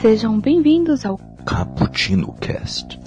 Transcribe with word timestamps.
Sejam 0.00 0.38
bem-vindos 0.38 1.04
ao 1.04 1.18
Cappuccino 1.44 2.32
Cast. 2.34 3.00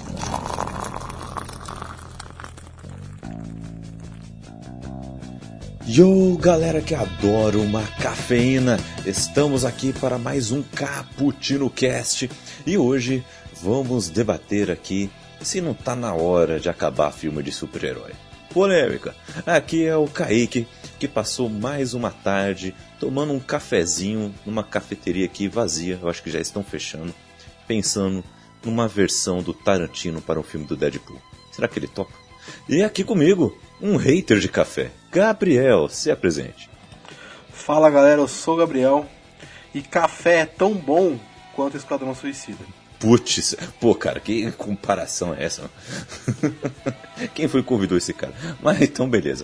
Yo, 5.88 6.38
galera 6.38 6.82
que 6.82 6.94
adora 6.94 7.58
uma 7.58 7.82
cafeína, 8.02 8.78
estamos 9.06 9.64
aqui 9.64 9.94
para 9.94 10.18
mais 10.18 10.52
um 10.52 10.62
Cappuccino 10.62 11.70
Cast 11.70 12.30
e 12.68 12.78
hoje 12.78 13.24
vamos 13.62 14.10
debater 14.10 14.70
aqui 14.70 15.10
se 15.42 15.62
não 15.62 15.74
tá 15.74 15.96
na 15.96 16.14
hora 16.14 16.60
de 16.60 16.70
acabar 16.70 17.12
filme 17.12 17.42
de 17.42 17.54
super-herói. 17.54 18.12
Polêmica. 18.54 19.16
Aqui 19.46 19.86
é 19.86 19.96
o 19.96 20.08
Kaique 20.08 20.68
que 21.00 21.08
passou 21.08 21.50
mais 21.50 21.94
uma 21.94 22.12
tarde 22.12 22.76
tomando 23.00 23.34
um 23.34 23.40
cafezinho 23.40 24.34
numa 24.46 24.64
cafeteria 24.64 25.26
aqui 25.26 25.48
vazia, 25.48 25.98
eu 26.02 26.08
acho 26.08 26.22
que 26.22 26.30
já 26.30 26.40
estão 26.40 26.64
fechando, 26.64 27.14
pensando 27.68 28.24
numa 28.64 28.88
versão 28.88 29.42
do 29.42 29.54
Tarantino 29.54 30.22
para 30.22 30.40
um 30.40 30.44
filme 30.44 30.68
do 30.68 30.78
Deadpool. 30.78 31.20
Será 31.52 31.68
que 31.68 31.80
ele 31.80 31.88
topa? 31.88 32.14
E 32.70 32.84
aqui 32.84 33.04
comigo, 33.04 33.58
um 33.82 33.96
hater 33.96 34.38
de 34.38 34.48
café, 34.48 34.92
Gabriel, 35.12 35.90
se 35.90 36.12
apresente. 36.12 36.70
Fala 37.52 37.90
galera, 37.90 38.22
eu 38.22 38.28
sou 38.28 38.56
o 38.56 38.58
Gabriel 38.58 39.08
e 39.74 39.82
café 39.82 40.42
é 40.42 40.46
tão 40.46 40.74
bom 40.74 41.18
quanto 41.56 41.78
Esquadrão 41.78 42.14
Suicida. 42.14 42.64
Putz, 43.02 43.56
pô, 43.80 43.96
cara, 43.96 44.20
que 44.20 44.52
comparação 44.52 45.34
é 45.34 45.44
essa? 45.44 45.64
Quem 47.34 47.48
foi 47.48 47.64
que 47.64 47.68
convidou 47.68 47.98
esse 47.98 48.14
cara? 48.14 48.32
Mas 48.62 48.80
então, 48.80 49.10
beleza. 49.10 49.44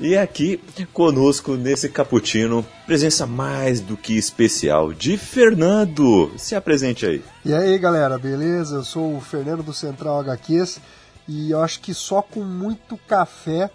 E 0.00 0.16
aqui 0.16 0.58
conosco 0.90 1.56
nesse 1.56 1.90
cappuccino, 1.90 2.64
presença 2.86 3.26
mais 3.26 3.80
do 3.80 3.98
que 3.98 4.16
especial 4.16 4.94
de 4.94 5.18
Fernando. 5.18 6.32
Se 6.38 6.54
apresente 6.54 7.04
aí. 7.04 7.22
E 7.44 7.52
aí, 7.52 7.78
galera, 7.78 8.18
beleza? 8.18 8.76
Eu 8.76 8.84
sou 8.84 9.14
o 9.14 9.20
Fernando 9.20 9.62
do 9.62 9.74
Central 9.74 10.18
HQs 10.20 10.80
e 11.28 11.50
eu 11.50 11.62
acho 11.62 11.80
que 11.80 11.92
só 11.92 12.22
com 12.22 12.42
muito 12.42 12.96
café 13.06 13.70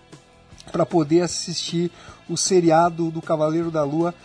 para 0.72 0.84
poder 0.84 1.22
assistir 1.22 1.92
o 2.28 2.36
seriado 2.36 3.12
do 3.12 3.22
Cavaleiro 3.22 3.70
da 3.70 3.84
Lua 3.84 4.16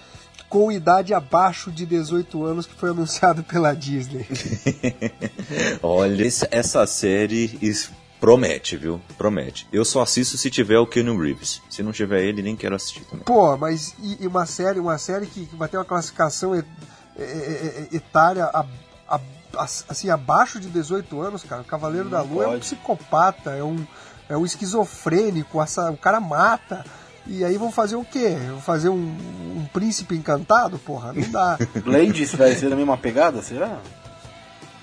com 0.55 0.71
idade 0.71 1.13
abaixo 1.13 1.69
de 1.73 1.85
18 1.85 2.45
anos 2.45 2.65
que 2.65 2.75
foi 2.75 2.91
anunciado 2.91 3.43
pela 3.51 3.75
Disney. 3.75 4.25
Olha, 5.83 6.25
essa 6.49 6.87
série 6.87 7.59
promete, 8.21 8.77
viu? 8.77 9.01
Promete. 9.19 9.67
Eu 9.73 9.85
só 9.85 10.03
assisto 10.03 10.39
se 10.39 10.49
tiver 10.49 10.79
o 10.79 10.87
Keanu 10.87 11.21
Reeves. 11.21 11.61
Se 11.69 11.83
não 11.83 11.91
tiver 11.91 12.23
ele, 12.23 12.41
nem 12.41 12.55
quero 12.55 12.77
assistir 12.77 13.05
também. 13.07 13.25
Pô, 13.25 13.57
mas 13.57 13.97
e, 14.01 14.25
uma 14.29 14.47
série, 14.47 14.79
uma 14.79 14.97
série 14.97 15.27
que, 15.27 15.45
vai 15.57 15.69
ter 15.69 15.77
uma 15.77 15.85
classificação 15.85 16.53
etária 17.93 18.45
a, 18.45 18.65
a, 19.09 19.21
assim 19.89 20.09
abaixo 20.09 20.61
de 20.61 20.69
18 20.69 21.21
anos, 21.21 21.43
cara. 21.43 21.63
O 21.63 21.65
Cavaleiro 21.65 22.05
não 22.05 22.13
da 22.13 22.23
Lua 22.23 22.45
pode. 22.45 22.55
é 22.55 22.57
um 22.57 22.61
psicopata, 22.61 23.51
é 23.51 23.65
um 23.65 23.85
é 24.29 24.37
um 24.37 24.45
esquizofrênico, 24.45 25.61
essa, 25.61 25.91
o 25.91 25.97
cara 25.97 26.21
mata. 26.21 26.85
E 27.27 27.45
aí 27.45 27.57
vão 27.57 27.73
fazer 27.73 27.97
o 27.97 28.05
quê? 28.05 28.37
Vão 28.49 28.61
fazer 28.61 28.89
um, 28.91 28.97
um 29.57 29.67
príncipe 29.73 30.15
encantado? 30.15 30.79
Porra, 30.79 31.13
não 31.13 31.31
dá. 31.31 31.59
Blade 31.83 32.25
vai 32.27 32.55
ser 32.55 32.73
a 32.73 32.77
mesma 32.77 32.97
pegada, 32.97 33.43
será? 33.43 33.81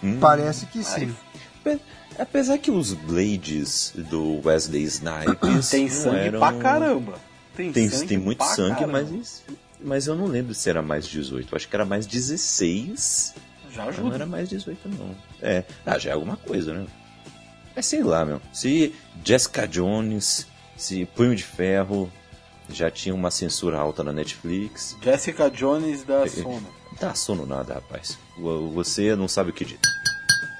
Hum. 0.04 0.18
Parece 0.20 0.66
que 0.66 0.84
sim. 0.84 1.16
Apesar 2.18 2.58
que 2.58 2.72
os 2.72 2.94
Blades 2.94 3.94
do 3.96 4.42
Wesley 4.46 4.84
Snipes 4.84 5.70
tem 5.70 5.88
sangue 5.88 6.28
eram... 6.28 6.40
pra 6.40 6.54
caramba. 6.54 7.14
Tem, 7.56 7.72
tem, 7.72 7.90
sangue 7.90 8.08
tem 8.08 8.18
muito 8.18 8.44
sangue, 8.44 8.86
mas, 8.86 9.44
mas 9.80 10.08
eu 10.08 10.16
não 10.16 10.26
lembro 10.26 10.54
se 10.54 10.70
era 10.70 10.82
mais 10.82 11.06
18. 11.06 11.56
acho 11.56 11.68
que 11.68 11.76
era 11.76 11.86
mais 11.86 12.08
16. 12.08 13.36
Já 13.72 13.86
ajuda. 13.86 14.08
Não 14.08 14.16
era 14.16 14.26
mais 14.26 14.50
18, 14.50 14.90
não. 14.90 15.16
É, 15.42 15.64
ah, 15.86 15.98
já 15.98 16.10
é 16.10 16.14
alguma 16.14 16.38
coisa, 16.38 16.74
né? 16.74 16.86
É 17.76 17.82
sei 17.82 18.04
lá, 18.04 18.26
meu. 18.26 18.42
Se 18.52 18.94
Jessica 19.24 19.68
Jones, 19.68 20.48
se 20.76 21.06
Punho 21.06 21.36
de 21.36 21.44
Ferro, 21.44 22.12
já 22.74 22.92
tinha 22.92 23.14
uma 23.14 23.32
censura 23.32 23.78
alta 23.78 24.04
na 24.04 24.12
Netflix. 24.12 24.98
Jessica 25.02 25.50
Jones 25.50 26.04
da 26.04 26.28
sono. 26.28 26.68
Dá 27.00 27.16
sono 27.16 27.46
nada, 27.46 27.76
rapaz. 27.76 28.18
Você 28.74 29.16
não 29.16 29.28
sabe 29.28 29.52
o 29.52 29.54
que 29.54 29.66
diz. 29.66 29.80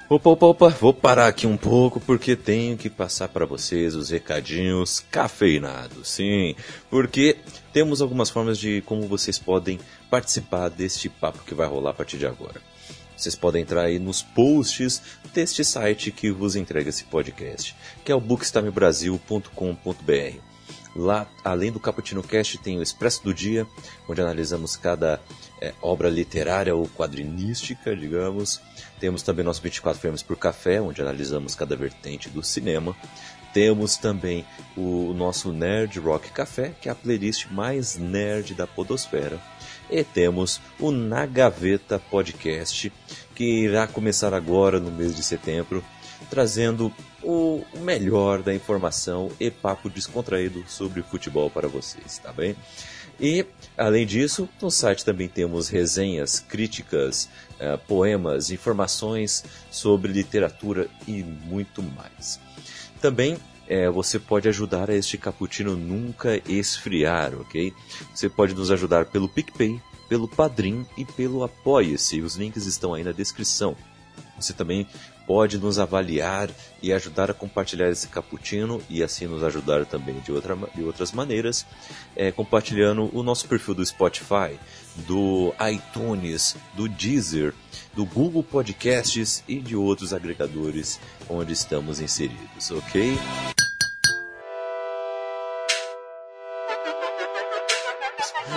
Opa, 0.10 0.30
opa, 0.30 0.46
opa, 0.48 0.70
vou 0.70 0.94
parar 0.94 1.28
aqui 1.28 1.48
um 1.48 1.56
pouco 1.56 2.02
porque 2.02 2.36
tenho 2.36 2.78
que 2.78 2.90
passar 2.90 3.30
para 3.30 3.46
vocês 3.46 3.96
os 3.96 4.10
recadinhos 4.10 5.00
cafeinados. 5.10 6.10
Sim, 6.10 6.54
porque 6.90 7.38
temos 7.72 8.02
algumas 8.02 8.30
formas 8.30 8.58
de 8.58 8.82
como 8.82 9.08
vocês 9.08 9.40
podem 9.40 9.80
participar 10.10 10.70
deste 10.70 11.08
papo 11.08 11.46
que 11.46 11.56
vai 11.56 11.66
rolar 11.66 11.92
a 11.92 11.94
partir 11.94 12.18
de 12.18 12.26
agora. 12.26 12.62
Vocês 13.16 13.36
podem 13.36 13.62
entrar 13.62 13.84
aí 13.84 14.00
nos 14.00 14.22
posts 14.22 15.02
deste 15.34 15.64
site 15.64 16.12
que 16.12 16.30
vos 16.30 16.58
entrega 16.58 16.90
esse 16.90 17.06
podcast, 17.06 17.74
que 18.04 18.12
é 18.12 18.16
o 18.16 18.20
bookstamebrasil.com.br. 18.20 20.51
Lá, 20.96 21.26
além 21.44 21.72
do 21.72 21.80
Caputino 21.80 22.22
Cast, 22.22 22.58
tem 22.58 22.78
o 22.78 22.84
Expresso 22.84 23.24
do 23.24 23.34
Dia, 23.34 23.66
onde 24.08 24.22
analisamos 24.22 24.76
cada 24.76 25.22
é, 25.62 25.74
obra 25.82 26.10
literária 26.10 26.76
ou 26.76 26.88
quadrinística, 26.90 27.96
digamos. 27.96 28.60
Temos 29.00 29.24
também 29.24 29.46
nosso 29.46 29.62
24 29.62 30.02
Frames 30.02 30.22
por 30.22 30.36
Café, 30.36 30.82
onde 30.82 31.02
analisamos 31.02 31.56
cada 31.56 31.76
vertente 31.76 32.30
do 32.30 32.44
cinema. 32.44 32.96
Temos 33.54 33.98
também 33.98 34.46
o 34.76 35.14
nosso 35.14 35.52
Nerd 35.52 36.00
Rock 36.00 36.30
Café, 36.32 36.74
que 36.82 36.88
é 36.88 36.92
a 36.92 36.96
playlist 36.96 37.48
mais 37.52 37.98
nerd 37.98 38.54
da 38.54 38.66
podosfera. 38.66 39.40
E 39.90 40.04
temos 40.04 40.62
o 40.80 40.90
Na 40.92 41.26
Gaveta 41.26 42.00
Podcast, 42.00 42.92
que 43.36 43.44
irá 43.44 43.88
começar 43.88 44.34
agora 44.34 44.80
no 44.80 44.90
mês 44.90 45.16
de 45.16 45.24
setembro, 45.24 45.84
trazendo 46.30 46.94
o 47.24 47.64
melhor 47.80 48.42
da 48.42 48.54
informação 48.54 49.32
e 49.40 49.50
papo 49.50 49.90
descontraído 49.90 50.64
sobre 50.68 51.02
futebol 51.02 51.50
para 51.50 51.68
vocês, 51.68 52.18
tá 52.18 52.32
bem? 52.32 52.56
E, 53.20 53.46
além 53.78 54.06
disso, 54.06 54.50
no 54.60 54.72
site 54.72 55.06
também 55.06 55.28
temos 55.28 55.70
resenhas, 55.70 56.40
críticas, 56.40 57.30
uh, 57.60 57.78
poemas, 57.88 58.50
informações 58.50 59.44
sobre 59.70 60.12
literatura 60.12 60.90
e 61.08 61.24
muito 61.24 61.84
mais. 61.84 62.40
Também 63.00 63.38
é, 63.68 63.90
você 63.90 64.20
pode 64.20 64.50
ajudar 64.50 64.90
a 64.90 64.96
este 64.96 65.18
cappuccino 65.18 65.78
nunca 65.78 66.42
esfriar, 66.50 67.34
ok? 67.40 67.74
Você 68.14 68.28
pode 68.28 68.54
nos 68.54 68.70
ajudar 68.70 69.06
pelo 69.06 69.30
PicPay, 69.30 69.80
pelo 70.10 70.28
Padrim 70.28 70.86
e 70.98 71.06
pelo 71.06 71.44
Apoia-se. 71.44 72.20
Os 72.22 72.36
links 72.36 72.66
estão 72.66 72.94
aí 72.94 73.04
na 73.04 73.14
descrição. 73.14 73.78
Você 74.38 74.52
também 74.52 74.86
pode 75.26 75.58
nos 75.58 75.80
avaliar 75.80 76.50
e 76.82 76.92
ajudar 76.92 77.30
a 77.30 77.34
compartilhar 77.34 77.90
esse 77.90 78.08
cappuccino 78.08 78.82
e 78.90 79.04
assim 79.04 79.28
nos 79.28 79.44
ajudar 79.44 79.86
também 79.86 80.20
de, 80.20 80.32
outra, 80.32 80.58
de 80.76 80.84
outras 80.84 81.12
maneiras, 81.12 81.66
é, 82.16 82.32
compartilhando 82.32 83.10
o 83.14 83.24
nosso 83.24 83.48
perfil 83.48 83.76
do 83.76 83.86
Spotify, 83.86 84.60
do 85.08 85.54
iTunes, 85.72 86.56
do 86.74 86.88
Deezer, 86.88 87.54
do 87.94 88.06
Google 88.06 88.44
Podcasts 88.44 89.44
e 89.48 89.60
de 89.60 89.76
outros 89.76 90.14
agregadores 90.14 91.00
onde 91.30 91.54
estamos 91.54 92.00
inseridos, 92.00 92.72
ok? 92.72 93.18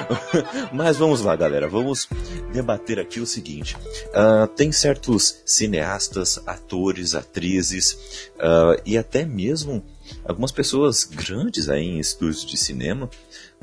Mas 0.72 0.96
vamos 0.96 1.20
lá, 1.20 1.34
galera. 1.36 1.68
Vamos 1.68 2.08
debater 2.52 2.98
aqui 2.98 3.20
o 3.20 3.26
seguinte: 3.26 3.76
uh, 4.08 4.46
tem 4.48 4.72
certos 4.72 5.42
cineastas, 5.44 6.40
atores, 6.46 7.14
atrizes 7.14 8.30
uh, 8.36 8.80
e 8.84 8.96
até 8.96 9.24
mesmo 9.24 9.84
algumas 10.24 10.52
pessoas 10.52 11.04
grandes 11.04 11.68
aí 11.68 11.84
em 11.84 11.98
estúdios 11.98 12.44
de 12.44 12.56
cinema 12.58 13.08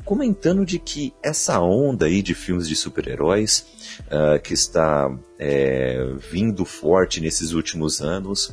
comentando 0.04 0.66
de 0.66 0.80
que 0.80 1.14
essa 1.22 1.60
onda 1.60 2.06
aí 2.06 2.20
de 2.20 2.34
filmes 2.34 2.66
de 2.68 2.74
super-heróis 2.74 3.64
uh, 4.08 4.40
que 4.42 4.52
está 4.52 5.08
é, 5.38 6.04
vindo 6.32 6.64
forte 6.64 7.20
nesses 7.20 7.52
últimos 7.52 8.00
anos 8.00 8.52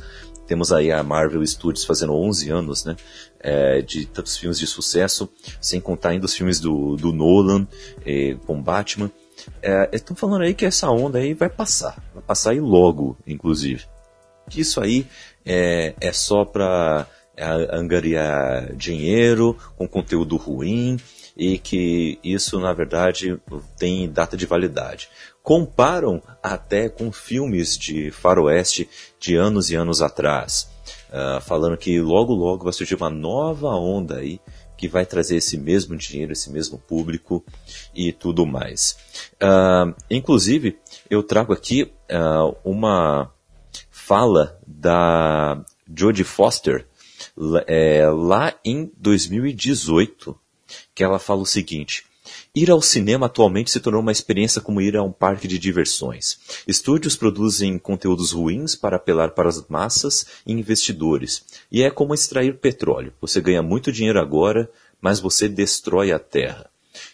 temos 0.50 0.72
aí 0.72 0.90
a 0.90 1.00
Marvel 1.04 1.46
Studios 1.46 1.84
fazendo 1.84 2.12
11 2.12 2.50
anos, 2.50 2.84
né? 2.84 2.96
É, 3.42 3.80
de 3.80 4.04
tantos 4.04 4.36
filmes 4.36 4.58
de 4.58 4.66
sucesso, 4.66 5.26
sem 5.60 5.80
contar 5.80 6.10
ainda 6.10 6.26
os 6.26 6.34
filmes 6.34 6.60
do, 6.60 6.94
do 6.96 7.10
Nolan 7.10 7.66
é, 8.04 8.36
com 8.46 8.60
Batman. 8.60 9.10
Estão 9.92 10.14
é, 10.14 10.18
falando 10.18 10.42
aí 10.42 10.52
que 10.52 10.66
essa 10.66 10.90
onda 10.90 11.18
aí 11.18 11.32
vai 11.32 11.48
passar, 11.48 11.96
vai 12.12 12.22
passar 12.22 12.50
aí 12.50 12.60
logo, 12.60 13.16
inclusive. 13.26 13.84
Que 14.50 14.60
isso 14.60 14.78
aí 14.78 15.06
é, 15.44 15.94
é 15.98 16.12
só 16.12 16.44
para 16.44 17.06
é, 17.34 17.46
angariar 17.74 18.74
dinheiro 18.76 19.56
com 19.74 19.88
conteúdo 19.88 20.36
ruim 20.36 20.98
e 21.34 21.56
que 21.56 22.18
isso 22.22 22.60
na 22.60 22.74
verdade 22.74 23.40
tem 23.78 24.10
data 24.10 24.36
de 24.36 24.44
validade 24.44 25.08
comparam 25.42 26.22
até 26.42 26.88
com 26.88 27.10
filmes 27.10 27.76
de 27.76 28.10
faroeste 28.10 28.88
de 29.18 29.36
anos 29.36 29.70
e 29.70 29.74
anos 29.74 30.02
atrás, 30.02 30.68
uh, 31.10 31.40
falando 31.40 31.76
que 31.76 32.00
logo 32.00 32.34
logo 32.34 32.64
vai 32.64 32.72
surgir 32.72 32.94
uma 32.94 33.10
nova 33.10 33.68
onda 33.68 34.16
aí 34.16 34.40
que 34.76 34.88
vai 34.88 35.04
trazer 35.04 35.36
esse 35.36 35.58
mesmo 35.58 35.94
dinheiro, 35.94 36.32
esse 36.32 36.50
mesmo 36.50 36.78
público 36.78 37.44
e 37.94 38.12
tudo 38.12 38.46
mais. 38.46 38.96
Uh, 39.34 39.94
inclusive, 40.10 40.78
eu 41.10 41.22
trago 41.22 41.52
aqui 41.52 41.92
uh, 42.10 42.56
uma 42.64 43.30
fala 43.90 44.58
da 44.66 45.62
Jodie 45.94 46.24
Foster 46.24 46.86
é, 47.66 48.08
lá 48.08 48.54
em 48.64 48.90
2018, 48.96 50.38
que 50.94 51.04
ela 51.04 51.18
fala 51.18 51.42
o 51.42 51.46
seguinte. 51.46 52.04
Ir 52.52 52.68
ao 52.68 52.82
cinema 52.82 53.26
atualmente 53.26 53.70
se 53.70 53.78
tornou 53.78 54.02
uma 54.02 54.10
experiência 54.10 54.60
como 54.60 54.80
ir 54.80 54.96
a 54.96 55.02
um 55.04 55.12
parque 55.12 55.46
de 55.46 55.56
diversões. 55.56 56.40
Estúdios 56.66 57.14
produzem 57.14 57.78
conteúdos 57.78 58.32
ruins 58.32 58.74
para 58.74 58.96
apelar 58.96 59.30
para 59.30 59.48
as 59.48 59.64
massas 59.68 60.26
e 60.44 60.52
investidores. 60.52 61.44
E 61.70 61.84
é 61.84 61.90
como 61.90 62.12
extrair 62.12 62.58
petróleo. 62.58 63.12
Você 63.20 63.40
ganha 63.40 63.62
muito 63.62 63.92
dinheiro 63.92 64.18
agora, 64.18 64.68
mas 65.00 65.20
você 65.20 65.48
destrói 65.48 66.10
a 66.10 66.18
terra. 66.18 66.68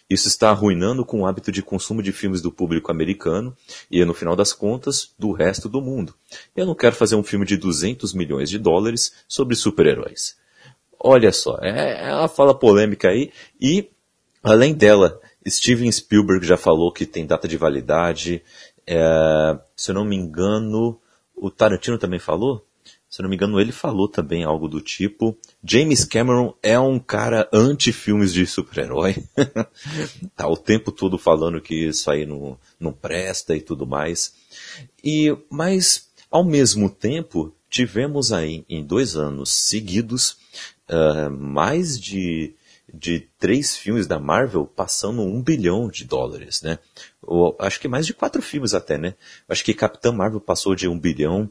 Isso 0.09 0.27
está 0.27 0.49
arruinando 0.49 1.05
com 1.05 1.21
o 1.21 1.25
hábito 1.27 1.51
de 1.51 1.61
consumo 1.61 2.01
de 2.01 2.11
filmes 2.11 2.41
do 2.41 2.51
público 2.51 2.91
americano 2.91 3.55
e, 3.91 4.03
no 4.03 4.15
final 4.15 4.35
das 4.35 4.53
contas, 4.53 5.11
do 5.19 5.31
resto 5.31 5.69
do 5.69 5.81
mundo. 5.81 6.15
Eu 6.55 6.65
não 6.65 6.73
quero 6.73 6.95
fazer 6.95 7.15
um 7.15 7.23
filme 7.23 7.45
de 7.45 7.57
200 7.57 8.11
milhões 8.11 8.49
de 8.49 8.57
dólares 8.57 9.13
sobre 9.27 9.55
super-heróis. 9.55 10.35
Olha 10.99 11.31
só, 11.31 11.59
é, 11.61 12.09
é 12.09 12.15
uma 12.15 12.27
fala 12.27 12.57
polêmica 12.57 13.09
aí 13.09 13.31
e, 13.61 13.87
além 14.41 14.73
dela, 14.73 15.21
Steven 15.47 15.91
Spielberg 15.91 16.45
já 16.45 16.57
falou 16.57 16.91
que 16.91 17.05
tem 17.05 17.25
data 17.25 17.47
de 17.47 17.57
validade. 17.57 18.41
É, 18.85 19.59
se 19.75 19.91
eu 19.91 19.95
não 19.95 20.05
me 20.05 20.15
engano, 20.15 20.99
o 21.35 21.49
Tarantino 21.49 21.97
também 21.97 22.19
falou? 22.19 22.65
Se 23.09 23.21
eu 23.21 23.23
não 23.23 23.29
me 23.29 23.35
engano, 23.35 23.59
ele 23.59 23.71
falou 23.71 24.07
também 24.07 24.43
algo 24.43 24.67
do 24.67 24.81
tipo. 24.81 25.37
James 25.63 26.03
Cameron 26.03 26.53
é 26.61 26.77
um 26.77 26.99
cara 26.99 27.47
anti-filmes 27.53 28.33
de 28.33 28.45
super-herói. 28.45 29.23
tá 30.35 30.47
o 30.47 30.57
tempo 30.57 30.91
todo 30.91 31.17
falando 31.17 31.61
que 31.61 31.87
isso 31.87 32.11
aí 32.11 32.25
não, 32.25 32.57
não 32.79 32.91
presta 32.91 33.55
e 33.55 33.61
tudo 33.61 33.87
mais. 33.87 34.33
E, 35.03 35.35
mas, 35.49 36.09
ao 36.29 36.43
mesmo 36.43 36.89
tempo, 36.89 37.55
tivemos 37.69 38.33
aí, 38.33 38.65
em 38.69 38.83
dois 38.83 39.15
anos 39.15 39.51
seguidos, 39.51 40.37
uh, 40.89 41.29
mais 41.31 41.99
de 41.99 42.53
de 42.97 43.29
três 43.37 43.77
filmes 43.77 44.07
da 44.07 44.19
Marvel 44.19 44.65
passando 44.65 45.21
um 45.21 45.41
bilhão 45.41 45.87
de 45.87 46.03
dólares, 46.03 46.63
né? 46.63 46.79
Ou, 47.21 47.55
acho 47.59 47.79
que 47.79 47.87
mais 47.87 48.07
de 48.07 48.13
quatro 48.13 48.41
filmes 48.41 48.73
até, 48.73 48.97
né? 48.97 49.13
Acho 49.47 49.63
que 49.63 49.73
Capitã 49.73 50.11
Marvel 50.11 50.41
passou 50.41 50.73
de 50.73 50.87
um 50.87 50.99
bilhão, 50.99 51.49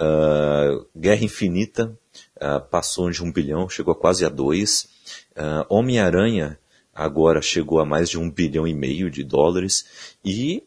uh, 0.00 0.86
Guerra 0.96 1.24
Infinita 1.24 1.96
uh, 2.36 2.60
passou 2.68 3.10
de 3.10 3.22
um 3.22 3.30
bilhão, 3.30 3.68
chegou 3.68 3.94
quase 3.94 4.24
a 4.24 4.28
dois, 4.28 4.88
uh, 5.36 5.64
Homem-Aranha 5.68 6.58
agora 6.92 7.40
chegou 7.40 7.78
a 7.78 7.84
mais 7.84 8.10
de 8.10 8.18
um 8.18 8.28
bilhão 8.28 8.66
e 8.66 8.74
meio 8.74 9.08
de 9.08 9.22
dólares 9.22 10.16
e 10.24 10.64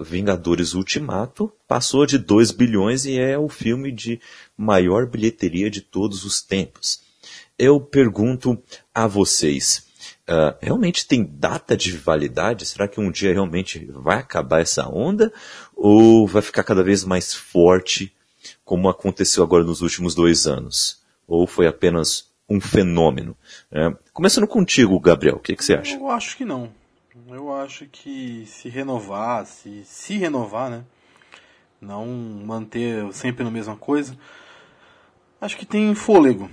Vingadores 0.00 0.72
Ultimato 0.72 1.52
passou 1.66 2.06
de 2.06 2.16
2 2.16 2.52
bilhões 2.52 3.06
e 3.06 3.18
é 3.18 3.36
o 3.36 3.48
filme 3.48 3.90
de 3.90 4.20
maior 4.56 5.04
bilheteria 5.04 5.68
de 5.68 5.80
todos 5.80 6.24
os 6.24 6.40
tempos 6.40 7.00
eu 7.58 7.80
pergunto 7.80 8.60
a 8.94 9.06
vocês, 9.06 9.86
uh, 10.28 10.56
realmente 10.60 11.06
tem 11.06 11.24
data 11.24 11.76
de 11.76 11.96
validade? 11.96 12.66
Será 12.66 12.88
que 12.88 13.00
um 13.00 13.10
dia 13.10 13.32
realmente 13.32 13.86
vai 13.92 14.18
acabar 14.18 14.60
essa 14.60 14.88
onda? 14.88 15.32
Ou 15.76 16.26
vai 16.26 16.42
ficar 16.42 16.64
cada 16.64 16.82
vez 16.82 17.04
mais 17.04 17.34
forte, 17.34 18.14
como 18.64 18.88
aconteceu 18.88 19.42
agora 19.42 19.64
nos 19.64 19.80
últimos 19.82 20.14
dois 20.14 20.46
anos? 20.46 21.00
Ou 21.26 21.46
foi 21.46 21.66
apenas 21.66 22.30
um 22.48 22.60
fenômeno? 22.60 23.36
Uh, 23.70 23.96
começando 24.12 24.46
contigo, 24.46 24.98
Gabriel, 24.98 25.36
o 25.36 25.40
que, 25.40 25.56
que 25.56 25.64
você 25.64 25.74
acha? 25.74 25.96
Eu 25.96 26.10
acho 26.10 26.36
que 26.36 26.44
não. 26.44 26.70
Eu 27.28 27.52
acho 27.52 27.86
que 27.86 28.44
se 28.46 28.68
renovar, 28.68 29.46
se, 29.46 29.82
se 29.84 30.16
renovar, 30.16 30.70
né? 30.70 30.84
Não 31.80 32.06
manter 32.06 33.12
sempre 33.12 33.44
na 33.44 33.50
mesma 33.50 33.76
coisa. 33.76 34.16
Acho 35.40 35.56
que 35.56 35.66
tem 35.66 35.94
fôlego 35.94 36.48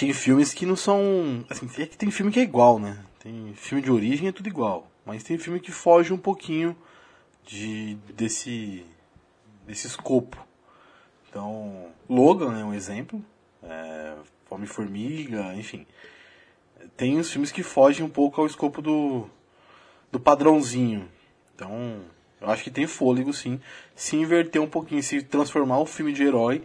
tem 0.00 0.14
filmes 0.14 0.54
que 0.54 0.64
não 0.64 0.76
são. 0.76 1.44
Assim, 1.50 1.68
é 1.76 1.84
que 1.84 1.98
tem 1.98 2.10
filme 2.10 2.32
que 2.32 2.40
é 2.40 2.42
igual, 2.42 2.78
né? 2.78 3.04
Tem 3.18 3.52
filme 3.54 3.84
de 3.84 3.92
origem 3.92 4.28
é 4.28 4.32
tudo 4.32 4.48
igual. 4.48 4.90
Mas 5.04 5.22
tem 5.22 5.36
filme 5.36 5.60
que 5.60 5.70
foge 5.70 6.10
um 6.10 6.16
pouquinho 6.16 6.74
de, 7.44 7.96
desse, 8.14 8.86
desse 9.66 9.86
escopo. 9.86 10.38
Então, 11.28 11.88
Logan 12.08 12.58
é 12.58 12.64
um 12.64 12.72
exemplo. 12.72 13.22
É, 13.62 14.14
Fome-Formiga, 14.46 15.54
enfim. 15.54 15.86
Tem 16.96 17.18
uns 17.18 17.30
filmes 17.30 17.52
que 17.52 17.62
fogem 17.62 18.02
um 18.02 18.08
pouco 18.08 18.40
ao 18.40 18.46
escopo 18.46 18.80
do, 18.80 19.28
do 20.10 20.18
padrãozinho. 20.18 21.10
Então, 21.54 22.00
eu 22.40 22.48
acho 22.48 22.64
que 22.64 22.70
tem 22.70 22.86
fôlego 22.86 23.34
sim. 23.34 23.60
Se 23.94 24.16
inverter 24.16 24.62
um 24.62 24.66
pouquinho, 24.66 25.02
se 25.02 25.22
transformar 25.22 25.78
o 25.78 25.84
filme 25.84 26.14
de 26.14 26.22
herói 26.22 26.62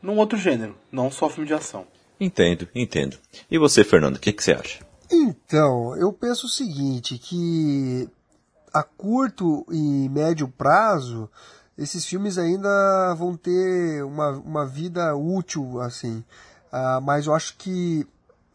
num 0.00 0.18
outro 0.18 0.38
gênero, 0.38 0.78
não 0.92 1.10
só 1.10 1.28
filme 1.28 1.48
de 1.48 1.54
ação. 1.54 1.84
Entendo, 2.18 2.68
entendo. 2.74 3.18
E 3.50 3.58
você, 3.58 3.84
Fernando, 3.84 4.16
o 4.16 4.20
que, 4.20 4.32
que 4.32 4.42
você 4.42 4.52
acha? 4.52 4.84
Então, 5.10 5.96
eu 5.96 6.12
penso 6.12 6.46
o 6.46 6.50
seguinte, 6.50 7.18
que 7.18 8.08
a 8.72 8.82
curto 8.82 9.64
e 9.70 10.08
médio 10.08 10.48
prazo, 10.48 11.30
esses 11.78 12.04
filmes 12.04 12.38
ainda 12.38 13.14
vão 13.14 13.36
ter 13.36 14.02
uma, 14.04 14.30
uma 14.30 14.66
vida 14.66 15.14
útil, 15.14 15.80
assim. 15.80 16.24
Uh, 16.72 17.00
mas 17.02 17.26
eu 17.26 17.34
acho 17.34 17.56
que 17.56 18.06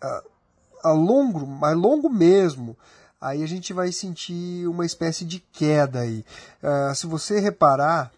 uh, 0.03 0.29
a 0.83 0.91
longo, 0.91 1.45
mais 1.45 1.77
longo 1.77 2.09
mesmo, 2.09 2.75
aí 3.19 3.43
a 3.43 3.47
gente 3.47 3.73
vai 3.73 3.91
sentir 3.91 4.67
uma 4.67 4.85
espécie 4.85 5.23
de 5.23 5.39
queda 5.39 5.99
aí. 5.99 6.25
Uh, 6.61 6.93
se 6.95 7.07
você 7.07 7.39
reparar, 7.39 8.11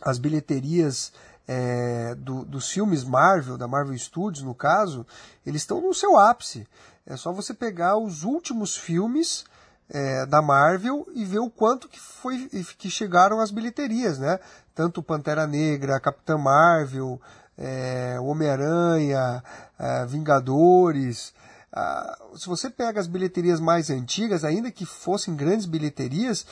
as 0.00 0.18
bilheterias 0.18 1.12
é, 1.48 2.14
do, 2.14 2.44
dos 2.44 2.70
filmes 2.70 3.02
Marvel, 3.02 3.56
da 3.56 3.66
Marvel 3.66 3.96
Studios 3.96 4.44
no 4.44 4.54
caso, 4.54 5.06
eles 5.46 5.62
estão 5.62 5.80
no 5.80 5.94
seu 5.94 6.18
ápice. 6.18 6.68
É 7.06 7.16
só 7.16 7.32
você 7.32 7.54
pegar 7.54 7.96
os 7.96 8.22
últimos 8.22 8.76
filmes 8.76 9.46
é, 9.88 10.26
da 10.26 10.42
Marvel 10.42 11.08
e 11.14 11.24
ver 11.24 11.38
o 11.38 11.48
quanto 11.48 11.88
que 11.88 11.98
foi 11.98 12.46
que 12.76 12.90
chegaram 12.90 13.40
as 13.40 13.50
bilheterias, 13.50 14.18
né? 14.18 14.38
Tanto 14.74 15.02
Pantera 15.02 15.46
Negra, 15.46 15.98
Capitã 15.98 16.36
Marvel, 16.36 17.18
é, 17.56 18.20
Homem-Aranha, 18.20 19.42
é, 19.78 20.04
Vingadores, 20.04 21.32
ah, 21.72 22.18
se 22.34 22.46
você 22.46 22.70
pega 22.70 22.98
as 22.98 23.06
bilheterias 23.06 23.60
mais 23.60 23.90
antigas, 23.90 24.44
ainda 24.44 24.70
que 24.70 24.86
fossem 24.86 25.36
grandes 25.36 25.66
bilheterias, 25.66 26.46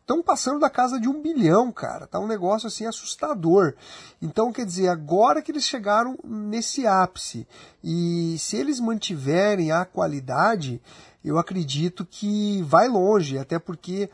estão 0.00 0.20
é, 0.20 0.22
passando 0.22 0.58
da 0.58 0.70
casa 0.70 0.98
de 0.98 1.08
um 1.08 1.20
bilhão, 1.20 1.70
cara. 1.70 2.06
Tá 2.06 2.18
um 2.18 2.26
negócio 2.26 2.66
assim 2.66 2.86
assustador. 2.86 3.74
Então, 4.20 4.52
quer 4.52 4.64
dizer, 4.64 4.88
agora 4.88 5.42
que 5.42 5.52
eles 5.52 5.64
chegaram 5.64 6.18
nesse 6.24 6.86
ápice 6.86 7.46
e 7.84 8.36
se 8.38 8.56
eles 8.56 8.80
mantiverem 8.80 9.70
a 9.70 9.84
qualidade, 9.84 10.80
eu 11.22 11.38
acredito 11.38 12.04
que 12.04 12.62
vai 12.62 12.88
longe, 12.88 13.38
até 13.38 13.58
porque 13.58 14.08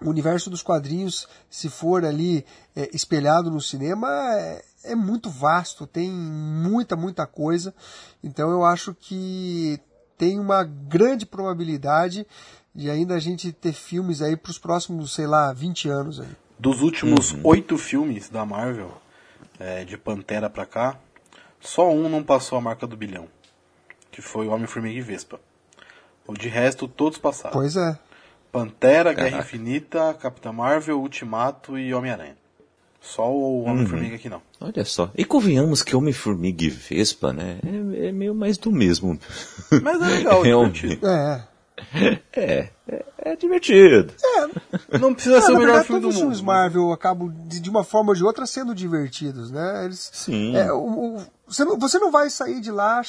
o 0.00 0.10
universo 0.10 0.50
dos 0.50 0.62
quadrinhos, 0.62 1.26
se 1.48 1.68
for 1.68 2.04
ali 2.04 2.44
é, 2.74 2.90
espelhado 2.94 3.50
no 3.50 3.60
cinema, 3.60 4.08
é, 4.34 4.64
é 4.86 4.94
muito 4.94 5.28
vasto, 5.28 5.86
tem 5.86 6.10
muita, 6.10 6.96
muita 6.96 7.26
coisa. 7.26 7.74
Então 8.22 8.50
eu 8.50 8.64
acho 8.64 8.94
que 8.94 9.80
tem 10.16 10.38
uma 10.38 10.64
grande 10.64 11.26
probabilidade 11.26 12.26
de 12.74 12.90
ainda 12.90 13.14
a 13.14 13.18
gente 13.18 13.52
ter 13.52 13.72
filmes 13.72 14.20
aí 14.20 14.36
para 14.36 14.50
os 14.50 14.58
próximos, 14.58 15.14
sei 15.14 15.26
lá, 15.26 15.52
20 15.52 15.88
anos 15.88 16.20
aí. 16.20 16.28
Dos 16.58 16.80
últimos 16.80 17.32
uhum. 17.32 17.40
oito 17.44 17.76
filmes 17.76 18.28
da 18.28 18.44
Marvel, 18.44 18.90
é, 19.58 19.84
de 19.84 19.96
Pantera 19.96 20.48
pra 20.48 20.66
cá, 20.66 20.98
só 21.60 21.90
um 21.90 22.08
não 22.08 22.22
passou 22.22 22.56
a 22.56 22.60
marca 22.60 22.86
do 22.86 22.96
bilhão, 22.96 23.28
que 24.10 24.22
foi 24.22 24.46
o 24.46 24.50
Homem-Formiga 24.50 24.98
e 24.98 25.02
Vespa. 25.02 25.40
O 26.26 26.34
de 26.34 26.48
resto, 26.48 26.88
todos 26.88 27.18
passaram. 27.18 27.52
Pois 27.52 27.76
é. 27.76 27.98
Pantera, 28.50 29.12
Guerra 29.12 29.38
Infinita, 29.38 30.14
Capitã 30.14 30.52
Marvel, 30.52 31.00
Ultimato 31.00 31.78
e 31.78 31.92
Homem-Aranha. 31.92 32.36
Só 33.06 33.30
o 33.30 33.62
Homem-Formiga 33.64 34.10
uhum. 34.10 34.16
aqui 34.16 34.28
não. 34.28 34.42
Olha 34.60 34.84
só. 34.84 35.10
E 35.14 35.24
convenhamos 35.24 35.82
que 35.82 35.94
Homem-Formiga 35.94 36.64
e 36.64 36.68
Vespa, 36.68 37.32
né? 37.32 37.58
É, 37.64 38.08
é, 38.08 38.12
meio 38.12 38.34
mais 38.34 38.58
do 38.58 38.72
mesmo. 38.72 39.18
Mas 39.82 40.02
é 40.02 40.06
legal, 40.06 40.42
é 40.44 40.48
divertido. 40.50 41.06
É. 41.06 41.48
É, 42.32 42.70
é, 42.88 43.04
é, 43.18 43.36
divertido. 43.36 44.12
É, 44.90 44.98
não 44.98 45.14
precisa 45.14 45.36
é, 45.36 45.40
ser 45.40 45.52
o 45.52 45.58
melhor 45.58 45.66
verdade, 45.66 45.86
filme 45.86 46.00
do 46.00 46.06
mundo. 46.06 46.14
Todos 46.14 46.14
os 46.14 46.20
filmes 46.20 46.40
Marvel 46.40 46.92
acabam, 46.92 47.32
de, 47.46 47.60
de, 47.60 47.70
uma 47.70 47.84
forma 47.84 48.10
ou 48.10 48.14
de 48.14 48.24
outra, 48.24 48.46
sendo 48.46 48.74
divertidos, 48.74 49.50
né? 49.50 49.84
Eles, 49.84 50.10
Sim. 50.12 50.56
É, 50.56 50.72
o, 50.72 51.16
o, 51.16 51.26
você, 51.46 51.64
não, 51.64 51.78
você 51.78 51.98
não 51.98 52.10
vai 52.10 52.30
sair 52.30 52.60
de 52.60 52.70
lá 52.70 53.02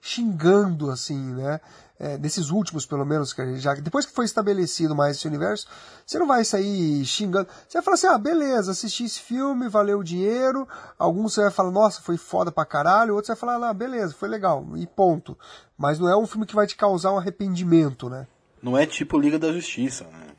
xingando, 0.00 0.90
assim, 0.90 1.34
né? 1.34 1.60
É, 1.98 2.18
desses 2.18 2.50
últimos, 2.50 2.84
pelo 2.84 3.06
menos, 3.06 3.32
que 3.32 3.56
já 3.58 3.72
depois 3.74 4.04
que 4.04 4.12
foi 4.12 4.24
estabelecido 4.24 4.96
mais 4.96 5.16
esse 5.16 5.28
universo, 5.28 5.68
você 6.04 6.18
não 6.18 6.26
vai 6.26 6.44
sair 6.44 7.04
xingando. 7.04 7.48
Você 7.68 7.78
vai 7.78 7.82
falar 7.84 7.94
assim, 7.94 8.06
ah, 8.08 8.18
beleza, 8.18 8.72
assisti 8.72 9.04
esse 9.04 9.20
filme, 9.20 9.68
valeu 9.68 10.00
o 10.00 10.04
dinheiro. 10.04 10.66
Alguns 10.98 11.34
você 11.34 11.42
vai 11.42 11.50
falar, 11.52 11.70
nossa, 11.70 12.02
foi 12.02 12.16
foda 12.16 12.50
pra 12.50 12.64
caralho. 12.64 13.14
Outros 13.14 13.28
você 13.28 13.32
vai 13.32 13.40
falar, 13.40 13.68
ah, 13.68 13.72
beleza, 13.72 14.12
foi 14.12 14.28
legal, 14.28 14.66
e 14.74 14.86
ponto. 14.86 15.38
Mas 15.78 16.00
não 16.00 16.08
é 16.08 16.16
um 16.16 16.26
filme 16.26 16.46
que 16.46 16.54
vai 16.54 16.66
te 16.66 16.74
causar 16.74 17.12
um 17.12 17.18
arrependimento, 17.18 18.10
né? 18.10 18.26
Não 18.60 18.76
é 18.76 18.86
tipo 18.86 19.18
Liga 19.18 19.38
da 19.38 19.52
Justiça, 19.52 20.04
né? 20.04 20.34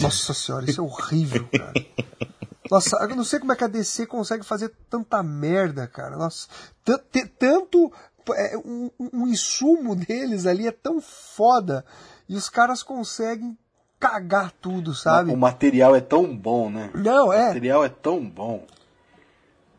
Nossa 0.00 0.32
senhora, 0.32 0.70
isso 0.70 0.80
é 0.80 0.84
horrível, 0.84 1.46
cara. 1.48 1.74
Nossa, 2.70 2.96
eu 2.96 3.16
não 3.16 3.24
sei 3.24 3.38
como 3.40 3.52
é 3.52 3.56
que 3.56 3.64
a 3.64 3.68
DC 3.68 4.06
consegue 4.06 4.44
fazer 4.44 4.72
tanta 4.88 5.22
merda, 5.22 5.86
cara. 5.86 6.16
Nossa, 6.16 6.46
tanto. 7.38 7.92
É, 8.34 8.56
um, 8.56 8.90
um 9.12 9.26
insumo 9.26 9.94
deles 9.94 10.46
ali 10.46 10.66
é 10.66 10.72
tão 10.72 11.00
foda. 11.00 11.84
E 12.28 12.34
os 12.34 12.48
caras 12.48 12.82
conseguem 12.82 13.56
cagar 13.98 14.52
tudo, 14.60 14.94
sabe? 14.94 15.32
O 15.32 15.36
material 15.36 15.94
é 15.96 16.00
tão 16.00 16.36
bom, 16.36 16.70
né? 16.70 16.90
Não, 16.94 17.32
é. 17.32 17.44
O 17.44 17.46
material 17.48 17.84
é 17.84 17.88
tão 17.88 18.24
bom. 18.24 18.64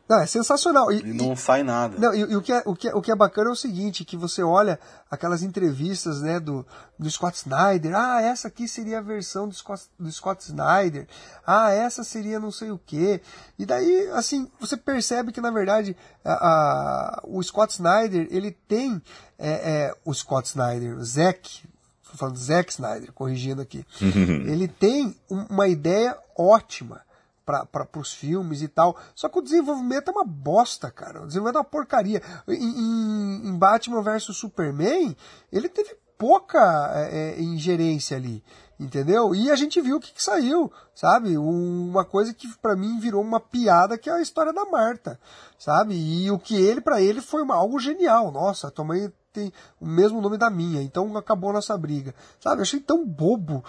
Não, 0.10 0.20
é 0.20 0.26
sensacional. 0.26 0.92
E, 0.92 1.02
e 1.02 1.14
não 1.14 1.36
sai 1.36 1.62
nada. 1.62 1.96
Não, 2.00 2.12
e, 2.12 2.22
e, 2.22 2.36
o, 2.36 2.42
que 2.42 2.52
é, 2.52 2.64
o, 2.66 2.76
que 2.76 2.88
é, 2.88 2.96
o 2.96 3.02
que 3.02 3.12
é 3.12 3.16
bacana 3.16 3.50
é 3.50 3.54
o 3.54 3.56
seguinte, 3.56 4.04
que 4.04 4.18
você 4.18 4.42
olha 4.42 4.80
aquelas 5.10 5.44
entrevistas 5.44 6.20
né, 6.20 6.40
do, 6.40 6.66
do 6.98 7.08
Scott 7.12 7.38
Snyder, 7.38 7.96
ah, 7.96 8.20
essa 8.20 8.48
aqui 8.48 8.68
seria 8.68 8.98
a 8.98 9.02
versão 9.02 9.48
do 9.48 9.54
Scott, 9.54 9.84
do 10.00 10.12
Scott 10.12 10.44
Snyder, 10.44 11.08
ah, 11.46 11.72
essa 11.72 12.04
seria 12.04 12.40
não 12.40 12.52
sei 12.52 12.72
o 12.72 12.82
quê. 12.84 13.22
E 13.60 13.68
daí, 13.68 14.10
assim, 14.14 14.50
você 14.60 14.76
percebe 14.76 15.32
que, 15.32 15.40
na 15.40 15.52
verdade, 15.52 15.96
a, 16.26 16.34
a 16.34 17.22
o 17.26 17.44
Scott 17.44 17.74
Snyder, 17.74 18.28
ele 18.32 18.50
tem 18.50 19.00
é, 19.38 19.50
é, 19.50 19.96
o 20.04 20.12
Scott 20.12 20.50
Snyder, 20.50 20.98
o 20.98 21.06
Zack, 21.06 21.70
falando 22.16 22.36
Zack 22.36 22.72
Snyder, 22.72 23.14
corrigindo 23.14 23.62
aqui, 23.62 23.86
ele 24.02 24.68
tem 24.68 25.16
uma 25.30 25.68
ideia 25.68 26.18
ótima 26.36 27.08
para 27.50 28.00
os 28.00 28.14
filmes 28.14 28.62
e 28.62 28.68
tal. 28.68 28.96
Só 29.16 29.28
que 29.28 29.40
o 29.40 29.42
desenvolvimento 29.42 30.10
é 30.10 30.12
uma 30.12 30.26
bosta, 30.26 30.92
cara. 30.92 31.24
O 31.24 31.28
desenvolvimento 31.28 31.56
é 31.56 31.60
uma 31.60 31.66
porcaria. 31.66 32.22
Em, 32.48 33.48
em 33.48 33.58
Batman 33.58 34.02
vs 34.02 34.36
Superman, 34.36 35.16
ele 35.52 35.68
teve 35.68 35.96
pouca 36.20 36.92
é, 36.94 37.38
é, 37.40 37.42
ingerência 37.42 38.18
ali, 38.18 38.44
entendeu? 38.78 39.34
E 39.34 39.50
a 39.50 39.56
gente 39.56 39.80
viu 39.80 39.96
o 39.96 40.00
que, 40.02 40.14
que 40.14 40.22
saiu, 40.22 40.70
sabe? 40.94 41.38
Uma 41.38 42.04
coisa 42.04 42.34
que 42.34 42.46
para 42.58 42.76
mim 42.76 43.00
virou 43.00 43.22
uma 43.22 43.40
piada 43.40 43.98
que 43.98 44.10
é 44.10 44.14
a 44.14 44.22
história 44.22 44.52
da 44.52 44.66
Marta, 44.66 45.18
sabe? 45.58 45.96
E 45.96 46.30
o 46.30 46.38
que 46.38 46.56
ele 46.56 46.82
para 46.82 47.02
ele 47.02 47.22
foi 47.22 47.42
uma, 47.42 47.56
algo 47.56 47.80
genial. 47.80 48.34
Nossa, 48.34 48.72
mãe 48.84 49.10
tem 49.32 49.52
o 49.80 49.86
mesmo 49.86 50.22
nome 50.22 50.38
da 50.38 50.50
minha, 50.50 50.82
então 50.82 51.16
acabou 51.18 51.52
a 51.52 51.54
nossa 51.54 51.78
briga. 51.78 52.14
Sabe, 52.40 52.58
eu 52.58 52.64
achei 52.64 52.80
tão 52.80 53.06
bobo. 53.06 53.64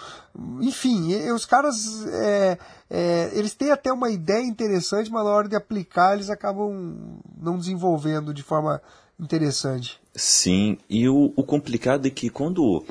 Enfim, 0.61 1.15
os 1.31 1.45
caras, 1.45 2.05
é, 2.07 2.57
é, 2.89 3.31
eles 3.33 3.53
têm 3.53 3.71
até 3.71 3.91
uma 3.91 4.09
ideia 4.09 4.43
interessante, 4.43 5.11
mas 5.11 5.23
na 5.23 5.31
hora 5.31 5.47
de 5.47 5.55
aplicar 5.55 6.13
eles 6.13 6.29
acabam 6.29 7.19
não 7.37 7.57
desenvolvendo 7.57 8.33
de 8.33 8.43
forma 8.43 8.81
interessante. 9.19 9.99
Sim, 10.15 10.77
e 10.89 11.07
o, 11.07 11.31
o 11.35 11.43
complicado 11.43 12.07
é 12.07 12.09
que 12.09 12.29
quando 12.29 12.83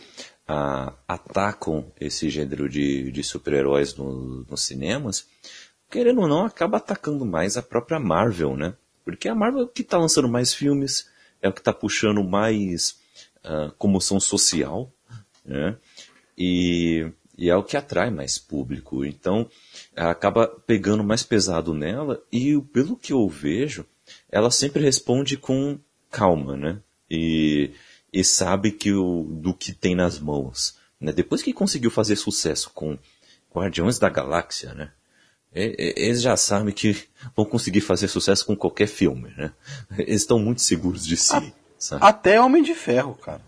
ah, 0.47 0.93
atacam 1.07 1.85
esse 2.01 2.31
gênero 2.31 2.69
de, 2.69 3.11
de 3.11 3.23
super-heróis 3.23 3.95
no, 3.97 4.45
nos 4.49 4.63
cinemas, 4.63 5.27
querendo 5.91 6.23
ou 6.23 6.29
não, 6.29 6.45
acaba 6.45 6.79
atacando 6.79 7.27
mais 7.27 7.57
a 7.57 7.63
própria 7.63 7.99
Marvel, 7.99 8.57
né? 8.57 8.75
Porque 9.05 9.29
a 9.29 9.35
Marvel 9.35 9.67
que 9.67 9.83
está 9.83 9.99
lançando 9.99 10.29
mais 10.29 10.55
filmes, 10.55 11.10
é 11.43 11.49
o 11.49 11.53
que 11.53 11.61
está 11.61 11.73
puxando 11.73 12.23
mais 12.23 12.99
uh, 13.45 13.73
comoção 13.79 14.21
social, 14.21 14.93
né? 15.45 15.77
E, 16.37 17.11
e, 17.37 17.51
é 17.51 17.57
o 17.57 17.63
que 17.63 17.77
atrai 17.77 18.11
mais 18.11 18.39
público. 18.39 19.05
Então, 19.05 19.49
acaba 19.95 20.47
pegando 20.47 21.05
mais 21.05 21.23
pesado 21.23 21.75
nela 21.75 22.23
e, 22.33 22.59
pelo 22.73 22.97
que 22.97 23.13
eu 23.13 23.29
vejo, 23.29 23.85
ela 24.31 24.51
sempre 24.51 24.83
responde 24.83 25.37
com 25.37 25.79
calma, 26.11 26.57
né? 26.57 26.81
E, 27.11 27.71
e 28.13 28.25
sabe 28.25 28.71
que 28.71 28.93
o, 28.93 29.25
do 29.25 29.55
que 29.55 29.73
tem 29.73 29.95
nas 29.95 30.19
mãos. 30.19 30.79
Né? 31.01 31.13
Depois 31.13 31.43
que 31.43 31.53
conseguiu 31.53 31.91
fazer 31.91 32.17
sucesso 32.17 32.71
com 32.75 32.99
Guardiões 33.53 33.99
da 33.99 34.09
Galáxia, 34.09 34.75
né? 34.75 34.93
Eles 35.53 36.23
já 36.23 36.37
sabem 36.37 36.73
que 36.73 36.97
vão 37.35 37.45
conseguir 37.45 37.81
fazer 37.81 38.09
sucesso 38.09 38.47
com 38.47 38.57
qualquer 38.57 38.87
filme, 38.87 39.33
né? 39.37 39.53
Eles 39.99 40.23
estão 40.23 40.39
muito 40.39 40.61
seguros 40.61 41.05
de 41.05 41.17
si. 41.17 41.53
A, 41.93 42.09
até 42.09 42.41
Homem 42.41 42.63
de 42.63 42.75
Ferro, 42.75 43.15
cara. 43.15 43.41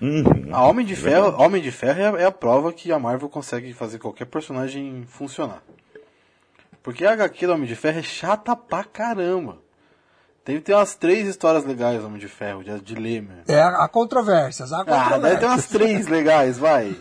Uhum, 0.00 0.48
a 0.50 0.66
Homem 0.66 0.84
de 0.84 0.94
é 0.94 0.96
Ferro, 0.96 1.40
Homem 1.40 1.62
de 1.62 1.70
Ferro 1.70 2.00
é 2.00 2.08
a, 2.08 2.22
é 2.22 2.24
a, 2.24 2.32
prova 2.32 2.72
que 2.72 2.90
a 2.90 2.98
Marvel 2.98 3.28
consegue 3.28 3.72
fazer 3.72 4.00
qualquer 4.00 4.24
personagem 4.24 5.04
funcionar. 5.06 5.62
Porque 6.82 7.04
a 7.04 7.12
HQ 7.12 7.46
do 7.46 7.52
Homem 7.52 7.68
de 7.68 7.76
Ferro 7.76 8.00
é 8.00 8.02
chata 8.02 8.56
pra 8.56 8.82
caramba. 8.82 9.58
Tem, 10.44 10.60
tem 10.60 10.74
umas 10.74 10.96
três 10.96 11.28
histórias 11.28 11.64
legais 11.64 12.00
do 12.00 12.06
Homem 12.08 12.18
de 12.18 12.26
Ferro, 12.26 12.64
de, 12.64 12.80
de 12.80 12.96
ler, 12.96 13.22
meu. 13.22 13.36
É, 13.46 13.62
há 13.62 13.86
controvérsias, 13.86 14.72
há 14.72 14.78
controvérsias. 14.78 15.12
Ah, 15.12 15.18
deve 15.18 15.36
ter 15.38 15.46
umas 15.46 15.66
três 15.68 16.08
legais, 16.08 16.58
vai. 16.58 16.96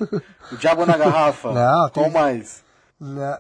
O 0.52 0.58
Diabo 0.58 0.86
na 0.86 0.96
Garrafa. 0.96 1.50
Não, 1.52 1.90
tem... 1.90 2.04
Qual 2.04 2.12
mais? 2.12 2.64
Não. 3.00 3.40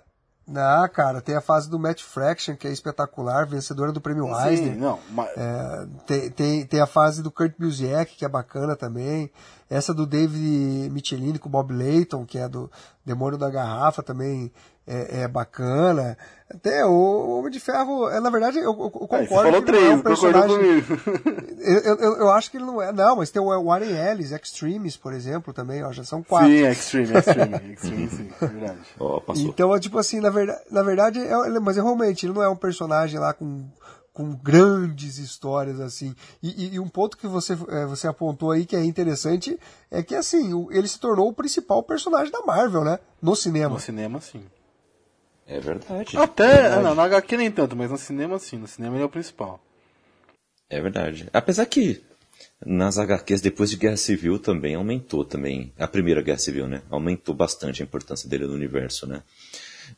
Ah, 0.55 0.87
cara, 0.87 1.21
tem 1.21 1.35
a 1.35 1.41
fase 1.41 1.69
do 1.69 1.79
Matt 1.79 2.01
Fraction, 2.01 2.55
que 2.55 2.67
é 2.67 2.71
espetacular, 2.71 3.47
vencedora 3.47 3.91
do 3.91 4.01
prêmio 4.01 4.25
Sim, 4.25 4.47
Eisner. 4.47 4.77
Não, 4.77 4.99
mas... 5.09 5.29
é, 5.37 5.87
tem, 6.05 6.29
tem, 6.31 6.65
tem 6.65 6.81
a 6.81 6.87
fase 6.87 7.21
do 7.21 7.31
Kurt 7.31 7.53
Busiek, 7.57 8.15
que 8.15 8.25
é 8.25 8.29
bacana 8.29 8.75
também. 8.75 9.31
Essa 9.69 9.93
do 9.93 10.05
David 10.05 10.89
Michelini 10.91 11.39
com 11.39 11.47
o 11.47 11.51
Bob 11.51 11.73
Layton, 11.73 12.25
que 12.25 12.37
é 12.37 12.49
do 12.49 12.69
Demônio 13.05 13.37
da 13.37 13.49
Garrafa, 13.49 14.03
também 14.03 14.51
é, 14.91 15.21
é 15.21 15.27
bacana. 15.27 16.17
Até 16.53 16.85
o 16.85 17.39
Homem 17.39 17.49
de 17.49 17.61
Ferro, 17.61 18.09
é, 18.09 18.19
na 18.19 18.29
verdade, 18.29 18.57
eu, 18.57 18.65
eu 18.65 18.91
concordo. 18.91 19.23
É, 19.23 19.27
você 19.27 19.35
falou 19.35 19.61
três, 19.61 19.85
é 19.85 19.95
um 19.95 20.01
personagem... 20.01 20.57
eu, 21.59 21.95
eu, 21.95 22.17
eu, 22.17 22.31
acho 22.31 22.51
que 22.51 22.57
ele 22.57 22.65
não 22.65 22.81
é. 22.81 22.91
Não, 22.91 23.15
mas 23.15 23.31
tem 23.31 23.41
o 23.41 23.63
Warren 23.63 23.95
Ellis, 23.95 24.31
Extremes, 24.31 24.97
por 24.97 25.13
exemplo, 25.13 25.53
também, 25.53 25.81
ó, 25.81 25.93
já 25.93 26.03
são 26.03 26.21
quatro. 26.21 26.49
Sim, 26.49 26.67
Extreme, 26.67 27.17
Extreme, 27.17 27.55
Extreme, 27.73 28.09
sim, 28.09 28.29
é 28.41 28.45
verdade. 28.45 28.79
Oh, 28.99 29.21
então, 29.35 29.73
é 29.73 29.79
tipo 29.79 29.97
assim, 29.97 30.19
na 30.19 30.29
verdade, 30.29 30.61
na 30.69 30.83
verdade 30.83 31.19
é, 31.19 31.59
mas 31.61 31.77
realmente, 31.77 32.25
ele 32.25 32.33
não 32.33 32.43
é 32.43 32.49
um 32.49 32.55
personagem 32.55 33.17
lá 33.17 33.33
com 33.33 33.65
com 34.13 34.35
grandes 34.35 35.17
histórias 35.17 35.79
assim. 35.79 36.13
E, 36.43 36.65
e, 36.65 36.75
e 36.75 36.79
um 36.79 36.89
ponto 36.89 37.17
que 37.17 37.27
você, 37.27 37.53
é, 37.69 37.85
você 37.85 38.07
apontou 38.07 38.51
aí 38.51 38.65
que 38.65 38.75
é 38.75 38.83
interessante 38.83 39.57
é 39.89 40.03
que 40.03 40.15
assim, 40.15 40.67
ele 40.71 40.87
se 40.87 40.99
tornou 40.99 41.29
o 41.29 41.33
principal 41.33 41.81
personagem 41.81 42.31
da 42.31 42.41
Marvel, 42.41 42.83
né? 42.83 42.99
No 43.21 43.35
cinema. 43.35 43.75
No 43.75 43.79
cinema, 43.79 44.19
sim. 44.19 44.43
É 45.47 45.59
verdade. 45.59 46.17
Até, 46.17 46.43
é 46.43 46.61
verdade. 46.61 46.83
não, 46.83 46.95
na 46.95 47.03
HQ 47.03 47.37
nem 47.37 47.51
tanto, 47.51 47.75
mas 47.75 47.91
no 47.91 47.97
cinema 47.97 48.39
sim, 48.39 48.57
no 48.57 48.67
cinema 48.67 48.95
ele 48.95 49.03
é 49.03 49.05
o 49.05 49.09
principal. 49.09 49.59
É 50.69 50.79
verdade. 50.79 51.27
Apesar 51.33 51.65
que 51.65 52.01
nas 52.65 52.97
HQs 52.97 53.41
depois 53.41 53.69
de 53.69 53.77
Guerra 53.77 53.97
Civil 53.97 54.39
também 54.39 54.75
aumentou 54.75 55.25
também, 55.25 55.73
a 55.77 55.87
primeira 55.87 56.21
Guerra 56.21 56.37
Civil, 56.37 56.67
né? 56.67 56.81
Aumentou 56.89 57.35
bastante 57.35 57.81
a 57.81 57.85
importância 57.85 58.29
dele 58.29 58.45
no 58.45 58.53
universo, 58.53 59.05
né? 59.05 59.23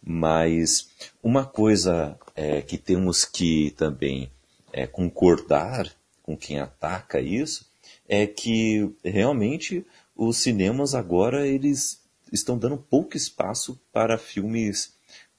Mas 0.02 0.90
uma 1.22 1.46
coisa 1.46 2.18
é, 2.36 2.62
que 2.62 2.78
temos 2.78 3.26
que 3.26 3.72
também 3.78 4.32
é, 4.72 4.88
concordar 4.88 5.88
com 6.24 6.36
quem 6.36 6.60
ataca 6.60 7.20
isso 7.20 7.66
é 8.08 8.26
que 8.26 8.92
realmente 9.04 9.86
os 10.16 10.38
cinemas 10.38 10.96
agora 10.96 11.48
eles 11.48 12.02
estão 12.32 12.58
dando 12.58 12.78
pouco 12.78 13.16
espaço 13.16 13.80
para 13.92 14.18
filmes 14.18 14.93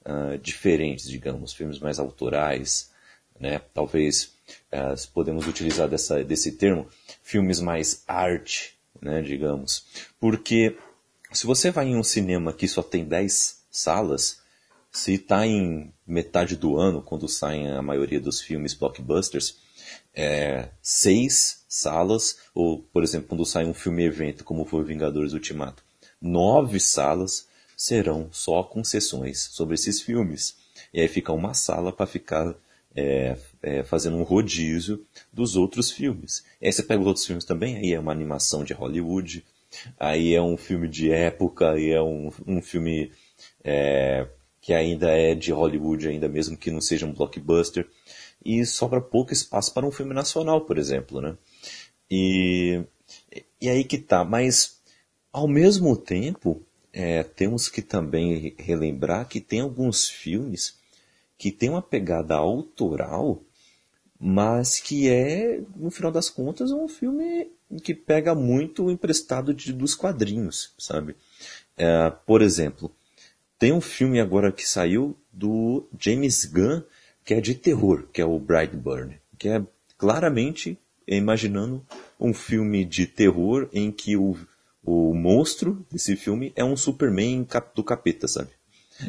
uh, 0.05 0.37
diferentes, 0.37 1.07
digamos, 1.09 1.53
filmes 1.53 1.79
mais 1.79 1.99
autorais, 1.99 2.91
né? 3.39 3.59
Talvez 3.73 4.33
uh, 4.71 5.11
podemos 5.13 5.47
utilizar 5.47 5.87
dessa, 5.87 6.23
desse 6.23 6.53
termo, 6.53 6.87
filmes 7.21 7.59
mais 7.59 8.03
arte, 8.07 8.75
né, 9.01 9.21
digamos. 9.21 9.85
Porque 10.19 10.77
se 11.31 11.45
você 11.45 11.71
vai 11.71 11.87
em 11.87 11.97
um 11.97 12.03
cinema 12.03 12.53
que 12.53 12.67
só 12.67 12.81
tem 12.81 13.05
10 13.05 13.65
salas, 13.69 14.39
se 14.91 15.15
está 15.15 15.45
em 15.45 15.93
metade 16.07 16.55
do 16.55 16.77
ano, 16.77 17.01
quando 17.01 17.27
saem 17.27 17.71
a 17.71 17.81
maioria 17.81 18.19
dos 18.19 18.39
filmes 18.39 18.73
blockbusters, 18.73 19.57
é, 20.13 20.69
seis 20.81 21.65
salas, 21.67 22.39
ou, 22.53 22.79
por 22.81 23.03
exemplo, 23.03 23.27
quando 23.27 23.45
sai 23.45 23.65
um 23.65 23.73
filme 23.73 24.05
evento, 24.05 24.45
como 24.45 24.63
foi 24.63 24.83
Vingadores 24.83 25.33
Ultimato, 25.33 25.83
nove 26.21 26.79
salas 26.79 27.47
serão 27.75 28.29
só 28.31 28.63
concessões 28.63 29.39
sobre 29.51 29.75
esses 29.75 30.01
filmes. 30.01 30.57
E 30.93 31.01
aí 31.01 31.07
fica 31.07 31.31
uma 31.31 31.53
sala 31.53 31.91
para 31.91 32.05
ficar 32.05 32.55
é, 32.95 33.37
é, 33.61 33.83
fazendo 33.83 34.17
um 34.17 34.23
rodízio 34.23 35.05
dos 35.31 35.55
outros 35.55 35.91
filmes. 35.91 36.43
E 36.61 36.67
aí 36.67 36.73
você 36.73 36.81
pega 36.81 37.01
os 37.01 37.07
outros 37.07 37.25
filmes 37.25 37.45
também, 37.45 37.77
aí 37.77 37.93
é 37.93 37.99
uma 37.99 38.11
animação 38.11 38.63
de 38.63 38.73
Hollywood, 38.73 39.43
aí 39.99 40.33
é 40.33 40.41
um 40.41 40.55
filme 40.55 40.87
de 40.87 41.11
época, 41.11 41.71
aí 41.71 41.91
é 41.91 42.01
um, 42.01 42.31
um 42.47 42.61
filme 42.61 43.11
é, 43.63 44.27
que 44.61 44.73
ainda 44.73 45.11
é 45.11 45.35
de 45.35 45.51
Hollywood, 45.51 46.07
ainda 46.07 46.29
mesmo 46.29 46.57
que 46.57 46.71
não 46.71 46.81
seja 46.81 47.05
um 47.05 47.13
blockbuster. 47.13 47.87
E 48.43 48.65
sobra 48.65 49.01
pouco 49.01 49.33
espaço 49.33 49.73
para 49.73 49.85
um 49.85 49.91
filme 49.91 50.13
nacional, 50.13 50.61
por 50.61 50.77
exemplo, 50.77 51.19
né? 51.19 51.35
E, 52.09 52.83
e 53.59 53.67
aí 53.67 53.83
que 53.83 53.97
tá, 53.97 54.23
mas 54.23 54.79
ao 55.33 55.47
mesmo 55.47 55.97
tempo, 55.97 56.61
é, 56.95 57.23
temos 57.23 57.67
que 57.67 57.81
também 57.81 58.55
relembrar 58.57 59.27
que 59.27 59.41
tem 59.41 59.59
alguns 59.59 60.07
filmes 60.07 60.79
que 61.37 61.51
tem 61.51 61.69
uma 61.69 61.81
pegada 61.81 62.35
autoral, 62.35 63.43
mas 64.17 64.79
que 64.79 65.09
é, 65.09 65.61
no 65.75 65.91
final 65.91 66.09
das 66.09 66.29
contas, 66.29 66.71
um 66.71 66.87
filme 66.87 67.51
que 67.83 67.93
pega 67.93 68.33
muito 68.33 68.89
emprestado 68.89 69.53
de, 69.53 69.73
dos 69.73 69.93
quadrinhos, 69.93 70.73
sabe? 70.77 71.17
É, 71.75 72.09
por 72.25 72.41
exemplo, 72.41 72.89
tem 73.59 73.73
um 73.73 73.81
filme 73.81 74.21
agora 74.21 74.49
que 74.49 74.65
saiu 74.65 75.17
do 75.33 75.85
James 75.99 76.45
Gunn, 76.45 76.81
que 77.25 77.33
é 77.33 77.41
de 77.41 77.55
terror, 77.55 78.07
que 78.13 78.21
é 78.21 78.25
o 78.25 78.39
Brightburn, 78.39 79.19
que 79.37 79.49
é 79.49 79.61
claramente 79.97 80.79
imaginando 81.05 81.85
um 82.17 82.33
filme 82.33 82.85
de 82.85 83.05
terror 83.05 83.67
em 83.73 83.91
que 83.91 84.15
o, 84.15 84.37
o 84.85 85.13
monstro 85.13 85.85
desse 85.91 86.15
filme 86.15 86.53
é 86.55 86.63
um 86.63 86.77
Superman 86.77 87.47
do 87.73 87.83
capeta, 87.83 88.27
sabe? 88.27 88.49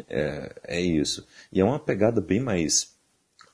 É, 0.09 0.55
é 0.65 0.81
isso. 0.81 1.27
E 1.53 1.61
é 1.61 1.65
uma 1.65 1.79
pegada 1.79 2.21
bem 2.21 2.41
mais 2.41 2.97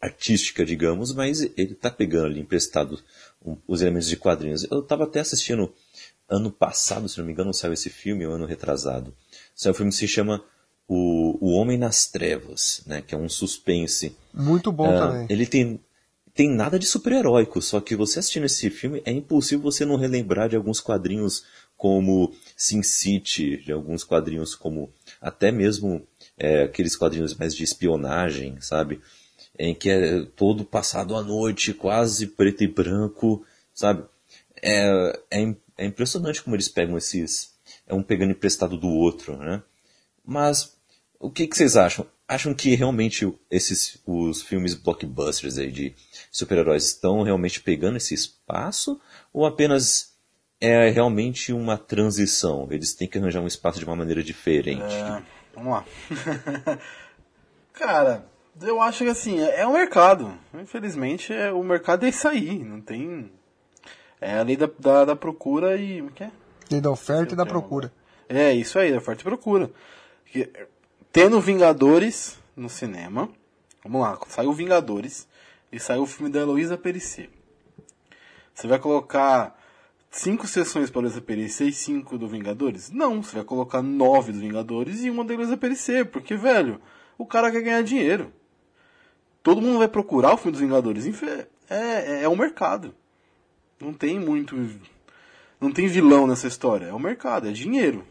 artística, 0.01 0.65
digamos, 0.65 1.13
mas 1.15 1.43
ele 1.57 1.75
tá 1.75 1.91
pegando 1.91 2.27
ali 2.27 2.41
emprestado 2.41 2.99
um, 3.45 3.57
os 3.67 3.83
elementos 3.83 4.09
de 4.09 4.17
quadrinhos. 4.17 4.67
Eu 4.71 4.81
estava 4.81 5.05
até 5.05 5.21
assistindo 5.21 5.73
ano 6.29 6.51
passado, 6.51 7.09
se 7.09 7.19
não 7.19 7.27
me 7.27 7.33
engano, 7.33 7.53
saiu 7.53 7.73
esse 7.73 7.91
filme, 7.91 8.27
ou 8.27 8.35
ano 8.35 8.47
retrasado. 8.47 9.15
Saiu 9.55 9.73
um 9.73 9.77
filme 9.77 9.93
que 9.93 9.99
se 9.99 10.09
chama 10.09 10.43
o, 10.89 11.39
o 11.41 11.53
Homem 11.53 11.77
nas 11.77 12.07
Trevas, 12.07 12.83
né, 12.87 13.03
que 13.03 13.15
é 13.15 13.19
um 13.19 13.29
suspense. 13.29 14.17
Muito 14.33 14.73
bom 14.73 14.89
uh, 14.89 14.99
também. 14.99 15.27
Ele 15.29 15.47
tem 15.47 15.81
tem 16.35 16.51
nada 16.51 16.79
de 16.79 16.87
super-heróico, 16.87 17.61
só 17.61 17.79
que 17.79 17.95
você 17.95 18.19
assistindo 18.19 18.47
esse 18.47 18.71
filme 18.71 19.03
é 19.05 19.13
impossível 19.13 19.63
você 19.65 19.85
não 19.85 19.97
relembrar 19.97 20.49
de 20.49 20.57
alguns 20.57 20.81
quadrinhos 20.81 21.45
como 21.83 22.33
Sin 22.57 22.81
City, 22.81 23.57
de 23.57 23.73
alguns 23.73 24.05
quadrinhos 24.05 24.55
como 24.55 24.93
até 25.21 25.51
mesmo 25.51 26.07
é, 26.39 26.63
aqueles 26.63 26.95
quadrinhos 26.95 27.35
mais 27.35 27.57
de 27.57 27.65
espionagem, 27.65 28.61
sabe? 28.61 29.01
Em 29.59 29.75
que 29.75 29.91
é 29.91 30.25
todo 30.37 30.65
passado 30.65 31.17
à 31.17 31.25
noite, 31.25 31.75
quase 31.75 32.29
preto 32.29 32.63
e 32.63 32.69
branco, 32.69 33.45
sabe? 33.75 34.05
É, 34.63 35.21
é, 35.29 35.55
é 35.77 35.85
impressionante 35.85 36.41
como 36.41 36.55
eles 36.55 36.69
pegam 36.69 36.97
esses. 36.97 37.53
É 37.85 37.93
um 37.93 38.01
pegando 38.01 38.31
emprestado 38.31 38.77
do 38.79 38.87
outro, 38.87 39.37
né? 39.37 39.61
Mas 40.25 40.77
o 41.19 41.33
que, 41.33 41.49
que 41.49 41.57
vocês 41.57 41.77
acham? 41.77 42.07
Acham 42.29 42.55
que 42.55 42.77
realmente 42.77 43.29
esses 43.51 43.99
os 44.07 44.41
filmes 44.41 44.75
blockbusters 44.75 45.59
aí 45.59 45.73
de 45.73 45.97
super-heróis 46.31 46.85
estão 46.85 47.23
realmente 47.23 47.61
pegando 47.61 47.97
esse 47.97 48.15
espaço 48.15 49.01
ou 49.33 49.45
apenas 49.45 50.12
é 50.63 50.89
realmente 50.91 51.53
uma 51.53 51.77
transição? 51.77 52.69
Eles 52.71 52.95
têm 52.95 53.09
que 53.09 53.19
arranjar 53.19 53.41
um 53.41 53.49
espaço 53.49 53.81
de 53.81 53.85
uma 53.85 53.97
maneira 53.97 54.23
diferente. 54.23 54.95
É, 54.95 55.21
vamos 55.53 55.73
lá. 55.73 55.85
Cara, 57.75 58.25
eu 58.61 58.81
acho 58.81 59.03
que 59.03 59.11
assim, 59.11 59.41
é, 59.41 59.63
é 59.63 59.67
um 59.67 59.73
mercado. 59.73 60.33
Infelizmente, 60.55 61.33
é, 61.33 61.53
o 61.53 61.65
mercado 61.65 62.07
é 62.07 62.11
isso 62.11 62.29
aí. 62.29 62.63
Não 62.63 62.81
tem. 62.81 63.33
É 64.21 64.39
a 64.39 64.43
lei 64.43 64.57
da, 64.57 64.71
da, 64.79 65.05
da 65.05 65.17
procura 65.17 65.77
e. 65.77 66.01
O 66.01 66.13
que 66.13 66.23
é? 66.23 66.31
Lei 66.71 66.81
da 66.81 66.93
oferta 66.93 67.35
e 67.35 67.37
da 67.37 67.45
procura. 67.45 67.93
É, 68.29 68.53
isso 68.55 68.79
aí, 68.79 68.93
da 68.93 68.99
oferta 68.99 69.23
e 69.23 69.25
procura. 69.25 69.69
Tendo 71.11 71.41
Vingadores 71.41 72.39
no 72.57 72.69
cinema. 72.69 73.29
Vamos 73.83 74.01
lá, 74.01 74.17
saiu 74.29 74.53
Vingadores 74.53 75.27
e 75.73 75.81
saiu 75.81 76.03
o 76.03 76.07
filme 76.07 76.31
da 76.31 76.39
Heloísa 76.39 76.79
Perissé. 76.79 77.29
Você 78.55 78.69
vai 78.69 78.79
colocar 78.79 79.61
cinco 80.13 80.47
sessões 80.47 80.91
para 80.91 81.01
Heloísa 81.01 81.21
Perissé 81.21 81.65
e 81.65 81.73
cinco 81.73 82.17
do 82.17 82.29
Vingadores? 82.29 82.91
Não, 82.91 83.23
você 83.23 83.37
vai 83.37 83.45
colocar 83.45 83.83
nove 83.83 84.31
do 84.31 84.39
Vingadores 84.39 85.03
e 85.03 85.11
uma 85.11 85.25
da 85.25 85.35
Heloísa 85.35 85.57
Perissé, 85.57 86.05
porque, 86.05 86.37
velho, 86.37 86.81
o 87.19 87.27
cara 87.27 87.51
quer 87.51 87.63
ganhar 87.63 87.83
dinheiro. 87.83 88.33
Todo 89.43 89.61
mundo 89.61 89.79
vai 89.79 89.89
procurar 89.89 90.35
o 90.35 90.37
filme 90.37 90.53
dos 90.53 90.61
Vingadores. 90.61 91.07
É, 91.23 91.49
é, 91.69 92.23
é 92.23 92.29
o 92.29 92.37
mercado. 92.37 92.95
Não 93.81 93.93
tem 93.93 94.21
muito. 94.21 94.55
Não 95.61 95.73
tem 95.73 95.89
vilão 95.89 96.27
nessa 96.27 96.47
história. 96.47 96.87
É 96.87 96.93
o 96.93 96.99
mercado, 96.99 97.49
é 97.49 97.53
dinheiro. 97.53 98.05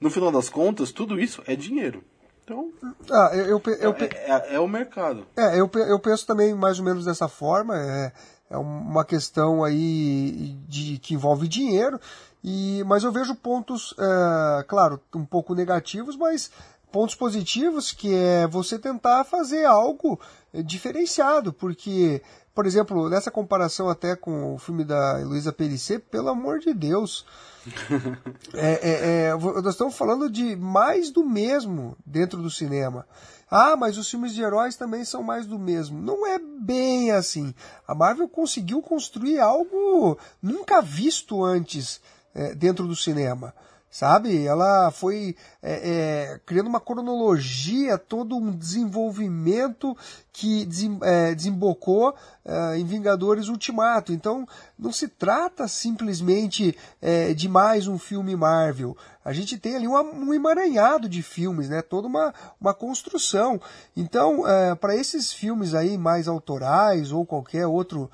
No 0.00 0.10
final 0.10 0.30
das 0.30 0.48
contas, 0.48 0.92
tudo 0.92 1.18
isso 1.18 1.42
é 1.46 1.56
dinheiro. 1.56 2.04
Então, 2.44 2.72
ah, 3.10 3.30
eu, 3.34 3.44
eu, 3.44 3.62
eu, 3.78 3.90
é, 3.92 4.04
é, 4.04 4.54
é, 4.54 4.60
o 4.60 4.66
mercado. 4.66 5.26
É, 5.36 5.60
eu, 5.60 5.70
eu 5.74 5.98
penso 6.00 6.26
também 6.26 6.54
mais 6.54 6.78
ou 6.78 6.84
menos 6.84 7.04
dessa 7.04 7.28
forma. 7.28 7.76
É, 7.76 8.12
é 8.50 8.56
uma 8.56 9.04
questão 9.04 9.62
aí 9.62 10.56
de 10.66 10.98
que 10.98 11.14
envolve 11.14 11.46
dinheiro. 11.48 12.00
E, 12.42 12.82
mas 12.86 13.04
eu 13.04 13.12
vejo 13.12 13.34
pontos, 13.34 13.94
é, 13.98 14.62
claro, 14.64 15.00
um 15.14 15.24
pouco 15.24 15.54
negativos, 15.54 16.16
mas 16.16 16.50
pontos 16.90 17.14
positivos 17.14 17.92
que 17.92 18.14
é 18.14 18.46
você 18.46 18.78
tentar 18.78 19.24
fazer 19.24 19.64
algo 19.64 20.18
diferenciado, 20.64 21.52
porque, 21.52 22.22
por 22.54 22.64
exemplo, 22.66 23.08
nessa 23.08 23.30
comparação 23.30 23.88
até 23.88 24.16
com 24.16 24.54
o 24.54 24.58
filme 24.58 24.84
da 24.84 25.18
Luísa 25.18 25.52
Perissé, 25.52 25.98
pelo 25.98 26.28
amor 26.28 26.60
de 26.60 26.72
Deus, 26.72 27.26
é, 28.54 28.90
é, 28.90 29.26
é, 29.28 29.34
nós 29.36 29.74
estamos 29.74 29.96
falando 29.96 30.30
de 30.30 30.56
mais 30.56 31.10
do 31.10 31.24
mesmo 31.24 31.96
dentro 32.06 32.40
do 32.40 32.50
cinema. 32.50 33.06
Ah, 33.50 33.76
mas 33.76 33.96
os 33.96 34.10
filmes 34.10 34.34
de 34.34 34.42
heróis 34.42 34.76
também 34.76 35.04
são 35.04 35.22
mais 35.22 35.46
do 35.46 35.58
mesmo. 35.58 36.00
Não 36.00 36.26
é 36.26 36.38
bem 36.38 37.10
assim. 37.10 37.54
A 37.86 37.94
Marvel 37.94 38.28
conseguiu 38.28 38.82
construir 38.82 39.40
algo 39.40 40.18
nunca 40.42 40.82
visto 40.82 41.42
antes 41.44 42.00
é, 42.34 42.54
dentro 42.54 42.86
do 42.86 42.94
cinema 42.94 43.54
sabe? 43.90 44.44
Ela 44.46 44.90
foi 44.90 45.34
é, 45.62 45.90
é, 46.32 46.40
criando 46.44 46.68
uma 46.68 46.80
cronologia, 46.80 47.98
todo 47.98 48.36
um 48.36 48.50
desenvolvimento 48.50 49.96
que 50.32 50.64
desem, 50.66 50.98
é, 51.02 51.34
desembocou 51.34 52.14
é, 52.44 52.78
em 52.78 52.84
Vingadores 52.84 53.48
Ultimato. 53.48 54.12
Então, 54.12 54.46
não 54.78 54.92
se 54.92 55.08
trata 55.08 55.66
simplesmente 55.66 56.76
é, 57.00 57.34
de 57.34 57.48
mais 57.48 57.88
um 57.88 57.98
filme 57.98 58.36
Marvel. 58.36 58.96
A 59.24 59.32
gente 59.32 59.58
tem 59.58 59.76
ali 59.76 59.86
uma, 59.86 60.02
um 60.02 60.32
emaranhado 60.32 61.08
de 61.08 61.22
filmes, 61.22 61.68
né? 61.68 61.82
Toda 61.82 62.06
uma, 62.06 62.32
uma 62.60 62.72
construção. 62.72 63.60
Então, 63.96 64.46
é, 64.46 64.74
para 64.74 64.94
esses 64.94 65.32
filmes 65.32 65.74
aí 65.74 65.98
mais 65.98 66.28
autorais 66.28 67.10
ou 67.10 67.26
qualquer 67.26 67.66
outro 67.66 68.10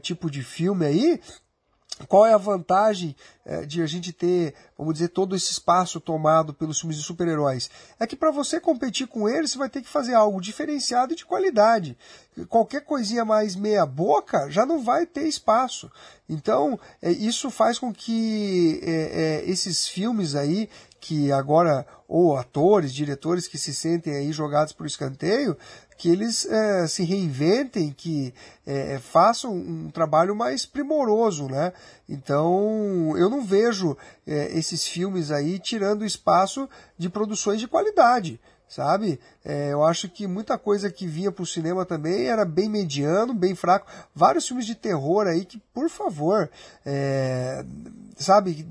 tipo 0.00 0.30
de 0.30 0.42
filme 0.42 0.84
aí, 0.84 1.20
qual 2.08 2.26
é 2.26 2.34
a 2.34 2.38
vantagem 2.38 3.16
é, 3.44 3.64
de 3.64 3.80
a 3.80 3.86
gente 3.86 4.12
ter, 4.12 4.54
vamos 4.76 4.94
dizer, 4.94 5.08
todo 5.08 5.34
esse 5.34 5.52
espaço 5.52 5.98
tomado 5.98 6.52
pelos 6.52 6.78
filmes 6.78 6.98
de 6.98 7.02
super-heróis? 7.02 7.70
É 7.98 8.06
que 8.06 8.14
para 8.14 8.30
você 8.30 8.60
competir 8.60 9.06
com 9.06 9.26
eles, 9.28 9.52
você 9.52 9.58
vai 9.58 9.70
ter 9.70 9.80
que 9.80 9.88
fazer 9.88 10.14
algo 10.14 10.40
diferenciado 10.40 11.14
e 11.14 11.16
de 11.16 11.24
qualidade. 11.24 11.96
Qualquer 12.48 12.82
coisinha 12.82 13.24
mais 13.24 13.56
meia-boca 13.56 14.50
já 14.50 14.66
não 14.66 14.82
vai 14.82 15.06
ter 15.06 15.26
espaço. 15.26 15.90
Então, 16.28 16.78
é, 17.00 17.10
isso 17.10 17.50
faz 17.50 17.78
com 17.78 17.92
que 17.94 18.78
é, 18.82 19.44
esses 19.46 19.88
filmes 19.88 20.34
aí, 20.34 20.68
que 21.00 21.30
agora, 21.30 21.86
ou 22.08 22.36
atores, 22.36 22.92
diretores 22.92 23.46
que 23.46 23.56
se 23.56 23.72
sentem 23.72 24.14
aí 24.16 24.32
jogados 24.32 24.72
por 24.72 24.86
escanteio, 24.86 25.56
que 25.96 26.08
eles 26.10 26.44
é, 26.46 26.86
se 26.86 27.02
reinventem, 27.04 27.92
que 27.96 28.34
é, 28.66 28.98
façam 28.98 29.54
um 29.54 29.90
trabalho 29.90 30.34
mais 30.36 30.66
primoroso, 30.66 31.48
né? 31.48 31.72
Então, 32.08 33.14
eu 33.16 33.30
não 33.30 33.44
vejo 33.44 33.96
é, 34.26 34.56
esses 34.56 34.86
filmes 34.86 35.30
aí 35.30 35.58
tirando 35.58 36.04
espaço 36.04 36.68
de 36.98 37.08
produções 37.08 37.60
de 37.60 37.66
qualidade, 37.66 38.38
sabe? 38.68 39.18
É, 39.44 39.72
eu 39.72 39.82
acho 39.82 40.08
que 40.08 40.26
muita 40.26 40.58
coisa 40.58 40.90
que 40.90 41.06
vinha 41.06 41.32
para 41.32 41.42
o 41.42 41.46
cinema 41.46 41.86
também 41.86 42.26
era 42.26 42.44
bem 42.44 42.68
mediano, 42.68 43.32
bem 43.32 43.54
fraco. 43.54 43.86
Vários 44.14 44.46
filmes 44.46 44.66
de 44.66 44.74
terror 44.74 45.26
aí 45.26 45.44
que, 45.44 45.58
por 45.72 45.88
favor, 45.88 46.50
é, 46.84 47.64
sabe, 48.16 48.66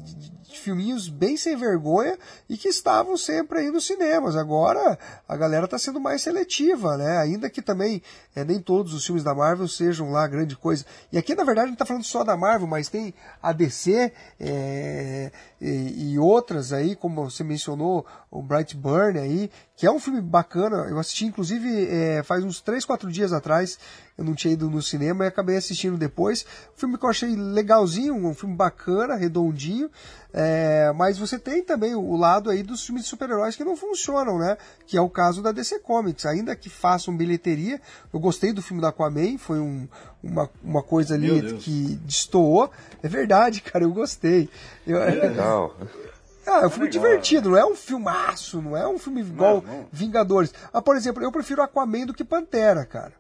filminhos 0.66 1.08
bem 1.08 1.38
sem 1.38 1.56
vergonha 1.56 2.18
e 2.50 2.58
que 2.58 2.68
estavam 2.68 3.16
sempre 3.16 3.60
aí 3.60 3.70
nos 3.70 3.86
cinemas. 3.86 4.36
Agora 4.36 4.98
a 5.28 5.38
galera 5.38 5.66
está 5.66 5.78
sendo 5.78 6.00
mais 6.00 6.24
seletiva, 6.24 6.98
né? 6.98 7.20
Ainda 7.20 7.50
que 7.50 7.62
também 7.62 8.02
é, 8.36 8.44
nem 8.44 8.60
todos 8.60 8.94
os 8.94 9.06
filmes 9.06 9.24
da 9.24 9.36
Marvel 9.36 9.68
sejam 9.68 10.12
lá 10.12 10.28
grande 10.28 10.56
coisa. 10.56 10.84
E 11.12 11.18
aqui, 11.18 11.36
na 11.36 11.44
verdade, 11.44 11.68
não 11.68 11.74
está 11.74 11.86
falando 11.86 12.04
só 12.04 12.24
da 12.24 12.36
Marvel, 12.36 12.68
mas 12.68 12.90
tem 12.90 13.14
a 13.42 13.54
DC 13.54 14.12
é, 14.40 15.32
e, 15.62 16.14
e, 16.14 16.20
outras 16.20 16.74
aí, 16.74 16.96
como 16.96 17.30
você 17.30 17.44
mencionou, 17.44 18.06
o 18.32 18.42
Bright 18.42 18.76
Burn 18.76 19.20
aí, 19.20 19.52
que 19.78 19.86
é 19.86 19.92
um 19.92 20.00
filme 20.00 20.20
bacana. 20.20 20.88
Eu 20.90 20.98
assisti, 20.98 21.26
inclusive, 21.26 21.88
é, 21.90 22.24
faz 22.24 22.44
uns 22.44 22.60
3, 22.60 22.84
4 22.84 23.12
dias 23.12 23.32
atrás. 23.32 23.78
Eu 24.18 24.24
não 24.24 24.34
tinha 24.34 24.54
ido 24.54 24.70
no 24.70 24.82
cinema 24.82 25.26
e 25.26 25.28
acabei 25.28 25.58
assistindo 25.58 25.98
depois. 25.98 26.46
Um 26.76 26.80
filme 26.80 26.98
que 26.98 27.06
eu 27.06 27.10
achei 27.10 27.36
legalzinho, 27.36 28.16
um 28.16 28.34
filme 28.34 28.56
bacana, 28.56 29.16
redondinho. 29.16 29.90
É, 30.34 30.46
É, 30.56 30.94
mas 30.94 31.18
você 31.18 31.40
tem 31.40 31.64
também 31.64 31.96
o 31.96 32.16
lado 32.16 32.50
aí 32.50 32.62
dos 32.62 32.86
filmes 32.86 33.04
de 33.04 33.10
super-heróis 33.10 33.56
que 33.56 33.64
não 33.64 33.76
funcionam, 33.76 34.38
né? 34.38 34.58
Que 34.86 34.98
é 34.98 35.02
o 35.02 35.10
caso 35.10 35.42
da 35.42 35.52
DC 35.52 35.80
Comics. 35.80 36.26
Ainda 36.26 36.56
que 36.56 36.70
façam 36.70 37.16
bilheteria, 37.16 37.82
eu 38.14 38.20
gostei 38.20 38.54
do 38.54 38.62
filme 38.62 38.82
da 38.82 38.90
Aquaman, 38.90 39.38
foi 39.38 39.60
um, 39.60 39.88
uma, 40.24 40.50
uma 40.64 40.84
coisa 40.84 41.16
ali 41.16 41.56
que 41.58 42.00
destoou. 42.04 42.70
É 43.02 43.08
verdade, 43.08 43.62
cara, 43.64 43.84
eu 43.84 43.92
gostei. 43.92 44.50
Eu, 44.86 45.02
é 45.02 45.12
legal. 45.12 45.76
Ah, 46.48 46.62
é 46.62 46.68
um 46.68 46.70
filme 46.70 46.86
é 46.86 46.92
divertido, 46.92 47.50
não 47.50 47.58
é 47.58 47.66
um 47.66 47.76
filmaço, 47.76 48.62
não 48.62 48.78
é 48.78 48.88
um 48.88 49.00
filme 49.00 49.22
igual 49.22 49.64
não, 49.66 49.78
não. 49.78 49.88
Vingadores. 49.92 50.54
Ah, 50.72 50.80
por 50.80 50.96
exemplo, 50.96 51.24
eu 51.24 51.32
prefiro 51.32 51.60
Aquaman 51.60 52.06
do 52.06 52.14
que 52.14 52.24
Pantera, 52.24 52.86
cara 52.86 53.14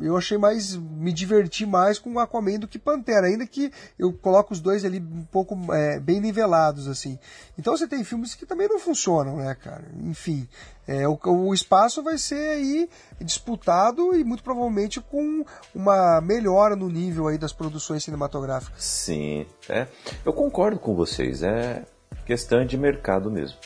eu 0.00 0.16
achei 0.16 0.38
mais. 0.38 0.76
me 0.76 1.12
diverti 1.12 1.66
mais 1.66 1.98
com 1.98 2.18
Aquaman 2.18 2.58
do 2.58 2.68
que 2.68 2.78
Pantera, 2.78 3.26
ainda 3.26 3.46
que 3.46 3.70
eu 3.98 4.12
coloco 4.12 4.52
os 4.52 4.60
dois 4.60 4.84
ali 4.84 4.98
um 4.98 5.24
pouco 5.24 5.56
é, 5.72 6.00
bem 6.00 6.20
nivelados, 6.20 6.88
assim. 6.88 7.18
Então 7.58 7.76
você 7.76 7.86
tem 7.86 8.02
filmes 8.02 8.34
que 8.34 8.46
também 8.46 8.68
não 8.68 8.78
funcionam, 8.78 9.36
né, 9.36 9.54
cara? 9.54 9.84
Enfim, 10.00 10.48
é, 10.86 11.06
o, 11.06 11.18
o 11.24 11.54
espaço 11.54 12.02
vai 12.02 12.16
ser 12.16 12.50
aí 12.50 12.88
disputado 13.20 14.14
e 14.14 14.24
muito 14.24 14.42
provavelmente 14.42 15.00
com 15.00 15.44
uma 15.74 16.20
melhora 16.20 16.74
no 16.74 16.88
nível 16.88 17.28
aí 17.28 17.36
das 17.36 17.52
produções 17.52 18.02
cinematográficas. 18.02 18.82
Sim, 18.82 19.46
é. 19.68 19.86
Eu 20.24 20.32
concordo 20.32 20.78
com 20.78 20.94
vocês, 20.94 21.42
é 21.42 21.84
questão 22.24 22.64
de 22.64 22.78
mercado 22.78 23.30
mesmo. 23.30 23.58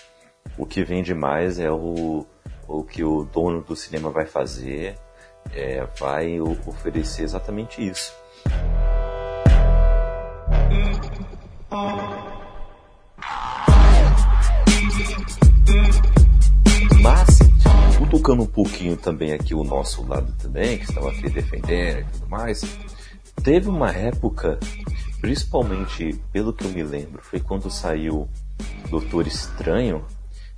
O 0.58 0.66
que 0.66 0.82
vende 0.82 1.14
mais 1.14 1.58
é 1.58 1.70
o, 1.70 2.26
o 2.66 2.84
que 2.84 3.04
o 3.04 3.24
dono 3.24 3.62
do 3.62 3.76
cinema 3.76 4.10
vai 4.10 4.26
fazer 4.26 4.96
é, 5.54 5.86
vai 5.98 6.40
oferecer 6.40 7.22
exatamente 7.22 7.86
isso. 7.86 8.12
Mas, 17.02 17.38
tocando 18.10 18.42
um 18.42 18.46
pouquinho 18.46 18.96
também 18.96 19.32
aqui 19.32 19.54
o 19.54 19.62
nosso 19.62 20.06
lado 20.06 20.32
também, 20.38 20.78
que 20.78 20.84
estava 20.84 21.10
aqui 21.10 21.28
defendendo 21.28 22.00
e 22.00 22.04
tudo 22.04 22.28
mais, 22.28 22.62
teve 23.42 23.68
uma 23.68 23.90
época, 23.92 24.58
principalmente 25.20 26.18
pelo 26.32 26.52
que 26.52 26.64
eu 26.64 26.70
me 26.70 26.82
lembro, 26.82 27.22
foi 27.22 27.40
quando 27.40 27.70
saiu 27.70 28.28
Doutor 28.88 29.26
Estranho, 29.26 30.04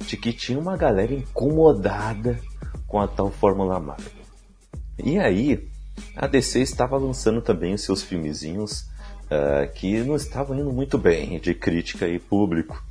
de 0.07 0.17
que 0.17 0.33
tinha 0.33 0.59
uma 0.59 0.77
galera 0.77 1.13
incomodada 1.13 2.39
com 2.87 3.01
a 3.01 3.09
tal 3.09 3.31
Fórmula 3.31 3.81
Marvel. 3.81 4.18
E 5.03 5.19
aí, 5.19 5.69
a 6.17 6.27
DC 6.27 6.61
estava 6.61 6.97
lançando 6.97 7.41
também 7.41 7.75
os 7.75 7.83
seus 7.83 8.03
filmezinhos 8.03 8.83
uh, 9.27 9.73
que 9.75 9.99
não 10.03 10.17
estavam 10.17 10.59
indo 10.59 10.73
muito 10.73 10.99
bem 10.99 11.39
de 11.39 11.55
crítica 11.55 12.09
e 12.09 12.19
público, 12.19 12.83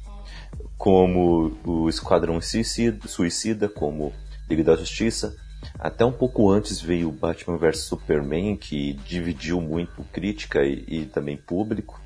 como 0.78 1.58
o 1.66 1.90
Esquadrão 1.90 2.40
Suicida, 2.42 3.68
como 3.68 4.14
Liga 4.50 4.64
da 4.64 4.76
Justiça. 4.76 5.36
Até 5.78 6.06
um 6.06 6.12
pouco 6.12 6.50
antes 6.50 6.80
veio 6.80 7.10
o 7.10 7.12
Batman 7.12 7.58
vs 7.58 7.82
Superman, 7.82 8.56
que 8.56 8.94
dividiu 8.94 9.60
muito 9.60 10.04
crítica 10.14 10.64
e, 10.64 10.86
e 10.88 11.06
também 11.06 11.36
público. 11.36 12.00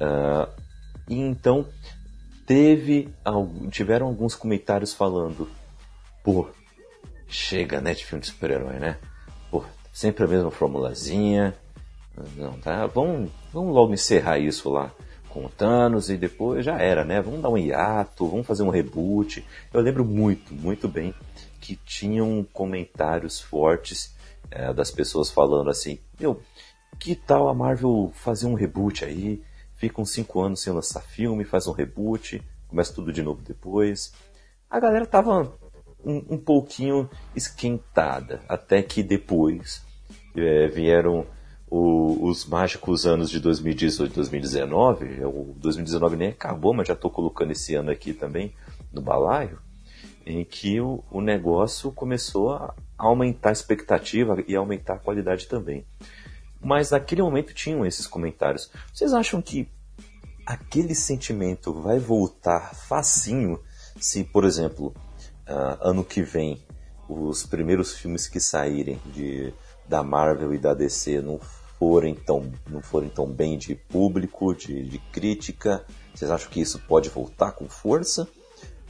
Uh, 0.00 0.48
e 1.08 1.18
então 1.18 1.68
teve 2.46 3.12
tiveram 3.70 4.06
alguns 4.06 4.34
comentários 4.34 4.94
falando, 4.94 5.50
pô, 6.22 6.48
chega 7.28 7.80
né 7.80 7.94
de 7.94 8.04
filme 8.04 8.22
de 8.22 8.28
super-herói, 8.28 8.78
né? 8.78 8.96
Sempre 9.92 10.24
a 10.24 10.28
mesma 10.28 10.50
formulazinha. 10.50 11.54
Não, 12.36 12.52
tá? 12.52 12.86
Vamos, 12.86 13.30
vamos 13.52 13.74
logo 13.74 13.92
encerrar 13.92 14.38
isso 14.38 14.70
lá 14.70 14.90
com 15.34 15.46
o 15.46 15.48
Thanos 15.48 16.08
e 16.08 16.16
depois 16.16 16.64
já 16.64 16.78
era, 16.78 17.04
né? 17.04 17.20
Vamos 17.20 17.42
dar 17.42 17.50
um 17.50 17.58
hiato, 17.58 18.28
vamos 18.28 18.46
fazer 18.46 18.62
um 18.62 18.70
reboot. 18.70 19.44
Eu 19.72 19.80
lembro 19.80 20.04
muito, 20.04 20.54
muito 20.54 20.86
bem 20.88 21.12
que 21.60 21.74
tinham 21.74 22.46
comentários 22.52 23.40
fortes 23.40 24.14
é, 24.48 24.72
das 24.72 24.92
pessoas 24.92 25.30
falando 25.30 25.68
assim: 25.68 25.98
Meu, 26.20 26.40
que 27.00 27.16
tal 27.16 27.48
a 27.48 27.54
Marvel 27.54 28.12
fazer 28.14 28.46
um 28.46 28.54
reboot 28.54 29.04
aí? 29.04 29.42
Fica 29.76 30.00
uns 30.00 30.12
5 30.12 30.40
anos 30.40 30.62
sem 30.62 30.72
lançar 30.72 31.02
filme, 31.02 31.44
faz 31.44 31.66
um 31.66 31.72
reboot, 31.72 32.40
começa 32.68 32.94
tudo 32.94 33.12
de 33.12 33.22
novo 33.22 33.42
depois. 33.42 34.14
A 34.70 34.78
galera 34.78 35.04
tava 35.04 35.52
um, 36.04 36.24
um 36.30 36.38
pouquinho 36.38 37.08
esquentada, 37.34 38.40
até 38.48 38.82
que 38.82 39.02
depois 39.02 39.84
é, 40.36 40.68
vieram 40.68 41.26
o, 41.68 42.28
os 42.28 42.44
mágicos 42.46 43.06
anos 43.06 43.30
de 43.30 43.40
2018 43.40 44.12
e 44.12 44.14
2019. 44.14 45.24
O 45.24 45.54
2019 45.56 46.16
nem 46.16 46.28
acabou, 46.28 46.74
mas 46.74 46.88
já 46.88 46.94
estou 46.94 47.10
colocando 47.10 47.52
esse 47.52 47.74
ano 47.74 47.90
aqui 47.90 48.12
também 48.12 48.54
no 48.92 49.02
balaio, 49.02 49.58
em 50.24 50.44
que 50.44 50.80
o, 50.80 51.02
o 51.10 51.20
negócio 51.20 51.90
começou 51.90 52.52
a 52.52 52.74
aumentar 52.96 53.48
a 53.48 53.52
expectativa 53.52 54.42
e 54.46 54.54
aumentar 54.54 54.94
a 54.94 54.98
qualidade 54.98 55.48
também. 55.48 55.84
Mas 56.60 56.90
naquele 56.90 57.22
momento 57.22 57.52
tinham 57.52 57.84
esses 57.84 58.06
comentários. 58.06 58.70
Vocês 58.92 59.12
acham 59.12 59.42
que 59.42 59.68
aquele 60.46 60.94
sentimento 60.94 61.72
vai 61.72 61.98
voltar 61.98 62.74
facinho 62.74 63.58
se, 63.98 64.24
por 64.24 64.44
exemplo, 64.44 64.94
uh, 65.48 65.78
ano 65.80 66.04
que 66.04 66.22
vem 66.22 66.62
os 67.08 67.44
primeiros 67.44 67.94
filmes 67.94 68.26
que 68.26 68.40
saírem 68.40 69.00
de, 69.06 69.52
da 69.88 70.02
Marvel 70.02 70.54
e 70.54 70.58
da 70.58 70.74
DC 70.74 71.20
não 71.20 71.38
forem 71.78 72.14
tão, 72.14 72.50
não 72.68 72.80
forem 72.80 73.08
tão 73.08 73.26
bem 73.26 73.58
de 73.58 73.74
público, 73.74 74.54
de, 74.54 74.84
de 74.84 74.98
crítica, 74.98 75.84
vocês 76.14 76.30
acham 76.30 76.50
que 76.50 76.60
isso 76.60 76.78
pode 76.78 77.08
voltar 77.08 77.52
com 77.52 77.68
força? 77.68 78.28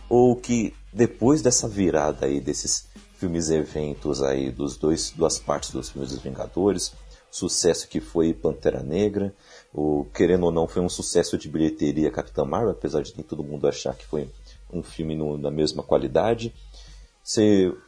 Ou 0.09 0.37
que 0.37 0.75
depois 0.93 1.41
dessa 1.41 1.67
virada 1.67 2.27
aí 2.27 2.41
desses 2.41 2.87
filmes 3.17 3.49
eventos 3.49 4.23
aí 4.23 4.51
dos 4.51 4.77
dois 4.77 5.11
duas 5.11 5.39
partes 5.39 5.71
dos 5.71 5.89
filmes 5.89 6.11
dos 6.11 6.21
Vingadores, 6.21 6.93
sucesso 7.31 7.89
que 7.89 8.01
foi 8.01 8.33
Pantera 8.35 8.83
Negra, 8.83 9.35
o 9.73 10.05
querendo 10.15 10.45
ou 10.45 10.53
não 10.53 10.69
foi 10.69 10.83
um 10.83 10.89
sucesso 10.89 11.39
de 11.39 11.49
bilheteria 11.49 12.11
Capitã 12.11 12.45
Marvel, 12.45 12.71
apesar 12.71 13.03
de 13.03 13.13
todo 13.25 13.43
mundo 13.43 13.67
achar 13.67 13.95
que 13.95 14.07
foi 14.07 14.31
um 14.79 14.83
filme 14.83 15.15
no, 15.15 15.39
na 15.39 15.51
mesma 15.51 15.83
qualidade. 15.83 16.55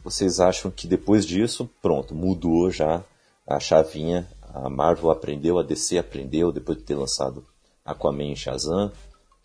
vocês 0.03 0.39
acham 0.39 0.71
que 0.71 0.87
depois 0.87 1.25
disso, 1.25 1.69
pronto, 1.81 2.15
mudou 2.15 2.69
já 2.71 3.03
a 3.45 3.59
chavinha, 3.59 4.27
a 4.53 4.69
Marvel 4.69 5.11
aprendeu, 5.11 5.57
a 5.57 5.63
DC 5.63 5.97
aprendeu 5.97 6.51
depois 6.51 6.77
de 6.77 6.83
ter 6.83 6.95
lançado 6.95 7.45
Aquaman 7.85 8.31
e 8.31 8.35
Shazam? 8.35 8.91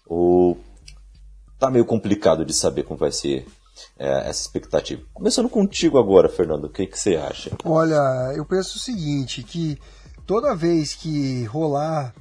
Ou 0.07 0.59
tá 1.59 1.71
meio 1.71 1.85
complicado 1.85 2.45
de 2.45 2.53
saber 2.53 2.83
como 2.83 2.99
vai 2.99 3.13
ser 3.13 3.47
é, 3.99 4.29
essa 4.29 4.43
expectativa? 4.43 5.03
Começando 5.15 5.49
contigo 5.49 5.99
agora, 5.99 6.29
Fernando, 6.29 6.65
o 6.65 6.71
que, 6.71 6.87
que 6.87 6.99
você 6.99 7.17
acha? 7.17 7.51
Olha, 7.65 8.33
eu 8.35 8.45
penso 8.45 8.77
o 8.77 8.81
seguinte, 8.81 9.43
que 9.43 9.79
toda 10.27 10.55
vez 10.55 10.95
que 10.95 11.45
rolar 11.45 12.15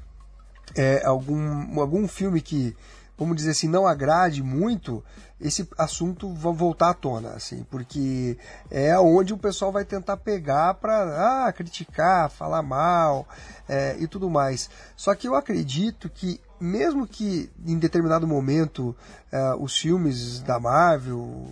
é, 0.75 1.05
algum, 1.05 1.79
algum 1.79 2.07
filme 2.07 2.41
que 2.41 2.75
vamos 3.21 3.37
dizer 3.37 3.51
assim, 3.51 3.67
não 3.67 3.85
agrade 3.85 4.41
muito, 4.41 5.03
esse 5.39 5.69
assunto 5.77 6.33
vai 6.33 6.51
voltar 6.53 6.89
à 6.89 6.93
tona, 6.95 7.29
assim, 7.33 7.63
porque 7.69 8.35
é 8.71 8.97
onde 8.99 9.31
o 9.31 9.37
pessoal 9.37 9.71
vai 9.71 9.85
tentar 9.85 10.17
pegar 10.17 10.73
para 10.73 11.45
ah, 11.45 11.53
criticar, 11.53 12.31
falar 12.31 12.63
mal 12.63 13.27
é, 13.69 13.95
e 13.99 14.07
tudo 14.07 14.27
mais. 14.27 14.71
Só 14.95 15.13
que 15.13 15.27
eu 15.27 15.35
acredito 15.35 16.09
que 16.09 16.41
mesmo 16.59 17.05
que 17.05 17.51
em 17.63 17.77
determinado 17.77 18.27
momento 18.27 18.95
é, 19.31 19.53
os 19.53 19.77
filmes 19.77 20.41
da 20.41 20.59
Marvel, 20.59 21.45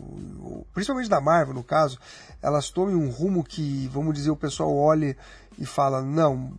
principalmente 0.74 1.10
da 1.10 1.22
Marvel 1.22 1.54
no 1.54 1.64
caso, 1.64 2.00
elas 2.42 2.72
tomem 2.72 2.96
um 2.96 3.12
rumo 3.12 3.44
que, 3.44 3.88
vamos 3.94 4.16
dizer, 4.16 4.32
o 4.32 4.36
pessoal 4.36 4.76
olhe 4.76 5.16
e 5.60 5.68
fala, 5.68 6.02
não, 6.02 6.52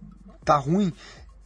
tá 0.45 0.57
ruim, 0.57 0.93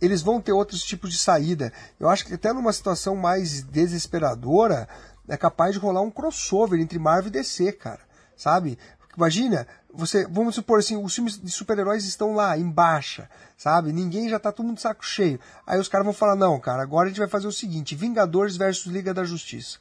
eles 0.04 0.22
vão 0.22 0.40
ter 0.40 0.52
outros 0.52 0.82
tipos 0.82 1.10
de 1.10 1.18
saída. 1.18 1.72
Eu 1.98 2.08
acho 2.08 2.24
que 2.24 2.34
até 2.34 2.52
numa 2.52 2.72
situação 2.72 3.16
mais 3.16 3.62
desesperadora, 3.62 4.88
é 5.28 5.36
capaz 5.36 5.72
de 5.72 5.78
rolar 5.78 6.02
um 6.02 6.10
crossover 6.10 6.80
entre 6.80 6.98
Marvel 6.98 7.28
e 7.28 7.32
DC, 7.32 7.72
cara. 7.72 8.00
Sabe? 8.36 8.78
Imagina, 9.16 9.66
você, 9.92 10.26
vamos 10.26 10.56
supor 10.56 10.80
assim, 10.80 10.96
os 10.96 11.14
filmes 11.14 11.40
de 11.40 11.50
super-heróis 11.50 12.04
estão 12.04 12.34
lá 12.34 12.58
em 12.58 12.68
baixa, 12.68 13.30
sabe? 13.56 13.92
Ninguém 13.92 14.28
já 14.28 14.38
tá 14.40 14.50
todo 14.50 14.66
mundo 14.66 14.76
de 14.76 14.82
saco 14.82 15.06
cheio. 15.06 15.38
Aí 15.66 15.78
os 15.78 15.88
caras 15.88 16.04
vão 16.04 16.12
falar: 16.12 16.34
"Não, 16.34 16.58
cara, 16.58 16.82
agora 16.82 17.06
a 17.06 17.08
gente 17.08 17.20
vai 17.20 17.28
fazer 17.28 17.46
o 17.46 17.52
seguinte: 17.52 17.94
Vingadores 17.94 18.56
versus 18.56 18.92
Liga 18.92 19.14
da 19.14 19.24
Justiça". 19.24 19.78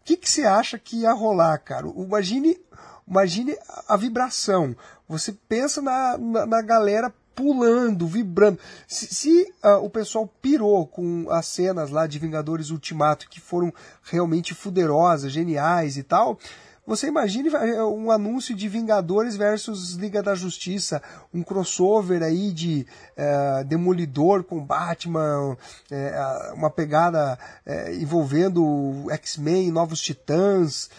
O 0.00 0.04
que 0.04 0.16
que 0.16 0.28
você 0.28 0.44
acha 0.44 0.78
que 0.78 1.02
ia 1.02 1.12
rolar, 1.12 1.56
cara? 1.58 1.86
Imagine, 1.86 2.60
imagine 3.08 3.56
a 3.88 3.96
vibração. 3.96 4.76
Você 5.08 5.32
pensa 5.32 5.80
na, 5.80 6.18
na, 6.18 6.46
na 6.46 6.60
galera 6.60 7.12
pulando, 7.34 8.06
vibrando. 8.06 8.58
Se, 8.86 9.06
se 9.14 9.52
uh, 9.64 9.84
o 9.84 9.90
pessoal 9.90 10.26
pirou 10.40 10.86
com 10.86 11.26
as 11.30 11.46
cenas 11.46 11.90
lá 11.90 12.06
de 12.06 12.18
Vingadores 12.18 12.70
Ultimato, 12.70 13.28
que 13.28 13.40
foram 13.40 13.72
realmente 14.02 14.54
fuderosas, 14.54 15.32
geniais 15.32 15.96
e 15.96 16.02
tal, 16.02 16.38
Você 16.84 17.06
imagine 17.06 17.48
é, 17.48 17.80
um 17.84 18.10
anúncio 18.10 18.56
de 18.56 18.68
Vingadores 18.68 19.36
versus 19.36 19.92
Liga 19.92 20.20
da 20.20 20.34
Justiça, 20.34 21.00
um 21.32 21.40
crossover 21.40 22.24
aí 22.24 22.50
de 22.50 22.84
é, 23.16 23.62
Demolidor 23.62 24.42
com 24.42 24.64
Batman, 24.64 25.56
é, 25.88 26.52
uma 26.54 26.70
pegada 26.70 27.38
é, 27.64 27.94
envolvendo 27.94 29.06
X-Men, 29.10 29.70
Novos 29.70 30.00
Titãs, 30.00 30.90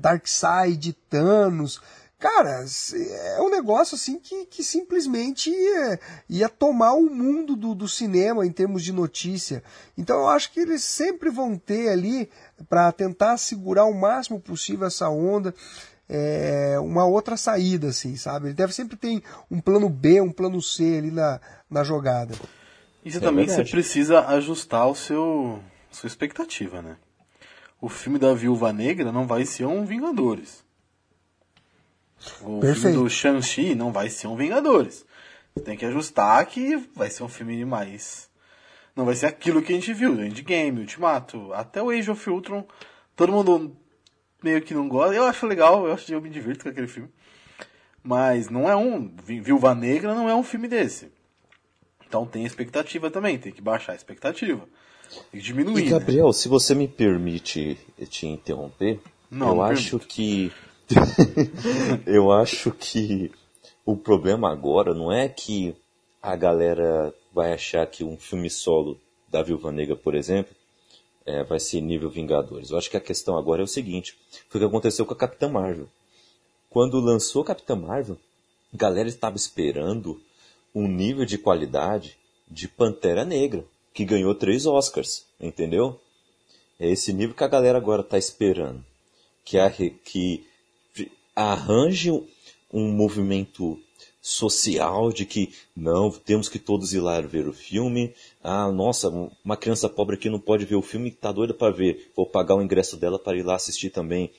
Darkseid, 0.00 0.94
Thanos. 1.10 1.80
Cara, 2.22 2.64
é 2.94 3.42
um 3.42 3.50
negócio 3.50 3.96
assim 3.96 4.16
que, 4.16 4.46
que 4.46 4.62
simplesmente 4.62 5.50
ia, 5.50 6.00
ia 6.30 6.48
tomar 6.48 6.92
o 6.92 7.10
mundo 7.10 7.56
do, 7.56 7.74
do, 7.74 7.88
cinema 7.88 8.46
em 8.46 8.52
termos 8.52 8.84
de 8.84 8.92
notícia. 8.92 9.60
Então 9.98 10.20
eu 10.20 10.28
acho 10.28 10.52
que 10.52 10.60
eles 10.60 10.84
sempre 10.84 11.30
vão 11.30 11.58
ter 11.58 11.88
ali, 11.88 12.30
para 12.68 12.92
tentar 12.92 13.36
segurar 13.38 13.86
o 13.86 13.92
máximo 13.92 14.38
possível 14.38 14.86
essa 14.86 15.08
onda, 15.08 15.52
é, 16.08 16.78
uma 16.78 17.04
outra 17.04 17.36
saída, 17.36 17.88
assim, 17.88 18.14
sabe? 18.14 18.46
Ele 18.46 18.54
deve 18.54 18.72
sempre 18.72 18.96
ter 18.96 19.20
um 19.50 19.60
plano 19.60 19.88
B, 19.88 20.20
um 20.20 20.30
plano 20.30 20.62
C 20.62 20.98
ali 20.98 21.10
na, 21.10 21.40
na 21.68 21.82
jogada. 21.82 22.36
Isso 23.04 23.18
é 23.18 23.20
também 23.20 23.48
você 23.48 23.64
precisa 23.64 24.20
ajustar 24.28 24.86
o 24.86 24.94
seu 24.94 25.58
sua 25.90 26.06
expectativa, 26.06 26.80
né? 26.80 26.96
O 27.80 27.88
filme 27.88 28.16
da 28.16 28.32
Viúva 28.32 28.72
Negra 28.72 29.10
não 29.10 29.26
vai 29.26 29.44
ser 29.44 29.64
um 29.64 29.84
Vingadores. 29.84 30.61
O 32.42 32.60
Perfeito. 32.60 32.80
filme 32.80 32.96
do 32.96 33.10
Shang-Chi 33.10 33.74
não 33.74 33.92
vai 33.92 34.08
ser 34.08 34.26
um 34.26 34.36
Vingadores. 34.36 35.04
Você 35.54 35.64
tem 35.64 35.76
que 35.76 35.84
ajustar 35.84 36.44
que 36.46 36.76
vai 36.94 37.10
ser 37.10 37.22
um 37.22 37.28
filme 37.28 37.64
mais. 37.64 38.30
Não 38.94 39.04
vai 39.04 39.14
ser 39.14 39.26
aquilo 39.26 39.62
que 39.62 39.72
a 39.72 39.74
gente 39.74 39.92
viu, 39.92 40.22
Endgame, 40.22 40.80
Ultimato, 40.80 41.52
até 41.52 41.82
o 41.82 41.90
Age 41.90 42.10
of 42.10 42.30
Ultron. 42.30 42.66
Todo 43.16 43.32
mundo 43.32 43.76
meio 44.42 44.60
que 44.62 44.74
não 44.74 44.88
gosta. 44.88 45.14
Eu 45.14 45.24
acho 45.24 45.46
legal, 45.46 45.86
eu, 45.86 45.92
acho, 45.92 46.12
eu 46.12 46.20
me 46.20 46.30
divirto 46.30 46.64
com 46.64 46.70
aquele 46.70 46.88
filme. 46.88 47.08
Mas 48.02 48.48
não 48.48 48.68
é 48.68 48.76
um. 48.76 49.14
Viúva 49.24 49.74
Negra 49.74 50.14
não 50.14 50.28
é 50.28 50.34
um 50.34 50.42
filme 50.42 50.68
desse. 50.68 51.10
Então 52.06 52.26
tem 52.26 52.44
expectativa 52.44 53.10
também, 53.10 53.38
tem 53.38 53.52
que 53.52 53.62
baixar 53.62 53.92
a 53.92 53.96
expectativa. 53.96 54.68
Tem 55.30 55.40
que 55.40 55.46
diminuir. 55.46 55.82
E 55.82 55.84
né? 55.84 55.90
Gabriel, 55.90 56.26
né? 56.26 56.32
se 56.32 56.48
você 56.48 56.74
me 56.74 56.88
permite 56.88 57.78
te 58.08 58.26
interromper, 58.26 59.00
não, 59.30 59.48
eu 59.48 59.62
acho 59.62 59.98
permito. 59.98 60.08
que 60.08 60.52
eu 62.06 62.32
acho 62.32 62.70
que 62.72 63.30
o 63.84 63.96
problema 63.96 64.50
agora 64.50 64.94
não 64.94 65.10
é 65.10 65.28
que 65.28 65.74
a 66.20 66.36
galera 66.36 67.12
vai 67.32 67.52
achar 67.52 67.86
que 67.86 68.04
um 68.04 68.16
filme 68.16 68.48
solo 68.48 68.98
da 69.28 69.42
Viúva 69.42 69.72
Negra, 69.72 69.96
por 69.96 70.14
exemplo, 70.14 70.54
é, 71.24 71.42
vai 71.42 71.58
ser 71.58 71.80
nível 71.80 72.10
Vingadores. 72.10 72.70
Eu 72.70 72.78
acho 72.78 72.90
que 72.90 72.96
a 72.96 73.00
questão 73.00 73.36
agora 73.36 73.62
é 73.62 73.64
o 73.64 73.68
seguinte: 73.68 74.16
foi 74.48 74.60
o 74.60 74.64
que 74.64 74.68
aconteceu 74.68 75.06
com 75.06 75.14
a 75.14 75.16
Capitã 75.16 75.48
Marvel. 75.48 75.88
Quando 76.68 77.00
lançou 77.00 77.44
Capitã 77.44 77.74
Marvel, 77.74 78.16
a 78.72 78.76
galera 78.76 79.08
estava 79.08 79.36
esperando 79.36 80.20
um 80.74 80.86
nível 80.86 81.24
de 81.24 81.38
qualidade 81.38 82.16
de 82.48 82.68
Pantera 82.68 83.24
Negra, 83.24 83.64
que 83.92 84.04
ganhou 84.04 84.34
três 84.34 84.66
Oscars, 84.66 85.26
entendeu? 85.40 86.00
É 86.78 86.88
esse 86.88 87.12
nível 87.12 87.34
que 87.34 87.44
a 87.44 87.48
galera 87.48 87.78
agora 87.78 88.02
está 88.02 88.18
esperando. 88.18 88.84
Que, 89.44 89.58
a, 89.58 89.70
que 89.70 90.46
arranje 91.34 92.10
um 92.72 92.90
movimento 92.90 93.78
social 94.20 95.12
de 95.12 95.26
que 95.26 95.52
não, 95.76 96.08
temos 96.10 96.48
que 96.48 96.58
todos 96.58 96.94
ir 96.94 97.00
lá 97.00 97.20
ver 97.20 97.48
o 97.48 97.52
filme. 97.52 98.14
Ah, 98.42 98.70
nossa, 98.70 99.08
uma 99.44 99.56
criança 99.56 99.88
pobre 99.88 100.14
aqui 100.14 100.30
não 100.30 100.38
pode 100.38 100.64
ver 100.64 100.76
o 100.76 100.82
filme, 100.82 101.08
está 101.08 101.32
doida 101.32 101.52
para 101.52 101.72
ver. 101.72 102.10
Vou 102.14 102.24
pagar 102.24 102.54
o 102.54 102.62
ingresso 102.62 102.96
dela 102.96 103.18
para 103.18 103.36
ir 103.36 103.42
lá 103.42 103.56
assistir 103.56 103.90
também. 103.90 104.30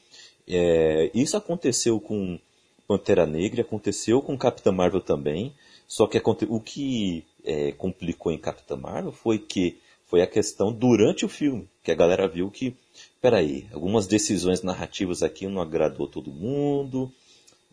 É, 0.47 1.12
isso 1.13 1.36
aconteceu 1.36 1.99
com 1.99 2.39
Pantera 2.88 3.25
Negra, 3.25 3.62
aconteceu 3.62 4.21
com 4.21 4.38
Capitã 4.38 4.71
Marvel 4.71 5.01
também. 5.01 5.53
Só 5.86 6.08
que 6.08 6.21
o 6.47 6.60
que 6.62 7.25
é, 7.43 7.73
complicou 7.73 8.32
em 8.32 8.38
Capitã 8.38 8.77
Marvel 8.77 9.12
foi 9.12 9.38
que 9.38 9.77
foi 10.13 10.21
a 10.21 10.28
questão 10.28 10.71
durante 10.71 11.26
o 11.26 11.28
filme, 11.28 11.67
que 11.82 11.91
a 11.91 11.95
galera 11.95 12.28
viu 12.28 12.52
que 12.52 12.76
peraí, 13.19 13.65
algumas 13.73 14.06
decisões 14.06 14.62
narrativas 14.62 15.23
aqui 15.23 15.47
não 15.47 15.60
agradou 15.60 16.08
todo 16.08 16.30
mundo, 16.30 17.12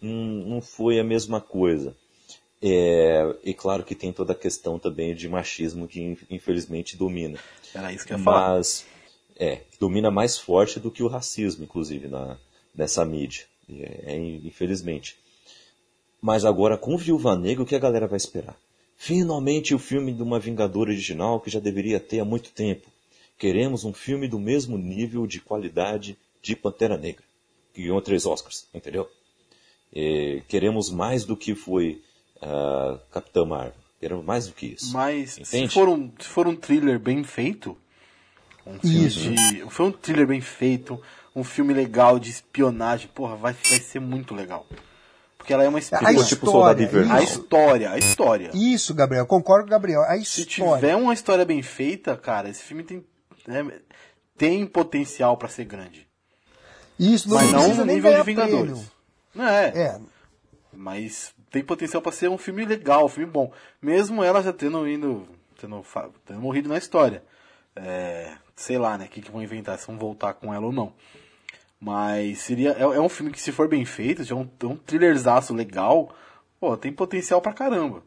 não, 0.00 0.14
não 0.46 0.62
foi 0.62 0.98
a 0.98 1.05
mesma 1.05 1.38
coisa. 1.38 1.94
É, 2.62 3.37
e 3.44 3.53
claro 3.53 3.85
que 3.85 3.94
tem 3.94 4.11
toda 4.11 4.33
a 4.33 4.35
questão 4.35 4.79
também 4.79 5.14
de 5.14 5.29
machismo 5.29 5.87
que 5.87 6.16
infelizmente 6.31 6.96
domina. 6.96 7.38
Era 7.74 7.92
isso 7.92 8.07
que 8.07 8.14
eu 8.14 8.16
ia 8.16 8.24
falar. 8.24 8.57
Mas, 8.57 8.87
é, 9.38 9.61
domina 9.79 10.11
mais 10.11 10.38
forte 10.38 10.81
do 10.81 10.90
que 10.90 11.03
o 11.03 11.09
racismo, 11.09 11.64
inclusive, 11.64 12.09
na, 12.09 12.38
nessa 12.74 13.05
mídia. 13.05 13.44
É, 13.68 14.16
infelizmente. 14.16 15.14
Mas 16.22 16.46
agora, 16.46 16.79
com 16.79 16.96
Viúva 16.96 17.37
Negra, 17.37 17.64
o 17.64 17.66
que 17.66 17.76
a 17.76 17.79
galera 17.79 18.07
vai 18.07 18.16
esperar? 18.16 18.57
Finalmente 19.02 19.74
o 19.74 19.78
filme 19.78 20.12
de 20.12 20.22
uma 20.22 20.38
Vingadora 20.38 20.90
original 20.90 21.40
que 21.40 21.48
já 21.48 21.58
deveria 21.58 21.98
ter 21.98 22.20
há 22.20 22.24
muito 22.24 22.50
tempo. 22.50 22.86
Queremos 23.38 23.82
um 23.82 23.94
filme 23.94 24.28
do 24.28 24.38
mesmo 24.38 24.76
nível 24.76 25.26
de 25.26 25.40
qualidade 25.40 26.18
de 26.42 26.54
Pantera 26.54 26.98
Negra, 26.98 27.24
que 27.72 27.80
ganhou 27.80 28.02
três 28.02 28.26
Oscars, 28.26 28.68
entendeu? 28.74 29.08
E 29.90 30.42
queremos 30.46 30.90
mais 30.90 31.24
do 31.24 31.34
que 31.34 31.54
foi 31.54 32.02
uh, 32.42 32.98
Capitã 33.10 33.46
Marvel. 33.46 33.72
Queremos 33.98 34.22
mais 34.22 34.48
do 34.48 34.52
que 34.52 34.66
isso. 34.66 34.92
Mas 34.92 35.40
se 35.44 35.68
for, 35.68 35.88
um, 35.88 36.12
se 36.20 36.28
for 36.28 36.46
um 36.46 36.54
thriller 36.54 36.98
bem 36.98 37.24
feito, 37.24 37.74
um 38.66 38.78
filme 38.78 39.06
isso. 39.06 39.30
de, 39.30 39.64
foi 39.70 39.86
um 39.86 39.92
thriller 39.92 40.26
bem 40.26 40.42
feito, 40.42 41.00
um 41.34 41.42
filme 41.42 41.72
legal 41.72 42.18
de 42.18 42.28
espionagem, 42.28 43.08
porra, 43.14 43.34
vai, 43.34 43.54
vai 43.54 43.80
ser 43.80 43.98
muito 43.98 44.34
legal. 44.34 44.66
Porque 45.40 45.55
ela 45.55 45.64
é 45.64 45.68
uma 45.68 45.79
espionagem. 45.79 46.22
Tipo 46.24 46.46
história, 46.46 46.90
a 47.11 47.22
história, 47.22 47.90
a 47.92 47.98
história. 47.98 48.50
Isso, 48.53 48.94
Gabriel, 48.94 49.26
concordo 49.26 49.64
com 49.64 49.68
o 49.68 49.70
Gabriel. 49.70 50.03
A 50.03 50.18
história. 50.18 50.50
Se 50.50 50.81
tiver 50.81 50.96
uma 50.96 51.14
história 51.14 51.46
bem 51.46 51.62
feita, 51.62 52.14
cara, 52.14 52.50
esse 52.50 52.62
filme 52.62 52.83
tem 52.85 53.03
né, 53.46 53.81
tem 54.37 54.66
potencial 54.66 55.37
para 55.38 55.48
ser 55.48 55.64
grande. 55.64 56.07
Isso, 56.98 57.29
não 57.29 57.37
mas 57.37 57.53
não 57.53 57.74
no 57.74 57.85
nível 57.87 58.14
de 58.14 58.22
Vingadores. 58.22 58.92
Não 59.35 59.48
é. 59.48 59.68
é. 59.68 60.00
Mas 60.72 61.35
tem 61.50 61.64
potencial 61.64 62.03
para 62.03 62.12
ser 62.12 62.29
um 62.29 62.37
filme 62.37 62.64
legal, 62.66 63.07
um 63.07 63.09
filme 63.09 63.31
bom. 63.31 63.50
Mesmo 63.81 64.22
ela 64.22 64.42
já 64.42 64.53
tendo 64.53 64.87
indo, 64.87 65.26
tendo, 65.59 65.83
tendo 66.26 66.40
morrido 66.40 66.68
na 66.68 66.76
história. 66.76 67.24
É, 67.74 68.35
sei 68.55 68.76
lá, 68.76 68.98
né? 68.98 69.07
O 69.07 69.09
que, 69.09 69.22
que 69.22 69.31
vão 69.31 69.42
inventar, 69.42 69.79
se 69.79 69.87
vão 69.87 69.96
voltar 69.96 70.35
com 70.35 70.53
ela 70.53 70.66
ou 70.66 70.72
não. 70.72 70.92
Mas 71.81 72.38
seria. 72.38 72.73
É, 72.73 72.83
é 72.83 73.01
um 73.01 73.09
filme 73.09 73.33
que, 73.33 73.40
se 73.40 73.51
for 73.51 73.66
bem 73.66 73.85
feito, 73.85 74.25
se 74.25 74.33
é 74.33 74.37
um, 74.37 74.49
um 74.64 74.77
thrillerzaço 74.77 75.55
legal, 75.55 76.14
pô, 76.61 76.77
tem 76.77 76.93
potencial 76.93 77.40
pra 77.40 77.55
caramba. 77.55 78.03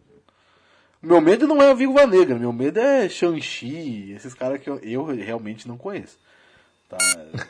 Meu 1.02 1.20
medo 1.20 1.48
não 1.48 1.62
é 1.62 1.72
a 1.72 1.74
Viúva 1.74 2.08
Negra, 2.08 2.40
meu 2.40 2.54
medo 2.54 2.80
é 2.80 3.10
Shang-Chi, 3.10 4.14
esses 4.14 4.34
caras 4.34 4.62
que 4.62 4.70
eu, 4.70 4.80
eu, 4.80 5.04
realmente 5.04 5.68
não 5.68 5.76
conheço. 5.76 6.18
Tá, 6.88 6.98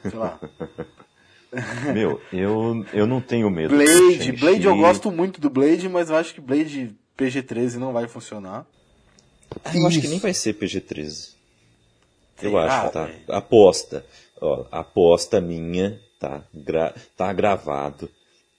sei 0.02 0.18
lá. 0.18 0.40
Meu, 1.94 2.20
eu, 2.34 2.84
eu 2.94 3.06
não 3.06 3.22
tenho 3.22 3.48
medo. 3.48 3.76
Blade, 3.76 4.32
Blade 4.32 4.66
eu 4.66 4.76
gosto 4.76 5.12
muito 5.12 5.40
do 5.40 5.52
Blade, 5.52 5.88
mas 5.88 6.10
eu 6.10 6.16
acho 6.16 6.34
que 6.34 6.42
Blade 6.42 6.96
PG-13 7.16 7.76
não 7.76 7.94
vai 7.94 8.08
funcionar. 8.08 8.66
Ah, 9.64 9.78
eu 9.78 9.86
acho 9.86 10.02
que 10.02 10.08
nem 10.08 10.18
vai 10.18 10.34
ser 10.34 10.56
PG-13. 10.56 11.36
Eu 12.42 12.58
acho, 12.58 12.92
tá? 12.92 13.08
Aposta. 13.30 14.04
Ó, 14.42 14.66
aposta 14.72 15.40
minha, 15.40 16.00
tá? 16.24 16.44
Gra 16.54 16.94
tá 17.18 17.34
gravado. 17.34 18.10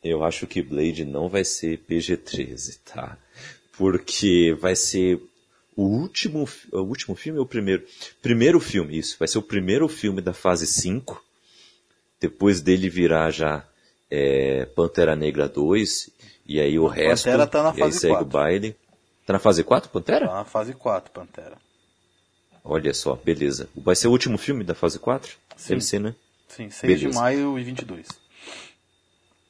Eu 0.03 0.23
acho 0.23 0.47
que 0.47 0.63
Blade 0.63 1.05
não 1.05 1.29
vai 1.29 1.45
ser 1.45 1.79
PG-13, 1.89 2.79
tá? 2.85 3.17
porque 3.77 4.57
vai 4.61 4.77
ser 4.77 5.21
o 5.77 5.83
último, 5.83 6.49
o 6.73 6.81
último 6.81 7.17
filme 7.17 7.39
ou 7.39 7.45
o 7.45 7.49
primeiro? 7.49 7.85
Primeiro 8.23 8.61
filme, 8.61 8.99
isso. 8.99 9.17
Vai 9.19 9.29
ser 9.29 9.39
o 9.39 9.43
primeiro 9.43 9.89
filme 9.89 10.21
da 10.21 10.33
fase 10.33 10.67
5. 10.67 11.23
Depois 12.21 12.61
dele 12.61 12.89
virar 12.89 13.31
já 13.31 13.65
é, 14.11 14.67
Pantera 14.67 15.17
Negra 15.17 15.49
2. 15.49 16.11
E 16.47 16.61
aí 16.61 16.79
o 16.79 16.87
resto. 16.87 17.25
Pantera 17.25 17.47
tá 17.47 17.63
na 17.63 17.73
fase 17.73 17.81
e 17.81 17.85
aí 17.85 17.93
segue 17.93 18.13
4. 18.15 18.27
o 18.27 18.29
baile. 18.29 18.77
Tá 19.27 19.33
na 19.33 19.39
fase 19.39 19.65
4, 19.65 19.91
Pantera? 19.91 20.27
Tá 20.27 20.35
na 20.35 20.45
fase 20.45 20.75
4, 20.75 21.11
Pantera. 21.11 21.57
Olha 22.63 22.95
só, 22.95 23.15
beleza. 23.17 23.69
Vai 23.75 23.97
ser 23.97 24.09
o 24.09 24.11
último 24.11 24.39
filme 24.39 24.65
da 24.65 24.75
fase 24.75 24.99
4? 24.99 25.37
Sim. 25.57 25.69
Deve 25.71 25.81
ser, 25.81 26.01
né? 26.01 26.15
Sim, 26.55 26.71
6 26.71 26.81
beleza. 26.81 27.09
de 27.09 27.15
maio 27.15 27.59
e 27.59 27.65
22. 27.65 28.07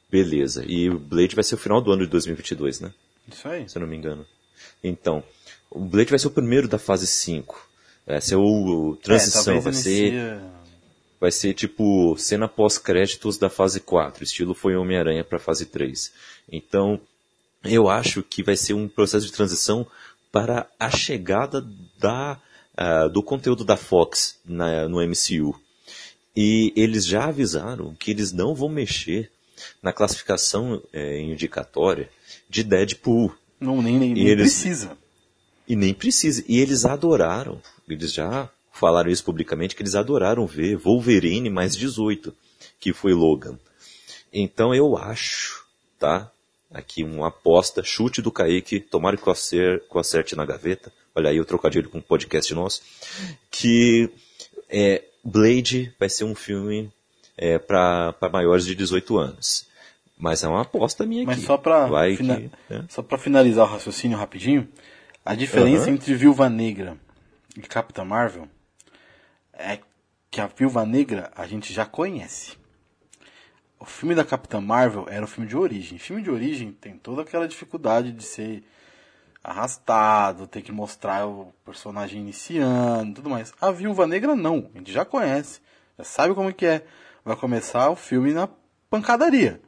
Beleza. 0.09 0.63
E 0.65 0.89
o 0.89 0.97
Blade 0.99 1.35
vai 1.35 1.43
ser 1.43 1.55
o 1.55 1.57
final 1.57 1.81
do 1.81 1.91
ano 1.91 2.03
de 2.03 2.09
2022, 2.09 2.79
né? 2.79 2.93
Isso 3.31 3.47
aí. 3.47 3.67
Se 3.67 3.77
eu 3.77 3.81
não 3.81 3.87
me 3.87 3.97
engano. 3.97 4.25
Então, 4.83 5.23
o 5.69 5.79
Blade 5.79 6.09
vai 6.09 6.19
ser 6.19 6.27
o 6.27 6.31
primeiro 6.31 6.67
da 6.67 6.77
fase 6.77 7.07
5. 7.07 7.69
Vai 8.07 8.21
ser 8.21 8.35
o, 8.35 8.43
o 8.43 8.95
transição, 8.97 9.55
é, 9.55 9.59
vai 9.59 9.73
inicia... 9.73 10.39
ser 10.39 10.55
vai 11.19 11.31
ser 11.31 11.53
tipo 11.53 12.15
cena 12.17 12.47
pós-créditos 12.47 13.37
da 13.37 13.49
fase 13.49 13.79
4, 13.79 14.23
estilo 14.23 14.53
foi 14.53 14.75
Homem-Aranha 14.75 15.23
para 15.23 15.39
fase 15.39 15.65
3. 15.65 16.13
Então, 16.51 16.99
eu 17.63 17.89
acho 17.89 18.21
que 18.21 18.43
vai 18.43 18.55
ser 18.55 18.73
um 18.73 18.87
processo 18.87 19.25
de 19.25 19.31
transição 19.31 19.87
para 20.31 20.67
a 20.79 20.89
chegada 20.91 21.65
da, 21.97 22.39
uh, 22.77 23.09
do 23.09 23.23
conteúdo 23.23 23.63
da 23.63 23.77
Fox 23.77 24.37
na, 24.45 24.87
no 24.87 25.01
MCU. 25.01 25.59
E 26.35 26.73
eles 26.75 27.05
já 27.05 27.25
avisaram 27.25 27.95
que 27.95 28.11
eles 28.11 28.31
não 28.31 28.53
vão 28.53 28.67
mexer 28.67 29.31
na 29.81 29.93
classificação 29.93 30.81
é, 30.91 31.21
indicatória 31.21 32.09
de 32.49 32.63
Deadpool. 32.63 33.33
Não, 33.59 33.81
nem, 33.81 33.97
nem, 33.97 34.13
nem 34.13 34.27
eles, 34.27 34.53
precisa. 34.53 34.97
E 35.67 35.75
nem 35.75 35.93
precisa. 35.93 36.43
E 36.47 36.59
eles 36.59 36.85
adoraram, 36.85 37.61
eles 37.87 38.13
já 38.13 38.49
falaram 38.71 39.09
isso 39.09 39.23
publicamente, 39.23 39.75
que 39.75 39.81
eles 39.81 39.95
adoraram 39.95 40.45
ver 40.45 40.75
Wolverine 40.75 41.49
mais 41.49 41.75
18, 41.75 42.33
que 42.79 42.91
foi 42.91 43.13
Logan. 43.13 43.57
Então 44.31 44.75
eu 44.75 44.97
acho, 44.97 45.65
tá? 45.97 46.29
Aqui 46.69 47.03
uma 47.03 47.29
aposta, 47.29 47.81
chute 47.83 48.21
do 48.21 48.31
Kaique, 48.31 48.81
tomara 48.81 49.15
que 49.15 49.25
eu 49.25 49.99
acerte, 49.99 50.35
na 50.35 50.45
gaveta. 50.45 50.91
Olha 51.15 51.29
aí 51.29 51.39
o 51.39 51.45
trocadilho 51.45 51.89
com 51.89 51.99
o 51.99 52.03
podcast 52.03 52.53
nosso. 52.53 52.81
Que 53.49 54.09
é, 54.69 55.01
Blade 55.25 55.91
vai 55.99 56.07
ser 56.07 56.23
um 56.23 56.35
filme 56.35 56.93
é, 57.35 57.57
para 57.57 58.13
maiores 58.31 58.65
de 58.65 58.75
18 58.75 59.17
anos. 59.17 59.67
Mas 60.17 60.43
é 60.43 60.47
uma 60.47 60.61
aposta 60.61 61.05
minha 61.05 61.25
Mas 61.25 61.39
aqui. 61.39 61.47
só 61.47 61.57
para 61.57 61.87
fina... 62.15 62.51
né? 62.69 62.85
só 62.87 63.01
para 63.01 63.17
finalizar 63.17 63.65
o 63.65 63.69
raciocínio 63.69 64.17
rapidinho, 64.17 64.69
a 65.25 65.33
diferença 65.33 65.87
uhum. 65.87 65.95
entre 65.95 66.13
Viúva 66.13 66.47
Negra 66.47 66.97
e 67.57 67.61
Capitã 67.61 68.05
Marvel 68.05 68.47
é 69.51 69.79
que 70.29 70.39
a 70.39 70.47
Viúva 70.47 70.85
Negra 70.85 71.31
a 71.35 71.47
gente 71.47 71.73
já 71.73 71.85
conhece. 71.85 72.53
O 73.79 73.85
filme 73.85 74.15
da 74.15 74.23
Capitã 74.23 74.61
Marvel 74.61 75.05
era 75.09 75.25
o 75.25 75.27
filme 75.27 75.49
de 75.49 75.57
origem. 75.57 75.97
O 75.97 76.01
filme 76.01 76.21
de 76.21 76.29
origem 76.29 76.71
tem 76.71 76.93
toda 76.97 77.23
aquela 77.23 77.47
dificuldade 77.47 78.11
de 78.11 78.23
ser 78.23 78.63
arrastado, 79.45 80.47
ter 80.47 80.63
que 80.63 80.71
mostrar 80.71 81.27
o 81.27 81.53
personagem 81.63 82.19
iniciando, 82.19 83.15
tudo 83.15 83.29
mais. 83.29 83.53
A 83.61 83.69
Viúva 83.71 84.07
Negra 84.07 84.35
não, 84.35 84.71
a 84.73 84.77
gente 84.79 84.91
já 84.91 85.05
conhece, 85.05 85.61
já 85.97 86.03
sabe 86.03 86.33
como 86.33 86.51
que 86.51 86.65
é. 86.65 86.85
Vai 87.23 87.35
começar 87.35 87.89
o 87.89 87.95
filme 87.95 88.33
na 88.33 88.49
pancadaria. 88.89 89.61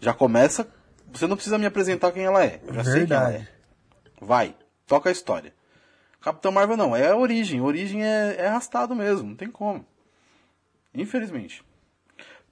Já 0.00 0.14
começa, 0.14 0.68
você 1.12 1.26
não 1.26 1.36
precisa 1.36 1.58
me 1.58 1.66
apresentar 1.66 2.12
quem 2.12 2.24
ela 2.24 2.44
é, 2.44 2.60
eu 2.66 2.74
já 2.74 2.82
Verdade. 2.82 2.90
sei 2.90 3.06
quem 3.06 3.16
ela 3.16 3.32
é. 3.32 3.48
Vai, 4.20 4.54
toca 4.86 5.08
a 5.08 5.12
história. 5.12 5.52
Capitão 6.20 6.52
Marvel 6.52 6.76
não, 6.76 6.94
é 6.94 7.08
a 7.08 7.16
origem. 7.16 7.60
A 7.60 7.64
origem 7.64 8.04
é, 8.04 8.36
é 8.38 8.46
arrastado 8.48 8.94
mesmo, 8.94 9.28
não 9.28 9.36
tem 9.36 9.50
como. 9.50 9.84
Infelizmente. 10.94 11.64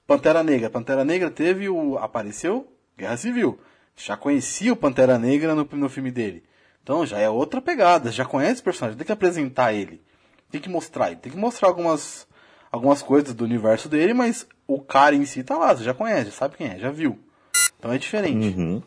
Pantera 0.05 0.43
Negra. 0.43 0.69
Pantera 0.69 1.03
Negra 1.03 1.31
teve 1.31 1.67
o. 1.67 1.97
apareceu 1.97 2.71
Guerra 2.97 3.17
Civil. 3.17 3.59
Já 3.95 4.15
conhecia 4.15 4.71
o 4.71 4.77
Pantera 4.77 5.17
Negra 5.17 5.55
no, 5.55 5.63
no 5.65 5.89
filme 5.89 6.11
dele. 6.11 6.43
Então 6.85 7.03
já 7.03 7.17
é 7.17 7.27
outra 7.27 7.59
pegada. 7.59 8.11
Já 8.11 8.23
conhece 8.23 8.61
o 8.61 8.63
personagem, 8.63 8.95
tem 8.95 9.07
que 9.07 9.11
apresentar 9.11 9.73
ele. 9.73 9.99
Tem 10.51 10.61
que 10.61 10.69
mostrar 10.69 11.07
ele. 11.07 11.19
Tem 11.19 11.31
que 11.31 11.37
mostrar 11.37 11.67
algumas, 11.67 12.27
algumas 12.71 13.01
coisas 13.01 13.33
do 13.33 13.43
universo 13.43 13.89
dele, 13.89 14.13
mas 14.13 14.45
o 14.67 14.79
cara 14.79 15.15
em 15.15 15.25
si 15.25 15.43
tá 15.43 15.57
lá, 15.57 15.75
você 15.75 15.83
já 15.83 15.95
conhece, 15.95 16.29
já 16.29 16.37
sabe 16.37 16.57
quem 16.57 16.67
é, 16.67 16.77
já 16.77 16.91
viu. 16.91 17.17
Então 17.79 17.91
é 17.91 17.97
diferente. 17.97 18.55
Uhum. 18.55 18.83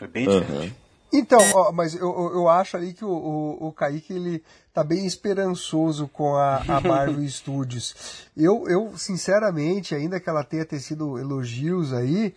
É 0.00 0.06
bem 0.08 0.26
uhum. 0.26 0.40
diferente. 0.40 0.74
Então, 1.12 1.38
ó, 1.54 1.70
mas 1.70 1.94
eu, 1.94 2.10
eu 2.34 2.48
acho 2.48 2.76
ali 2.76 2.92
que 2.92 3.04
o, 3.04 3.08
o, 3.08 3.68
o 3.68 3.72
Kaique 3.72 4.12
ele 4.12 4.42
tá 4.74 4.82
bem 4.82 5.06
esperançoso 5.06 6.08
com 6.08 6.34
a, 6.34 6.56
a 6.56 6.80
Marvel 6.82 7.26
Studios. 7.28 8.26
Eu, 8.36 8.68
eu, 8.68 8.98
sinceramente, 8.98 9.94
ainda 9.94 10.18
que 10.18 10.28
ela 10.28 10.42
tenha 10.42 10.64
tecido 10.64 11.20
elogios 11.20 11.92
aí, 11.92 12.34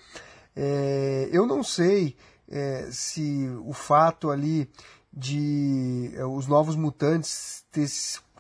é, 0.56 1.28
eu 1.32 1.48
não 1.48 1.64
sei 1.64 2.16
é, 2.52 2.90
se 2.92 3.50
o 3.66 3.74
fato 3.74 4.30
ali 4.30 4.70
de 5.12 6.12
é, 6.16 6.26
os 6.26 6.48
novos 6.48 6.76
mutantes 6.76 7.66
ter 7.72 7.88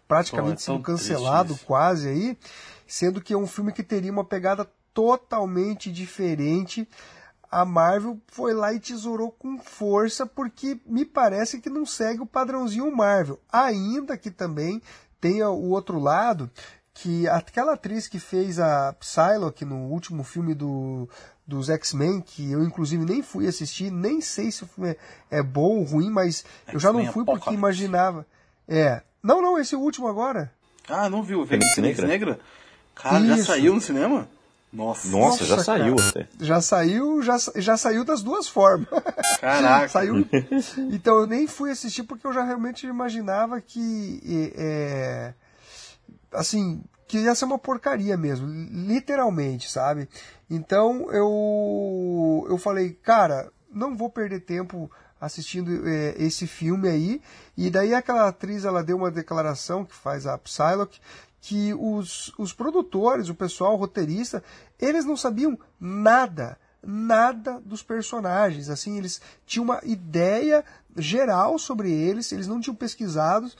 praticamente 0.07 0.65
Pô, 0.65 0.71
é 0.71 0.75
sido 0.75 0.83
cancelado 0.83 1.57
quase 1.65 2.07
aí, 2.09 2.37
sendo 2.85 3.21
que 3.21 3.33
é 3.33 3.37
um 3.37 3.47
filme 3.47 3.71
que 3.71 3.81
teria 3.81 4.11
uma 4.11 4.25
pegada 4.25 4.69
totalmente 4.93 5.91
diferente 5.91 6.87
a 7.51 7.65
Marvel 7.65 8.17
foi 8.27 8.53
lá 8.53 8.73
e 8.73 8.79
tesourou 8.79 9.29
com 9.29 9.59
força, 9.59 10.25
porque 10.25 10.79
me 10.85 11.03
parece 11.03 11.59
que 11.59 11.69
não 11.69 11.85
segue 11.85 12.21
o 12.21 12.25
padrãozinho 12.25 12.95
Marvel. 12.95 13.37
Ainda 13.51 14.17
que 14.17 14.31
também 14.31 14.81
tenha 15.19 15.49
o 15.49 15.69
outro 15.69 15.99
lado, 15.99 16.49
que 16.93 17.27
aquela 17.27 17.73
atriz 17.73 18.07
que 18.07 18.19
fez 18.19 18.57
a 18.57 18.93
Psylocke 18.93 19.65
no 19.65 19.89
último 19.89 20.23
filme 20.23 20.55
do, 20.55 21.09
dos 21.45 21.69
X-Men, 21.69 22.21
que 22.21 22.51
eu 22.51 22.63
inclusive 22.63 23.03
nem 23.05 23.21
fui 23.21 23.47
assistir, 23.47 23.91
nem 23.91 24.21
sei 24.21 24.51
se 24.51 24.63
o 24.63 24.67
filme 24.67 24.91
é, 24.91 25.39
é 25.39 25.43
bom 25.43 25.79
ou 25.79 25.83
ruim, 25.83 26.09
mas 26.09 26.45
eu 26.71 26.79
já 26.79 26.93
não 26.93 27.05
fui 27.11 27.25
porque 27.25 27.53
imaginava. 27.53 28.25
É. 28.67 29.01
Não, 29.21 29.41
não, 29.41 29.59
esse 29.59 29.75
último 29.75 30.07
agora. 30.07 30.51
Ah, 30.87 31.09
não 31.09 31.23
viu? 31.23 31.45
Fênix 31.45 31.77
Negra? 31.77 32.07
Negra? 32.07 32.39
Cara, 32.95 33.19
Isso. 33.19 33.37
já 33.37 33.43
saiu 33.43 33.73
no 33.73 33.81
cinema? 33.81 34.27
Nossa, 34.71 35.09
Nossa 35.09 35.43
já 35.43 35.61
saiu 35.61 35.95
até. 35.99 36.27
Já 36.39 36.61
saiu, 36.61 37.21
já, 37.21 37.37
já 37.57 37.75
saiu 37.75 38.05
das 38.05 38.21
duas 38.21 38.47
formas. 38.47 38.87
Caraca. 39.39 39.89
saiu. 39.89 40.25
Então 40.91 41.17
eu 41.19 41.27
nem 41.27 41.45
fui 41.45 41.71
assistir 41.71 42.03
porque 42.03 42.25
eu 42.25 42.31
já 42.31 42.43
realmente 42.43 42.87
imaginava 42.87 43.59
que 43.59 44.53
é, 44.55 45.33
assim, 46.31 46.81
que 47.11 47.17
ia 47.17 47.35
ser 47.35 47.43
uma 47.43 47.59
porcaria 47.59 48.15
mesmo, 48.15 48.47
literalmente, 48.47 49.69
sabe? 49.69 50.07
Então 50.49 51.11
eu 51.11 52.47
eu 52.47 52.57
falei, 52.57 52.93
cara, 52.93 53.51
não 53.69 53.97
vou 53.97 54.09
perder 54.09 54.39
tempo 54.39 54.89
assistindo 55.19 55.85
é, 55.89 56.15
esse 56.17 56.47
filme 56.47 56.87
aí. 56.87 57.21
E 57.57 57.69
daí 57.69 57.93
aquela 57.93 58.29
atriz 58.29 58.63
ela 58.63 58.81
deu 58.81 58.95
uma 58.95 59.11
declaração 59.11 59.83
que 59.83 59.93
faz 59.93 60.25
a 60.25 60.37
Psylocke 60.37 61.01
que 61.41 61.73
os, 61.73 62.33
os 62.37 62.53
produtores, 62.53 63.27
o 63.27 63.35
pessoal, 63.35 63.73
o 63.73 63.77
roteirista, 63.77 64.41
eles 64.79 65.03
não 65.03 65.17
sabiam 65.17 65.59
nada, 65.77 66.57
nada 66.81 67.59
dos 67.59 67.83
personagens. 67.83 68.69
Assim, 68.69 68.97
eles 68.97 69.19
tinham 69.45 69.65
uma 69.65 69.81
ideia 69.83 70.63
geral 70.95 71.59
sobre 71.59 71.91
eles, 71.91 72.31
eles 72.31 72.47
não 72.47 72.61
tinham 72.61 72.75
pesquisado, 72.75 73.51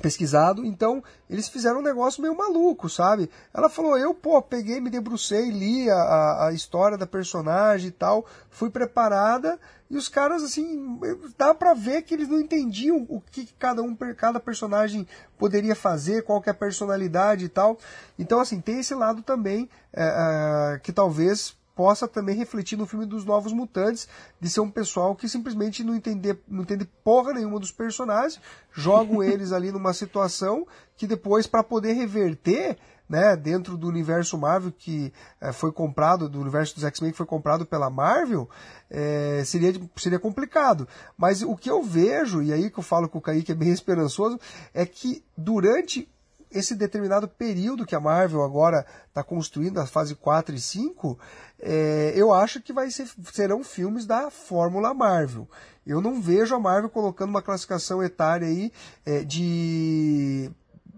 pesquisado, 0.00 0.64
então 0.64 1.02
eles 1.28 1.48
fizeram 1.48 1.80
um 1.80 1.82
negócio 1.82 2.22
meio 2.22 2.36
maluco, 2.36 2.88
sabe? 2.88 3.30
Ela 3.52 3.68
falou, 3.68 3.98
eu, 3.98 4.14
pô, 4.14 4.40
peguei, 4.40 4.80
me 4.80 4.90
debrucei, 4.90 5.50
li 5.50 5.90
a, 5.90 6.46
a 6.46 6.52
história 6.52 6.96
da 6.96 7.06
personagem 7.06 7.88
e 7.88 7.92
tal, 7.92 8.24
fui 8.50 8.70
preparada, 8.70 9.58
e 9.92 9.96
os 9.98 10.08
caras, 10.08 10.42
assim, 10.42 10.98
dá 11.36 11.54
pra 11.54 11.74
ver 11.74 12.00
que 12.00 12.14
eles 12.14 12.26
não 12.26 12.40
entendiam 12.40 13.04
o 13.10 13.20
que 13.20 13.46
cada 13.58 13.82
um, 13.82 13.94
cada 14.16 14.40
personagem 14.40 15.06
poderia 15.36 15.76
fazer, 15.76 16.22
qual 16.22 16.40
que 16.40 16.48
é 16.48 16.52
a 16.52 16.54
personalidade 16.54 17.44
e 17.44 17.48
tal. 17.50 17.76
Então, 18.18 18.40
assim, 18.40 18.58
tem 18.58 18.78
esse 18.78 18.94
lado 18.94 19.20
também, 19.20 19.68
é, 19.92 20.76
é, 20.76 20.78
que 20.78 20.92
talvez 20.92 21.54
possa 21.74 22.06
também 22.06 22.36
refletir 22.36 22.76
no 22.76 22.86
filme 22.86 23.06
dos 23.06 23.24
Novos 23.24 23.52
Mutantes, 23.52 24.08
de 24.40 24.48
ser 24.48 24.60
um 24.60 24.70
pessoal 24.70 25.14
que 25.16 25.28
simplesmente 25.28 25.82
não 25.82 25.94
entende, 25.94 26.36
não 26.46 26.62
entende 26.62 26.84
porra 27.04 27.32
nenhuma 27.32 27.58
dos 27.58 27.72
personagens, 27.72 28.40
jogam 28.72 29.22
eles 29.24 29.52
ali 29.52 29.72
numa 29.72 29.92
situação 29.92 30.66
que 30.96 31.06
depois, 31.06 31.46
para 31.46 31.62
poder 31.62 31.92
reverter, 31.94 32.76
né, 33.08 33.36
dentro 33.36 33.76
do 33.76 33.88
universo 33.88 34.38
Marvel 34.38 34.72
que 34.72 35.12
é, 35.40 35.52
foi 35.52 35.72
comprado, 35.72 36.28
do 36.28 36.40
universo 36.40 36.74
dos 36.74 36.84
X-Men 36.84 37.10
que 37.10 37.16
foi 37.16 37.26
comprado 37.26 37.66
pela 37.66 37.90
Marvel, 37.90 38.48
é, 38.88 39.42
seria, 39.44 39.72
seria 39.96 40.18
complicado. 40.18 40.88
Mas 41.16 41.42
o 41.42 41.56
que 41.56 41.70
eu 41.70 41.82
vejo, 41.82 42.42
e 42.42 42.52
aí 42.52 42.70
que 42.70 42.78
eu 42.78 42.82
falo 42.82 43.08
que 43.08 43.16
o 43.16 43.20
Kaique 43.20 43.52
é 43.52 43.54
bem 43.54 43.68
esperançoso, 43.72 44.38
é 44.72 44.86
que 44.86 45.24
durante 45.36 46.08
esse 46.52 46.74
determinado 46.74 47.26
período 47.28 47.86
que 47.86 47.94
a 47.94 48.00
Marvel 48.00 48.42
agora 48.42 48.86
está 49.08 49.22
construindo, 49.22 49.78
a 49.78 49.86
fase 49.86 50.14
4 50.14 50.54
e 50.54 50.60
5, 50.60 51.18
é, 51.60 52.12
eu 52.14 52.32
acho 52.32 52.60
que 52.60 52.72
vai 52.72 52.90
ser, 52.90 53.08
serão 53.32 53.62
filmes 53.62 54.06
da 54.06 54.30
Fórmula 54.30 54.92
Marvel. 54.92 55.48
Eu 55.86 56.00
não 56.00 56.20
vejo 56.20 56.54
a 56.54 56.60
Marvel 56.60 56.90
colocando 56.90 57.30
uma 57.30 57.42
classificação 57.42 58.02
etária 58.02 58.46
aí 58.46 58.72
é, 59.04 59.24
de 59.24 60.50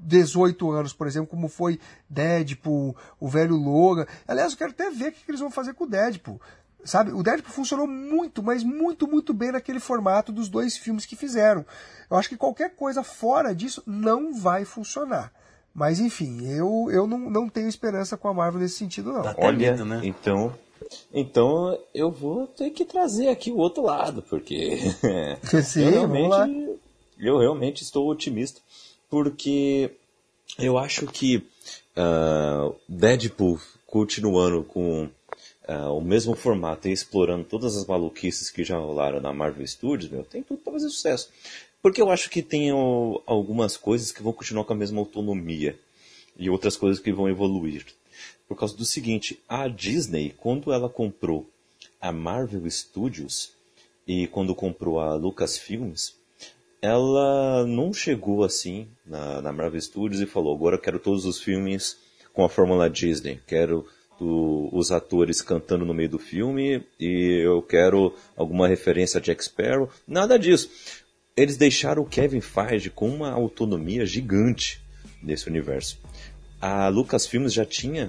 18 0.05 0.71
anos, 0.71 0.93
por 0.93 1.07
exemplo, 1.07 1.29
como 1.29 1.49
foi 1.49 1.81
Deadpool, 2.09 2.97
o 3.19 3.29
velho 3.29 3.57
Logan. 3.57 4.07
Aliás, 4.29 4.53
eu 4.53 4.59
quero 4.59 4.73
até 4.73 4.91
ver 4.91 5.09
o 5.09 5.13
que 5.13 5.31
eles 5.31 5.41
vão 5.41 5.51
fazer 5.51 5.75
com 5.75 5.85
o 5.85 5.89
Deadpool. 5.89 6.41
Sabe, 6.85 7.13
o 7.13 7.23
Deadpool 7.23 7.51
funcionou 7.51 7.87
muito, 7.87 8.43
mas 8.43 8.63
muito, 8.63 9.09
muito 9.09 9.33
bem 9.33 9.53
naquele 9.53 9.81
formato 9.81 10.31
dos 10.31 10.51
dois 10.51 10.77
filmes 10.77 11.07
que 11.07 11.17
fizeram. 11.17 11.65
Eu 12.11 12.17
acho 12.19 12.29
que 12.29 12.37
qualquer 12.37 12.77
coisa 12.77 13.03
fora 13.03 13.55
disso 13.55 13.83
não 13.87 14.35
vai 14.35 14.67
funcionar. 14.67 15.33
Mas 15.75 15.99
enfim, 15.99 16.47
eu, 16.47 16.89
eu 16.91 17.07
não, 17.07 17.19
não 17.19 17.49
tenho 17.49 17.69
esperança 17.69 18.17
com 18.17 18.29
a 18.29 18.35
Marvel 18.35 18.61
nesse 18.61 18.77
sentido, 18.77 19.13
não. 19.13 19.35
Olha, 19.39 19.73
medo, 19.73 19.85
né? 19.85 20.01
então, 20.05 20.55
então 21.13 21.77
eu 21.93 22.13
vou 22.13 22.47
ter 22.47 22.71
que 22.71 22.85
trazer 22.85 23.29
aqui 23.29 23.51
o 23.51 23.59
outro 23.59 23.83
lado, 23.83 24.23
porque 24.23 24.79
Sim, 25.65 25.85
eu, 25.85 25.91
realmente, 25.91 26.81
eu 27.19 27.39
realmente 27.39 27.83
estou 27.83 28.09
otimista, 28.09 28.61
porque 29.11 29.91
eu 30.59 30.79
acho 30.79 31.07
que 31.07 31.39
uh, 31.97 32.75
Deadpool 32.89 33.59
continuando 33.85 34.63
com 34.63 35.09
uh, 35.69 35.97
o 35.97 36.01
mesmo 36.01 36.35
formato 36.35 36.89
e 36.89 36.93
explorando 36.93 37.45
todas 37.45 37.77
as 37.77 37.87
maluquices 37.87 38.51
que 38.51 38.63
já 38.63 38.79
rolaram 38.79 39.21
na 39.21 39.33
Marvel 39.33 39.67
Studios, 39.67 40.11
meu, 40.11 40.25
tem 40.25 40.43
tudo 40.43 40.61
para 40.61 40.75
fazer 40.75 40.89
sucesso. 40.89 41.31
Porque 41.85 42.01
eu 42.01 42.11
acho 42.11 42.31
que 42.31 42.41
tem 42.41 42.71
algumas 43.27 43.77
coisas 43.77 44.11
que 44.11 44.23
vão 44.23 44.33
continuar 44.33 44.65
com 44.65 44.73
a 44.73 44.77
mesma 44.77 45.01
autonomia. 45.01 45.79
e 46.39 46.49
outras 46.49 46.79
coisas 46.79 46.99
que 46.99 47.13
vão 47.13 47.29
evoluir. 47.29 47.85
Por 48.49 48.57
causa 48.57 48.75
do 48.75 48.87
seguinte, 48.87 49.39
a 49.47 49.69
Disney, 49.69 50.35
quando 50.39 50.73
ela 50.73 50.89
comprou 50.89 51.47
a 52.01 52.11
Marvel 52.11 52.69
Studios 52.71 53.53
e 54.09 54.27
quando 54.29 54.55
comprou 54.55 54.99
a 54.99 55.15
Lucasfilms, 55.15 56.15
ela 56.81 57.67
não 57.67 57.93
chegou 57.93 58.45
assim 58.45 58.89
na, 59.05 59.43
na 59.43 59.53
Marvel 59.53 59.81
Studios 59.81 60.23
e 60.23 60.27
falou: 60.27 60.57
agora 60.57 60.77
eu 60.77 60.81
quero 60.81 60.99
todos 60.99 61.27
os 61.27 61.39
filmes 61.39 61.99
com 62.33 62.43
a 62.43 62.49
fórmula 62.49 62.89
Disney, 62.89 63.43
quero 63.47 63.87
do, 64.19 64.71
os 64.73 64.91
atores 64.91 65.43
cantando 65.43 65.85
no 65.85 65.95
meio 65.95 66.09
do 66.09 66.19
filme 66.19 66.83
e 66.99 67.43
eu 67.45 67.61
quero 67.63 68.15
alguma 68.37 68.67
referência 68.67 69.19
a 69.19 69.23
Jack 69.23 69.45
Sparrow. 69.45 69.91
Nada 70.09 70.39
disso. 70.39 71.04
Eles 71.37 71.57
deixaram 71.57 72.03
o 72.03 72.07
Kevin 72.07 72.41
Feige 72.41 72.91
com 72.91 73.09
uma 73.09 73.33
autonomia 73.33 74.07
gigante 74.07 74.81
nesse 75.21 75.49
universo. 75.49 75.99
A 76.61 76.87
Lucasfilms 76.87 77.53
já 77.53 77.65
tinha 77.65 78.09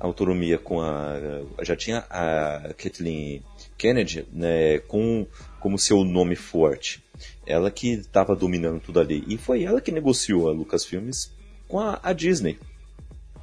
autonomia 0.00 0.58
com 0.58 0.80
a 0.80 1.42
já 1.62 1.76
tinha 1.76 1.98
a 2.10 2.74
Kathleen 2.76 3.44
Kennedy 3.78 4.26
né, 4.32 4.80
com 4.80 5.24
como 5.60 5.78
seu 5.78 6.02
nome 6.02 6.34
forte. 6.34 7.00
Ela 7.46 7.70
que 7.70 7.92
estava 7.92 8.34
dominando 8.34 8.80
tudo 8.80 8.98
ali 8.98 9.24
e 9.28 9.38
foi 9.38 9.62
ela 9.62 9.80
que 9.80 9.92
negociou 9.92 10.48
a 10.48 10.52
Lucasfilms 10.52 11.30
com 11.68 11.78
a, 11.78 12.00
a 12.02 12.12
Disney 12.12 12.58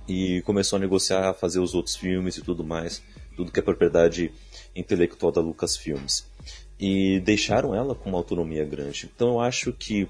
e 0.09 0.41
começou 0.41 0.75
a 0.75 0.79
negociar, 0.81 1.29
a 1.29 1.33
fazer 1.33 1.61
os 1.61 1.73
outros 1.73 1.95
filmes 1.95 2.35
e 2.35 2.41
tudo 2.41 2.65
mais, 2.65 3.01
tudo 3.37 3.49
que 3.49 3.59
é 3.61 3.63
propriedade 3.63 4.29
intelectual 4.75 5.31
da 5.31 5.39
Lucasfilmes. 5.39 6.29
E 6.81 7.19
deixaram 7.19 7.75
ela 7.75 7.93
com 7.93 8.09
uma 8.09 8.17
autonomia 8.17 8.65
grande. 8.65 9.07
Então 9.15 9.29
eu 9.29 9.39
acho 9.39 9.71
que 9.71 10.07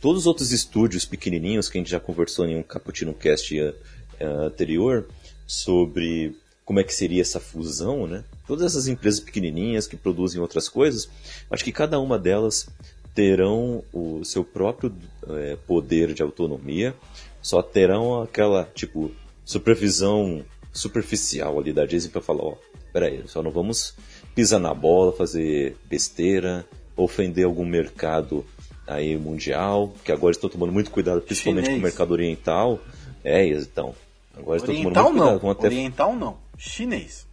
todos 0.00 0.22
os 0.22 0.26
outros 0.26 0.52
estúdios 0.52 1.04
pequenininhos 1.04 1.68
que 1.68 1.76
a 1.76 1.80
gente 1.80 1.90
já 1.90 1.98
conversou 1.98 2.46
em 2.46 2.56
um 2.56 2.62
Cappuccino 2.62 3.12
Cast 3.12 3.58
uh, 3.60 3.74
anterior 4.20 5.08
sobre 5.48 6.36
como 6.64 6.80
é 6.80 6.84
que 6.84 6.94
seria 6.94 7.22
essa 7.22 7.40
fusão, 7.40 8.06
né? 8.06 8.24
Todas 8.46 8.66
essas 8.66 8.88
empresas 8.88 9.20
pequenininhas 9.20 9.86
que 9.86 9.96
produzem 9.96 10.40
outras 10.40 10.68
coisas, 10.68 11.08
acho 11.50 11.64
que 11.64 11.72
cada 11.72 11.98
uma 11.98 12.18
delas 12.18 12.68
terão 13.14 13.82
o 13.92 14.24
seu 14.24 14.44
próprio 14.44 14.94
é, 15.28 15.56
poder 15.66 16.12
de 16.12 16.22
autonomia, 16.22 16.94
só 17.40 17.62
terão 17.62 18.20
aquela, 18.20 18.64
tipo, 18.74 19.12
supervisão 19.44 20.44
superficial 20.72 21.58
ali 21.58 21.72
da 21.72 21.86
Disney 21.86 22.10
para 22.10 22.20
falar, 22.20 22.42
ó, 22.42 22.56
peraí, 22.92 23.22
só 23.26 23.42
não 23.42 23.50
vamos 23.50 23.94
pisar 24.36 24.60
na 24.60 24.74
bola, 24.74 25.12
fazer 25.12 25.76
besteira, 25.88 26.64
ofender 26.94 27.46
algum 27.46 27.64
mercado 27.64 28.44
aí 28.86 29.16
mundial, 29.16 29.94
que 30.04 30.12
agora 30.12 30.32
estão 30.32 30.50
tomando 30.50 30.72
muito 30.72 30.90
cuidado, 30.90 31.22
principalmente 31.22 31.64
Chinês. 31.64 31.80
com 31.80 31.80
o 31.80 31.88
mercado 31.88 32.10
oriental. 32.12 32.78
É, 33.24 33.46
então. 33.46 33.94
Agora 34.36 34.62
oriental 34.62 34.74
estão 34.74 34.92
tomando 34.92 35.14
muito 35.14 35.24
cuidado. 35.24 35.42
Não. 35.42 35.50
Até... 35.50 35.66
Oriental 35.66 36.14
não, 36.14 36.36
chinês. 36.58 37.26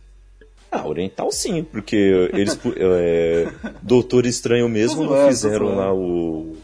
Ah, 0.71 0.87
oriental 0.87 1.31
sim, 1.31 1.63
porque 1.63 2.29
eles, 2.33 2.57
é, 2.77 3.51
Doutor 3.81 4.25
Estranho 4.25 4.67
mesmo 4.67 5.03
não 5.03 5.27
fizeram 5.27 5.75
lá 5.75 5.93
o 5.93 6.55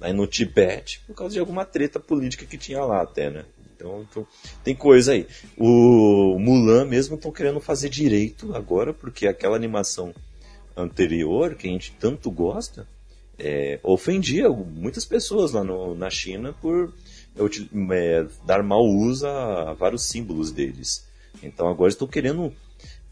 aí 0.00 0.12
no 0.12 0.26
Tibete 0.26 1.00
por 1.06 1.16
causa 1.16 1.32
de 1.32 1.40
alguma 1.40 1.64
treta 1.64 1.98
política 1.98 2.44
que 2.44 2.58
tinha 2.58 2.84
lá 2.84 3.02
até, 3.02 3.30
né? 3.30 3.44
Então, 3.76 4.06
então 4.10 4.26
tem 4.64 4.74
coisa 4.74 5.12
aí. 5.12 5.26
O 5.56 6.38
Mulan 6.38 6.86
mesmo 6.86 7.16
estão 7.16 7.30
querendo 7.30 7.60
fazer 7.60 7.88
direito 7.88 8.54
agora, 8.54 8.92
porque 8.92 9.26
aquela 9.26 9.54
animação 9.54 10.14
anterior, 10.76 11.54
que 11.54 11.68
a 11.68 11.70
gente 11.70 11.92
tanto 11.98 12.30
gosta, 12.30 12.86
é, 13.38 13.78
ofendia 13.82 14.48
muitas 14.48 15.04
pessoas 15.04 15.52
lá 15.52 15.62
no, 15.62 15.94
na 15.94 16.08
China 16.08 16.54
por 16.60 16.92
é, 17.92 18.26
dar 18.44 18.62
mau 18.62 18.84
uso 18.84 19.26
a, 19.26 19.70
a, 19.70 19.72
vários 19.74 20.08
símbolos 20.08 20.50
deles. 20.50 21.06
Então 21.42 21.68
agora 21.68 21.90
estão 21.90 22.08
querendo 22.08 22.52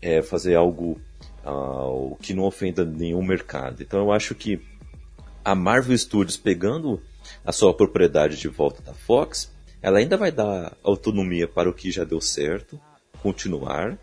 é, 0.01 0.23
fazer 0.23 0.55
algo 0.55 0.99
uh, 1.45 2.17
que 2.23 2.33
não 2.33 2.45
ofenda 2.45 2.85
nenhum 2.85 3.23
mercado. 3.23 3.83
Então 3.83 4.01
eu 4.01 4.13
acho 4.13 4.35
que 4.35 4.61
a 5.45 5.55
Marvel 5.55 5.97
Studios 5.97 6.39
pegando 6.39 7.03
a 7.45 7.53
sua 7.53 7.75
propriedade 7.75 8.39
de 8.39 8.49
volta 8.49 8.83
da 8.83 8.95
Fox, 8.95 9.51
ela 9.85 9.99
ainda 9.99 10.17
vai 10.17 10.33
dar 10.33 10.75
autonomia 10.83 11.47
para 11.47 11.69
o 11.69 11.75
que 11.75 11.91
já 11.91 12.05
deu 12.05 12.19
certo, 12.19 12.81
continuar, 13.23 13.99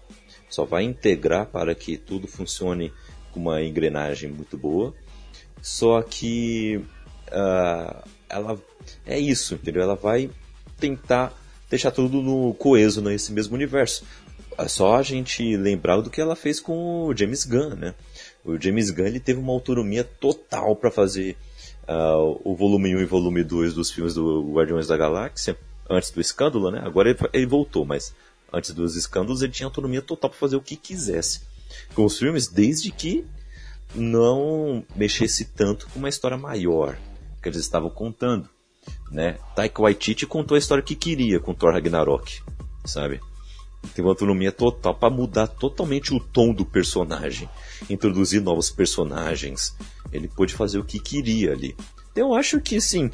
só 0.47 0.63
vai 0.63 0.83
integrar 0.83 1.47
para 1.47 1.73
que 1.73 1.97
tudo 1.97 2.27
funcione 2.27 2.93
com 3.31 3.39
uma 3.39 3.63
engrenagem 3.63 4.29
muito 4.29 4.55
boa. 4.55 4.93
Só 5.59 6.03
que 6.03 6.85
uh, 7.29 8.07
ela 8.29 8.61
é 9.07 9.17
isso, 9.19 9.55
entendeu? 9.55 9.81
Ela 9.81 9.95
vai 9.95 10.29
tentar 10.79 11.33
deixar 11.67 11.89
tudo 11.89 12.21
no 12.21 12.53
coeso 12.53 13.01
nesse 13.01 13.31
mesmo 13.31 13.55
universo. 13.55 14.05
É 14.59 14.67
só 14.67 14.97
a 14.97 15.01
gente 15.01 15.57
lembrar 15.57 15.99
do 15.99 16.11
que 16.11 16.21
ela 16.21 16.35
fez 16.35 16.59
com 16.59 17.07
o 17.07 17.17
James 17.17 17.43
Gunn, 17.43 17.75
né? 17.75 17.95
O 18.45 18.55
James 18.55 18.91
Gunn 18.91 19.07
ele 19.07 19.19
teve 19.19 19.39
uma 19.39 19.53
autonomia 19.53 20.03
total 20.03 20.75
para 20.75 20.91
fazer 20.91 21.35
uh, 21.89 22.39
o 22.43 22.55
volume 22.55 22.95
1 22.95 22.99
e 22.99 23.05
volume 23.05 23.43
2 23.43 23.73
dos 23.73 23.89
filmes 23.89 24.13
do 24.13 24.53
Guardiões 24.53 24.85
da 24.85 24.95
Galáxia, 24.95 25.57
antes 25.91 26.11
do 26.11 26.21
escândalo, 26.21 26.71
né? 26.71 26.81
Agora 26.83 27.09
ele, 27.09 27.19
ele 27.33 27.45
voltou, 27.45 27.85
mas 27.85 28.15
antes 28.51 28.71
dos 28.71 28.95
escândalos 28.95 29.41
ele 29.41 29.51
tinha 29.51 29.67
autonomia 29.67 30.01
total 30.01 30.29
para 30.29 30.39
fazer 30.39 30.55
o 30.55 30.61
que 30.61 30.75
quisesse 30.75 31.41
com 31.93 32.05
os 32.05 32.17
filmes, 32.17 32.47
desde 32.47 32.91
que 32.91 33.25
não 33.93 34.85
mexesse 34.95 35.45
tanto 35.45 35.87
com 35.89 35.99
uma 35.99 36.09
história 36.09 36.37
maior 36.37 36.97
que 37.41 37.49
eles 37.49 37.59
estavam 37.59 37.89
contando, 37.89 38.49
né? 39.11 39.37
Taika 39.55 39.81
Waititi 39.81 40.25
contou 40.25 40.55
a 40.55 40.59
história 40.59 40.83
que 40.83 40.95
queria 40.95 41.39
com 41.39 41.53
Thor 41.53 41.73
Ragnarok, 41.73 42.41
sabe? 42.85 43.19
Tem 43.95 44.05
uma 44.05 44.11
autonomia 44.11 44.51
total 44.51 44.93
para 44.93 45.09
mudar 45.09 45.47
totalmente 45.47 46.13
o 46.13 46.19
tom 46.19 46.53
do 46.53 46.63
personagem, 46.63 47.49
introduzir 47.89 48.39
novos 48.39 48.69
personagens. 48.69 49.75
Ele 50.11 50.27
pôde 50.27 50.53
fazer 50.53 50.77
o 50.77 50.85
que 50.85 50.99
queria 50.99 51.51
ali. 51.51 51.75
Eu 52.15 52.33
acho 52.35 52.61
que 52.61 52.79
sim, 52.79 53.09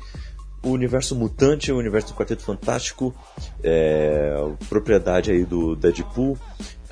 o 0.64 0.70
universo 0.70 1.16
mutante, 1.16 1.72
o 1.72 1.78
universo 1.78 2.10
do 2.10 2.14
Quarteto 2.14 2.44
Fantástico, 2.44 3.14
é, 3.64 4.36
propriedade 4.70 5.32
aí 5.32 5.46
do 5.46 5.76
Deadpool, 5.76 6.38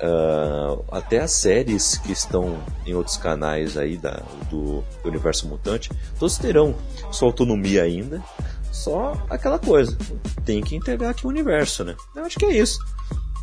uh, 0.00 0.84
até 0.90 1.20
as 1.20 1.32
séries 1.32 1.98
que 1.98 2.12
estão 2.12 2.58
em 2.86 2.94
outros 2.94 3.16
canais 3.16 3.76
aí 3.76 3.96
da, 3.96 4.22
do, 4.50 4.82
do 5.02 5.08
universo 5.08 5.48
mutante, 5.48 5.90
todos 6.18 6.38
terão 6.38 6.74
sua 7.10 7.28
autonomia 7.28 7.82
ainda. 7.82 8.22
Só 8.70 9.14
aquela 9.30 9.58
coisa, 9.58 9.96
tem 10.44 10.62
que 10.62 10.76
integrar 10.76 11.10
aqui 11.10 11.26
o 11.26 11.30
universo, 11.30 11.82
né? 11.82 11.96
Eu 12.14 12.24
acho 12.24 12.38
que 12.38 12.44
é 12.44 12.58
isso. 12.58 12.78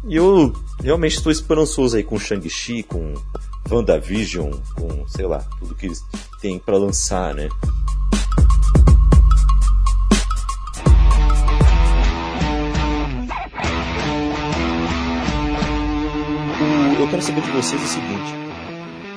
E 0.07 0.15
eu 0.15 0.53
realmente 0.81 1.17
estou 1.17 1.31
esperançoso 1.31 1.97
aí 1.97 2.03
com 2.03 2.19
Shang-Chi, 2.19 2.83
com 2.83 3.13
WandaVision, 3.69 4.51
com, 4.75 5.07
sei 5.07 5.25
lá, 5.25 5.39
tudo 5.59 5.75
que 5.75 5.87
eles 5.87 6.03
têm 6.41 6.59
para 6.59 6.77
lançar, 6.77 7.33
né? 7.33 7.49
Eu 17.03 17.09
quero 17.09 17.21
saber 17.21 17.41
de 17.41 17.51
vocês 17.51 17.81
o 17.81 17.85
seguinte: 17.85 18.31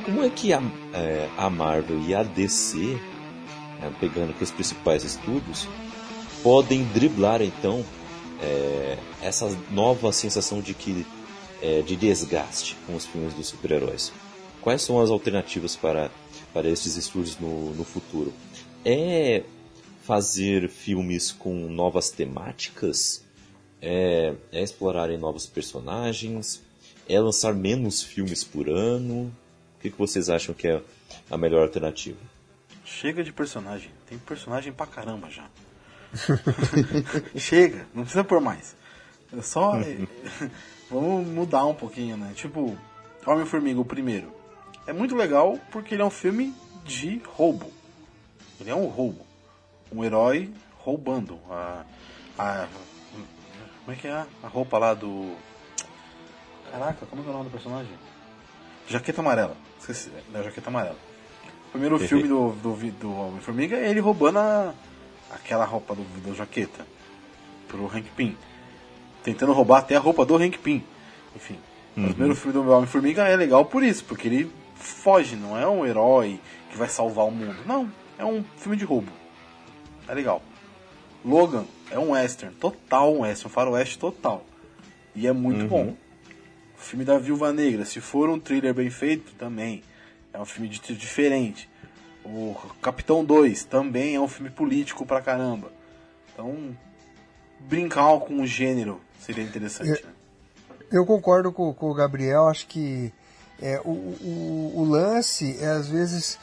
como 0.05 0.25
é 0.25 0.29
que 0.29 0.53
a, 0.53 0.61
é, 0.93 1.31
a 1.37 1.49
Marvel 1.49 2.01
e 2.01 2.17
a 2.17 2.25
DC, 2.25 2.99
é, 3.81 3.91
pegando 4.01 4.31
aqui 4.31 4.43
os 4.43 4.51
principais 4.51 5.05
estúdios, 5.05 5.69
podem 6.43 6.83
driblar 6.87 7.43
então 7.43 7.85
é, 8.43 8.99
essa 9.23 9.57
nova 9.71 10.11
sensação 10.11 10.61
de 10.61 10.75
que 10.75 11.07
é, 11.63 11.81
de 11.83 11.95
desgaste 11.95 12.77
com 12.87 12.97
os 12.97 13.07
filmes 13.07 13.35
dos 13.35 13.47
super-heróis. 13.47 14.13
Quais 14.61 14.83
são 14.83 15.01
as 15.01 15.09
alternativas 15.09 15.77
para, 15.77 16.11
para 16.53 16.69
esses 16.69 16.97
estúdios 16.97 17.39
no, 17.39 17.73
no 17.73 17.85
futuro? 17.85 18.33
É 18.85 19.45
fazer 20.03 20.69
filmes 20.69 21.31
com 21.31 21.55
novas 21.69 22.11
temáticas? 22.11 23.25
É, 23.81 24.35
é 24.51 24.61
explorarem 24.61 25.19
novos 25.19 25.47
personagens? 25.47 26.66
É 27.09 27.21
lançar 27.21 27.55
menos 27.55 28.03
filmes 28.03 28.43
por 28.43 28.69
ano? 28.69 29.33
O 29.77 29.81
que, 29.81 29.91
que 29.91 29.99
vocês 29.99 30.29
acham 30.29 30.55
que 30.55 30.67
é 30.67 30.83
a 31.31 31.37
melhor 31.37 31.63
alternativa? 31.63 32.19
Chega 32.85 33.23
de 33.23 33.33
personagem. 33.33 33.91
Tem 34.09 34.19
personagem 34.19 34.73
pra 34.73 34.87
caramba 34.87 35.31
já. 35.31 35.49
Chega, 37.37 37.87
não 37.95 38.03
precisa 38.03 38.25
por 38.25 38.41
mais. 38.41 38.77
É 39.37 39.43
só. 39.43 39.73
vamos 40.91 41.27
mudar 41.27 41.67
um 41.67 41.75
pouquinho, 41.75 42.17
né? 42.17 42.33
Tipo, 42.35 42.77
Homem-Formiga, 43.27 43.81
o 43.81 43.85
primeiro. 43.85 44.33
É 44.87 44.93
muito 44.93 45.17
legal 45.17 45.59
porque 45.71 45.95
ele 45.95 46.03
é 46.03 46.05
um 46.05 46.11
filme 46.11 46.55
de 46.85 47.21
roubo. 47.25 47.73
Ele 48.61 48.71
é 48.71 48.75
um 48.75 48.87
roubo. 48.87 49.27
Um 49.93 50.05
herói 50.05 50.53
roubando. 50.79 51.39
A, 51.51 51.85
a, 52.39 52.69
como 53.85 53.97
é 53.97 54.01
que 54.01 54.07
é 54.07 54.13
a 54.43 54.49
roupa 54.49 54.79
lá 54.79 54.95
do. 54.95 55.35
Caraca, 56.71 57.07
como 57.07 57.23
é, 57.23 57.27
é 57.27 57.29
o 57.29 57.33
nome 57.33 57.45
do 57.45 57.51
personagem? 57.51 57.93
Jaqueta 58.89 59.21
Amarela. 59.21 59.57
Esqueci, 59.81 60.11
é 60.35 60.43
Jaqueta 60.43 60.71
Amarela. 60.71 60.97
O 61.69 61.71
primeiro 61.73 61.99
filme 61.99 62.29
do, 62.29 62.53
do, 62.53 62.75
do 62.93 63.13
Homem-Formiga 63.13 63.77
é 63.77 63.91
ele 63.91 64.01
roubando 64.01 64.39
a, 64.39 64.73
aquela 65.31 65.65
roupa 65.65 65.95
do, 65.95 66.03
do 66.23 66.35
Jaqueta 66.35 66.87
pro 67.69 67.87
Hank 67.87 68.09
Pym. 68.17 68.37
tentando 69.23 69.53
roubar 69.53 69.79
até 69.79 69.97
a 69.97 70.01
roupa 70.01 70.25
do 70.25 70.37
Hank 70.37 70.59
Pym. 70.59 70.83
Enfim, 71.35 71.59
uhum. 71.97 72.05
o 72.05 72.09
primeiro 72.09 72.37
filme 72.37 72.53
do 72.53 72.71
Homem-Formiga 72.71 73.25
é 73.25 73.37
legal 73.37 73.65
por 73.65 73.83
isso, 73.83 74.05
porque 74.05 74.29
ele 74.29 74.51
foge, 74.77 75.37
não 75.37 75.59
é 75.59 75.67
um 75.67 75.85
herói 75.85 76.41
que 76.71 76.77
vai 76.77 76.89
salvar 76.89 77.27
o 77.27 77.31
mundo. 77.31 77.57
Não, 77.67 77.91
é 78.19 78.25
um 78.25 78.45
filme 78.57 78.77
de 78.77 78.85
roubo. 78.85 79.11
É 80.09 80.15
legal. 80.15 80.41
Logan 81.25 81.65
é 81.91 81.99
um 81.99 82.13
western, 82.13 82.55
total 82.55 83.13
um 83.13 83.21
western, 83.21 83.51
um 83.51 83.55
faroeste 83.55 83.99
total. 83.99 84.45
E 85.15 85.27
é 85.27 85.33
muito 85.33 85.63
uhum. 85.63 85.69
bom. 85.69 85.97
O 86.77 86.81
filme 86.81 87.05
da 87.05 87.19
Viúva 87.19 87.53
Negra, 87.53 87.85
se 87.85 88.01
for 88.01 88.29
um 88.29 88.39
thriller 88.39 88.75
bem 88.75 88.91
feito, 88.91 89.33
também. 89.35 89.83
É 90.33 90.39
um 90.39 90.45
filme 90.45 90.69
de, 90.69 90.79
diferente. 90.95 91.69
O 92.25 92.55
Capitão 92.83 93.25
2 93.25 93.65
também 93.65 94.15
é 94.17 94.21
um 94.21 94.29
filme 94.29 94.51
político 94.51 95.07
pra 95.07 95.23
caramba. 95.23 95.73
Então, 96.33 96.77
brincar 97.61 98.19
com 98.21 98.43
o 98.43 98.47
gênero 98.47 99.01
seria 99.21 99.45
interessante. 99.45 99.89
Eu, 99.89 99.95
né? 99.95 100.15
eu 100.93 101.07
concordo 101.07 101.51
com, 101.53 101.73
com, 101.73 101.91
o 101.91 101.95
Gabriel, 101.95 102.49
acho 102.49 102.67
que 102.67 103.13
é, 103.61 103.81
o, 103.85 103.91
o, 103.91 104.73
o, 104.77 104.85
lance 104.85 105.57
é 105.61 105.69
às 105.69 105.89
vezes 105.89 106.39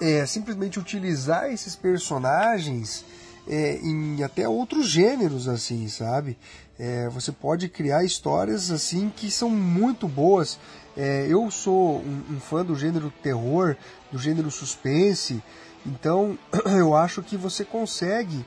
é, 0.00 0.24
simplesmente 0.24 0.78
utilizar 0.78 1.52
esses 1.52 1.76
personagens 1.76 3.04
é, 3.46 3.76
em 3.76 4.22
até 4.22 4.48
outros 4.48 4.88
gêneros, 4.88 5.48
assim, 5.48 5.88
sabe? 5.88 6.38
É, 6.78 7.08
você 7.08 7.30
pode 7.30 7.68
criar 7.68 8.04
histórias 8.04 8.70
assim 8.70 9.08
que 9.08 9.30
são 9.30 9.48
muito 9.48 10.08
boas. 10.08 10.58
É, 10.96 11.26
eu 11.28 11.50
sou 11.50 11.98
um, 11.98 12.34
um, 12.34 12.40
fã 12.40 12.64
do 12.64 12.74
gênero 12.74 13.12
terror, 13.22 13.76
do 14.10 14.18
gênero 14.18 14.50
suspense, 14.50 15.42
então 15.84 16.38
eu 16.66 16.94
acho 16.94 17.22
que 17.22 17.36
você 17.36 17.64
consegue 17.64 18.44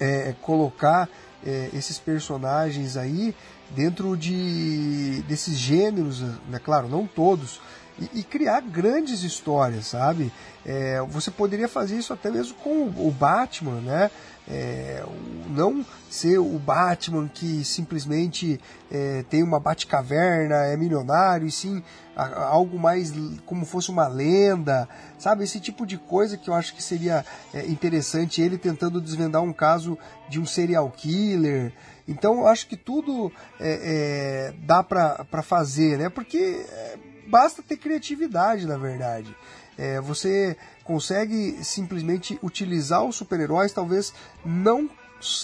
é, 0.00 0.34
colocar 0.42 1.08
é, 1.44 1.70
esses 1.72 1.98
personagens 1.98 2.96
aí 2.96 3.34
dentro 3.70 4.16
de 4.16 5.22
desses 5.28 5.56
gêneros, 5.56 6.20
né? 6.48 6.60
Claro, 6.62 6.88
não 6.88 7.06
todos, 7.06 7.60
e, 7.98 8.20
e 8.20 8.22
criar 8.22 8.60
grandes 8.60 9.22
histórias, 9.22 9.86
sabe? 9.86 10.32
É, 10.64 11.00
você 11.08 11.30
poderia 11.30 11.68
fazer 11.68 11.96
isso 11.96 12.12
até 12.12 12.30
mesmo 12.30 12.54
com 12.56 12.84
o 12.84 13.10
Batman, 13.10 13.80
né? 13.80 14.10
É, 14.48 15.04
não 15.48 15.84
ser 16.08 16.38
o 16.38 16.58
Batman 16.58 17.28
que 17.32 17.64
simplesmente 17.64 18.60
é, 18.90 19.24
tem 19.28 19.42
uma 19.42 19.58
Batcaverna, 19.58 20.54
é 20.66 20.76
milionário, 20.76 21.48
e 21.48 21.50
sim 21.50 21.82
a, 22.16 22.44
algo 22.44 22.78
mais 22.78 23.12
como 23.44 23.66
fosse 23.66 23.90
uma 23.90 24.06
lenda, 24.06 24.88
sabe? 25.18 25.44
Esse 25.44 25.60
tipo 25.60 25.84
de 25.84 25.98
coisa 25.98 26.36
que 26.36 26.48
eu 26.48 26.54
acho 26.54 26.74
que 26.74 26.82
seria 26.82 27.24
é, 27.52 27.66
interessante 27.66 28.40
ele 28.40 28.56
tentando 28.56 29.00
desvendar 29.00 29.42
um 29.42 29.52
caso 29.52 29.98
de 30.28 30.40
um 30.40 30.46
serial 30.46 30.90
killer. 30.90 31.72
Então 32.08 32.38
eu 32.40 32.46
acho 32.46 32.68
que 32.68 32.76
tudo 32.76 33.32
é, 33.60 34.52
é, 34.52 34.54
dá 34.64 34.82
para 34.82 35.42
fazer, 35.42 35.98
né? 35.98 36.08
Porque 36.08 36.38
é, 36.68 36.98
basta 37.26 37.62
ter 37.62 37.76
criatividade, 37.76 38.66
na 38.66 38.76
verdade. 38.76 39.34
É, 39.78 40.00
você 40.00 40.56
consegue 40.84 41.62
simplesmente 41.62 42.38
utilizar 42.42 43.04
os 43.04 43.16
super-heróis, 43.16 43.72
talvez 43.72 44.12
não 44.44 44.88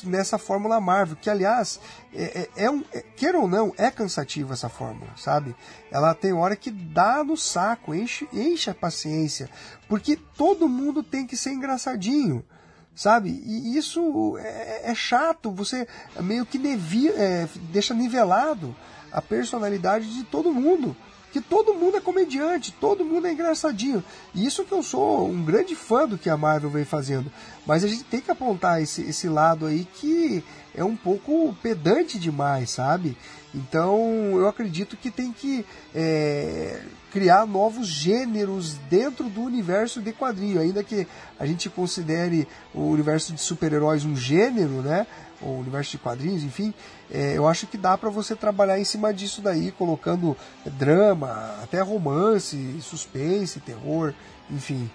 nessa 0.05 0.39
fórmula 0.39 0.81
Marvel, 0.81 1.17
que 1.17 1.31
aliás, 1.31 1.81
é, 2.15 2.49
é, 2.57 2.65
é 2.65 2.71
um, 2.71 2.85
é, 2.93 3.01
queira 3.17 3.39
ou 3.39 3.49
não, 3.49 3.73
é 3.77 3.91
cansativa 3.91 4.53
essa 4.53 4.69
fórmula, 4.69 5.11
sabe? 5.17 5.55
Ela 5.91 6.15
tem 6.15 6.33
hora 6.33 6.57
que 6.57 6.71
dá 6.71 7.25
no 7.25 7.37
saco, 7.37 7.95
enche, 7.95 8.29
enche 8.33 8.71
a 8.71 8.75
paciência, 8.75 9.49
porque 9.89 10.17
todo 10.17 10.69
mundo 10.69 11.03
tem 11.03 11.27
que 11.27 11.37
ser 11.37 11.53
engraçadinho, 11.53 12.45
sabe? 12.95 13.31
E 13.31 13.77
isso 13.77 14.37
é, 14.39 14.91
é 14.91 14.95
chato, 14.95 15.51
você 15.51 15.87
meio 16.21 16.45
que 16.45 16.61
é, 17.17 17.49
deixa 17.71 17.95
nivelado 17.95 18.77
a 19.11 19.21
personalidade 19.21 20.15
de 20.15 20.25
todo 20.25 20.53
mundo 20.53 20.97
que 21.33 21.41
todo 21.41 21.75
mundo 21.75 21.97
é 21.97 22.01
comediante, 22.01 22.73
todo 22.79 23.05
mundo 23.05 23.27
é 23.27 23.33
engraçadinho. 23.33 24.05
E 24.35 24.45
isso 24.45 24.65
que 24.65 24.73
eu 24.73 24.83
sou 24.83 25.27
um 25.27 25.43
grande 25.43 25.75
fã 25.75 26.07
do 26.07 26.19
que 26.19 26.29
a 26.29 26.37
Marvel 26.37 26.69
vem 26.69 26.85
fazendo. 26.85 27.33
Mas 27.67 27.83
a 27.83 27.89
gente 27.89 28.05
tem 28.05 28.21
que 28.21 28.31
apontar 28.31 28.83
esse, 28.83 29.03
esse 29.03 29.29
lado 29.29 29.65
aí 29.65 29.87
que 29.95 30.45
é 30.75 30.85
um 30.85 30.95
pouco 30.95 31.57
pedante 31.63 32.19
demais, 32.19 32.71
sabe? 32.71 33.17
Então 33.55 33.99
eu 34.35 34.47
acredito 34.47 34.97
que 34.97 35.11
tem 35.11 35.33
que 35.33 35.65
é, 35.95 36.83
criar 37.11 37.47
novos 37.47 37.87
gêneros 37.87 38.75
dentro 38.91 39.29
do 39.29 39.41
universo 39.41 40.03
de 40.03 40.13
quadrinho, 40.13 40.61
ainda 40.61 40.85
que 40.85 41.07
a 41.39 41.47
gente 41.47 41.71
considere 41.71 42.47
o 42.75 42.89
universo 42.89 43.33
de 43.33 43.41
super-heróis 43.41 44.05
um 44.05 44.15
gênero, 44.15 44.83
né? 44.83 45.07
o 45.43 45.59
universo 45.59 45.93
de 45.93 45.99
quadrinhos, 45.99 46.45
enfim, 46.45 46.73
é, 47.13 47.37
eu 47.37 47.47
acho 47.47 47.67
que 47.67 47.77
dá 47.77 47.99
para 47.99 48.09
você 48.09 48.35
trabalhar 48.35 48.79
em 48.79 48.85
cima 48.85 49.13
disso 49.13 49.43
daí, 49.43 49.71
colocando 49.73 50.35
drama, 50.65 51.59
até 51.63 51.81
romance, 51.83 52.81
suspense, 52.81 53.61
terror, 53.61 54.15
enfim. 54.51 54.91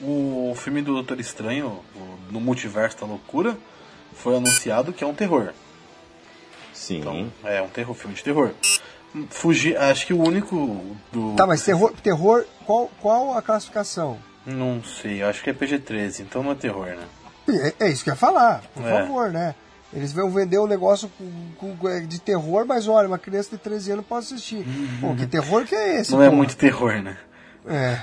O 0.00 0.54
filme 0.56 0.82
do 0.82 0.92
Doutor 0.92 1.18
Estranho, 1.18 1.80
no 2.30 2.40
Multiverso 2.40 3.00
da 3.00 3.06
Loucura, 3.06 3.58
foi 4.14 4.36
anunciado 4.36 4.92
que 4.92 5.02
é 5.02 5.06
um 5.06 5.14
terror. 5.14 5.52
Sim. 6.72 7.00
Então, 7.00 7.32
é 7.44 7.60
um 7.60 7.68
terror, 7.68 7.94
filme 7.94 8.14
de 8.14 8.22
terror. 8.22 8.52
Fugir, 9.30 9.76
acho 9.76 10.06
que 10.06 10.12
o 10.12 10.22
único 10.22 10.96
do. 11.10 11.34
Tá, 11.34 11.46
mas 11.46 11.64
terror, 11.64 11.92
terror 12.02 12.44
qual, 12.64 12.90
qual 13.00 13.36
a 13.36 13.42
classificação? 13.42 14.18
Não 14.44 14.84
sei, 14.84 15.22
acho 15.22 15.42
que 15.42 15.50
é 15.50 15.52
PG-13, 15.52 16.20
então 16.20 16.42
não 16.42 16.52
é 16.52 16.54
terror, 16.54 16.86
né? 16.86 17.04
É, 17.48 17.86
é 17.86 17.90
isso 17.90 18.04
que 18.04 18.10
eu 18.10 18.14
ia 18.14 18.18
falar, 18.18 18.62
por 18.74 18.84
é. 18.84 18.90
favor, 18.90 19.32
né? 19.32 19.54
Eles 19.96 20.12
vão 20.12 20.30
vender 20.30 20.58
um 20.58 20.66
negócio 20.66 21.10
com, 21.58 21.74
com, 21.74 21.88
é, 21.88 22.00
de 22.00 22.20
terror, 22.20 22.66
mas 22.66 22.86
olha, 22.86 23.08
uma 23.08 23.18
criança 23.18 23.56
de 23.56 23.56
13 23.56 23.92
anos 23.92 24.06
pode 24.06 24.26
assistir. 24.26 24.58
Uhum. 24.58 24.98
Pô, 25.00 25.16
que 25.16 25.26
terror 25.26 25.64
que 25.64 25.74
é 25.74 26.00
esse? 26.00 26.12
Não 26.12 26.22
é 26.22 26.28
muito 26.28 26.54
terror, 26.54 27.02
né? 27.02 27.16
É. 27.66 28.02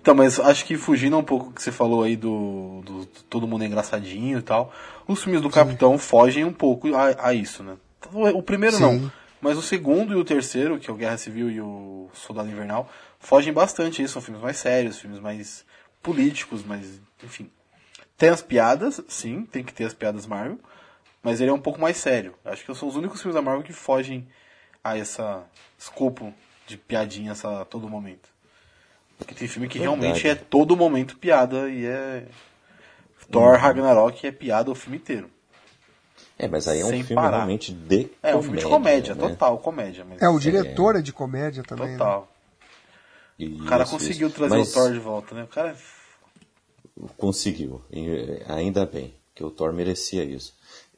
Então, 0.00 0.14
mas 0.14 0.40
acho 0.40 0.64
que 0.64 0.78
fugindo 0.78 1.18
um 1.18 1.22
pouco 1.22 1.46
do 1.46 1.52
que 1.52 1.62
você 1.62 1.70
falou 1.70 2.02
aí 2.02 2.16
do, 2.16 2.80
do, 2.86 2.98
do 3.00 3.22
Todo 3.28 3.46
Mundo 3.46 3.64
é 3.64 3.66
Engraçadinho 3.66 4.38
e 4.38 4.42
tal, 4.42 4.72
os 5.06 5.22
filmes 5.22 5.42
do 5.42 5.48
Sim. 5.48 5.54
Capitão 5.54 5.98
fogem 5.98 6.42
um 6.42 6.52
pouco 6.52 6.94
a, 6.94 7.28
a, 7.28 7.34
isso, 7.34 7.62
né? 7.62 7.76
O 8.12 8.42
primeiro 8.42 8.76
Sim. 8.76 8.82
não, 8.82 9.12
mas 9.42 9.58
o 9.58 9.62
segundo 9.62 10.14
e 10.14 10.16
o 10.16 10.24
terceiro, 10.24 10.78
que 10.78 10.90
é 10.90 10.92
o 10.92 10.96
Guerra 10.96 11.18
Civil 11.18 11.50
e 11.50 11.60
o 11.60 12.08
Soldado 12.14 12.48
Invernal, 12.48 12.88
fogem 13.18 13.52
bastante 13.52 14.02
isso. 14.02 14.14
São 14.14 14.22
filmes 14.22 14.42
mais 14.42 14.56
sérios, 14.56 14.98
filmes 14.98 15.20
mais 15.20 15.66
políticos, 16.02 16.64
mas, 16.66 16.98
enfim, 17.22 17.50
tem 18.16 18.30
as 18.30 18.40
piadas, 18.40 19.02
sim, 19.06 19.44
tem 19.44 19.62
que 19.62 19.74
ter 19.74 19.84
as 19.84 19.92
piadas 19.92 20.26
Marvel, 20.26 20.58
mas 21.24 21.40
ele 21.40 21.50
é 21.50 21.54
um 21.54 21.60
pouco 21.60 21.80
mais 21.80 21.96
sério. 21.96 22.34
Acho 22.44 22.64
que 22.64 22.74
são 22.74 22.86
os 22.86 22.96
únicos 22.96 23.20
filmes 23.20 23.34
da 23.34 23.42
Marvel 23.42 23.64
que 23.64 23.72
fogem 23.72 24.28
a 24.82 24.96
essa 24.96 25.42
escopo 25.78 26.32
de 26.66 26.76
piadinhas 26.76 27.44
a 27.44 27.64
todo 27.64 27.88
momento. 27.88 28.28
Porque 29.16 29.34
tem 29.34 29.48
filme 29.48 29.66
que 29.66 29.78
Verdade. 29.78 30.00
realmente 30.00 30.28
é 30.28 30.34
todo 30.34 30.76
momento 30.76 31.16
piada 31.16 31.68
e 31.70 31.86
é. 31.86 32.26
Thor 33.30 33.54
uhum. 33.54 33.58
Ragnarok 33.58 34.26
é 34.26 34.30
piada 34.30 34.70
o 34.70 34.74
filme 34.74 34.98
inteiro. 34.98 35.30
É, 36.38 36.46
mas 36.46 36.68
aí 36.68 36.80
é 36.80 36.84
um 36.84 36.88
Sem 36.88 37.02
filme 37.02 37.22
parar. 37.22 37.38
realmente 37.38 37.72
de 37.72 38.10
É, 38.22 38.32
é 38.32 38.36
um 38.36 38.42
filme 38.42 38.58
de 38.58 38.64
comédia, 38.64 39.14
né? 39.14 39.28
total, 39.28 39.58
comédia. 39.58 40.04
Mas... 40.04 40.20
É, 40.20 40.28
o 40.28 40.38
diretor 40.38 40.96
é, 40.96 40.98
é 40.98 41.02
de 41.02 41.12
comédia 41.12 41.62
também. 41.62 41.92
Né? 41.92 41.98
Total. 41.98 42.28
Né? 43.38 43.46
o 43.46 43.64
cara 43.64 43.86
conseguiu 43.86 44.28
isso. 44.28 44.36
trazer 44.36 44.58
mas... 44.58 44.70
o 44.70 44.74
Thor 44.74 44.92
de 44.92 44.98
volta, 44.98 45.34
né? 45.34 45.44
O 45.44 45.48
cara 45.48 45.70
é 45.70 45.76
conseguiu, 47.16 47.82
ainda 48.46 48.86
bem, 48.86 49.14
que 49.34 49.42
o 49.42 49.50
Thor 49.50 49.72
merecia 49.72 50.22
isso. 50.22 50.54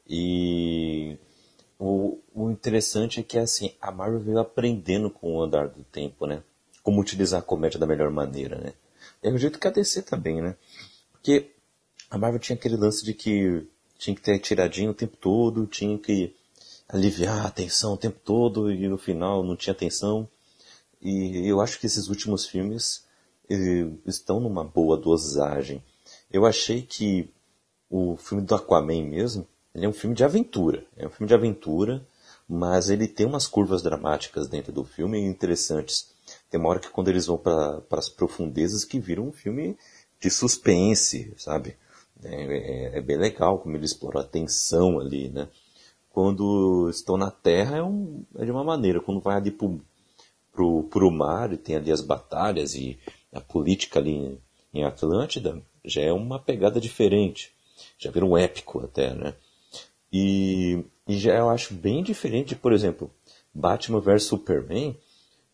E 0.09 1.17
o, 1.79 2.19
o 2.33 2.49
interessante 2.49 3.19
é 3.19 3.23
que 3.23 3.37
assim, 3.37 3.73
a 3.81 3.91
Marvel 3.91 4.19
veio 4.19 4.39
aprendendo 4.39 5.09
com 5.09 5.35
o 5.35 5.41
andar 5.41 5.67
do 5.67 5.83
tempo, 5.83 6.25
né? 6.25 6.41
Como 6.81 7.01
utilizar 7.01 7.39
a 7.39 7.43
comédia 7.43 7.79
da 7.79 7.85
melhor 7.85 8.09
maneira, 8.09 8.57
né? 8.57 8.73
É 9.21 9.29
o 9.29 9.37
jeito 9.37 9.59
que 9.59 9.67
a 9.67 9.71
DC 9.71 10.03
também, 10.03 10.41
né? 10.41 10.55
Porque 11.11 11.51
a 12.09 12.17
Marvel 12.17 12.39
tinha 12.39 12.55
aquele 12.55 12.77
lance 12.77 13.03
de 13.03 13.13
que 13.13 13.67
tinha 13.97 14.15
que 14.15 14.21
ter 14.21 14.39
tiradinho 14.39 14.91
o 14.91 14.93
tempo 14.93 15.17
todo, 15.17 15.65
tinha 15.65 15.97
que 15.97 16.33
aliviar 16.87 17.45
a 17.45 17.51
tensão 17.51 17.93
o 17.93 17.97
tempo 17.97 18.19
todo 18.23 18.71
e 18.71 18.87
no 18.87 18.97
final 18.97 19.43
não 19.43 19.55
tinha 19.55 19.73
tensão. 19.73 20.27
E 21.01 21.47
eu 21.47 21.59
acho 21.61 21.79
que 21.79 21.85
esses 21.85 22.07
últimos 22.07 22.45
filmes 22.45 23.05
estão 24.05 24.39
numa 24.39 24.63
boa 24.63 24.97
dosagem. 24.97 25.83
Eu 26.31 26.45
achei 26.45 26.81
que 26.81 27.29
o 27.89 28.17
filme 28.17 28.43
do 28.43 28.55
Aquaman 28.55 29.03
mesmo, 29.03 29.47
ele 29.77 29.85
é 29.85 29.89
um 29.89 29.93
filme 29.93 30.15
de 30.15 30.23
aventura. 30.23 30.83
É 30.97 31.05
um 31.05 31.09
filme 31.11 31.27
de 31.27 31.35
aventura, 31.35 32.03
mas 32.49 32.89
ele 32.89 33.07
tem 33.07 33.27
umas 33.27 33.45
curvas 33.45 33.83
dramáticas 33.83 34.47
dentro 34.47 34.73
do 34.73 34.83
filme 34.83 35.19
interessantes. 35.19 36.11
Tem 36.49 36.59
uma 36.59 36.69
hora 36.69 36.79
que 36.79 36.89
quando 36.89 37.09
eles 37.09 37.27
vão 37.27 37.37
para 37.37 37.83
as 37.91 38.09
profundezas 38.09 38.83
que 38.83 38.99
viram 38.99 39.27
um 39.27 39.31
filme 39.31 39.77
de 40.19 40.31
suspense, 40.31 41.31
sabe? 41.37 41.77
É, 42.23 42.33
é, 42.33 42.97
é, 42.97 43.01
bem 43.01 43.17
legal 43.17 43.59
como 43.59 43.75
ele 43.77 43.85
explora 43.85 44.21
a 44.21 44.23
tensão 44.23 44.99
ali, 44.99 45.29
né? 45.29 45.47
Quando 46.09 46.89
estão 46.89 47.15
na 47.15 47.29
Terra 47.29 47.77
é, 47.77 47.83
um, 47.83 48.25
é 48.35 48.45
de 48.45 48.49
uma 48.49 48.63
maneira, 48.63 48.99
quando 48.99 49.21
vai 49.21 49.37
ali 49.37 49.51
pro, 49.51 49.79
pro, 50.51 50.85
pro 50.85 51.11
mar 51.11 51.53
e 51.53 51.57
tem 51.57 51.75
ali 51.75 51.91
as 51.91 52.01
batalhas 52.01 52.73
e 52.73 52.97
a 53.31 53.39
política 53.39 53.99
ali 53.99 54.41
em 54.73 54.83
Atlântida 54.83 55.61
já 55.85 56.01
é 56.01 56.11
uma 56.11 56.39
pegada 56.39 56.81
diferente. 56.81 57.51
Já 57.99 58.09
vira 58.09 58.25
um 58.25 58.35
épico 58.35 58.83
até, 58.83 59.13
né? 59.13 59.35
E 60.11 60.83
E 61.07 61.17
já 61.17 61.35
eu 61.35 61.49
acho 61.49 61.73
bem 61.73 62.03
diferente, 62.03 62.55
por 62.55 62.73
exemplo, 62.73 63.09
Batman 63.53 64.01
vs 64.01 64.23
Superman, 64.23 64.97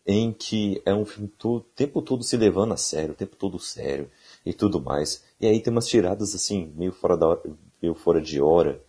em 0.06 0.32
que 0.32 0.82
é 0.84 0.92
um 0.92 1.04
filme 1.04 1.32
o 1.44 1.60
tempo 1.60 2.02
todo 2.02 2.24
se 2.24 2.36
levando 2.36 2.74
a 2.74 2.76
sério, 2.76 3.12
o 3.12 3.16
tempo 3.16 3.36
todo 3.36 3.58
sério 3.58 4.10
e 4.44 4.52
tudo 4.52 4.80
mais. 4.80 5.22
E 5.40 5.46
aí 5.46 5.60
tem 5.60 5.72
umas 5.72 5.86
tiradas 5.86 6.34
assim, 6.34 6.72
meio 6.76 6.92
fora 6.92 7.16
da 7.16 7.28
hora, 7.28 7.42
meio 7.80 7.94
fora 7.94 8.20
de 8.20 8.40
hora, 8.40 8.82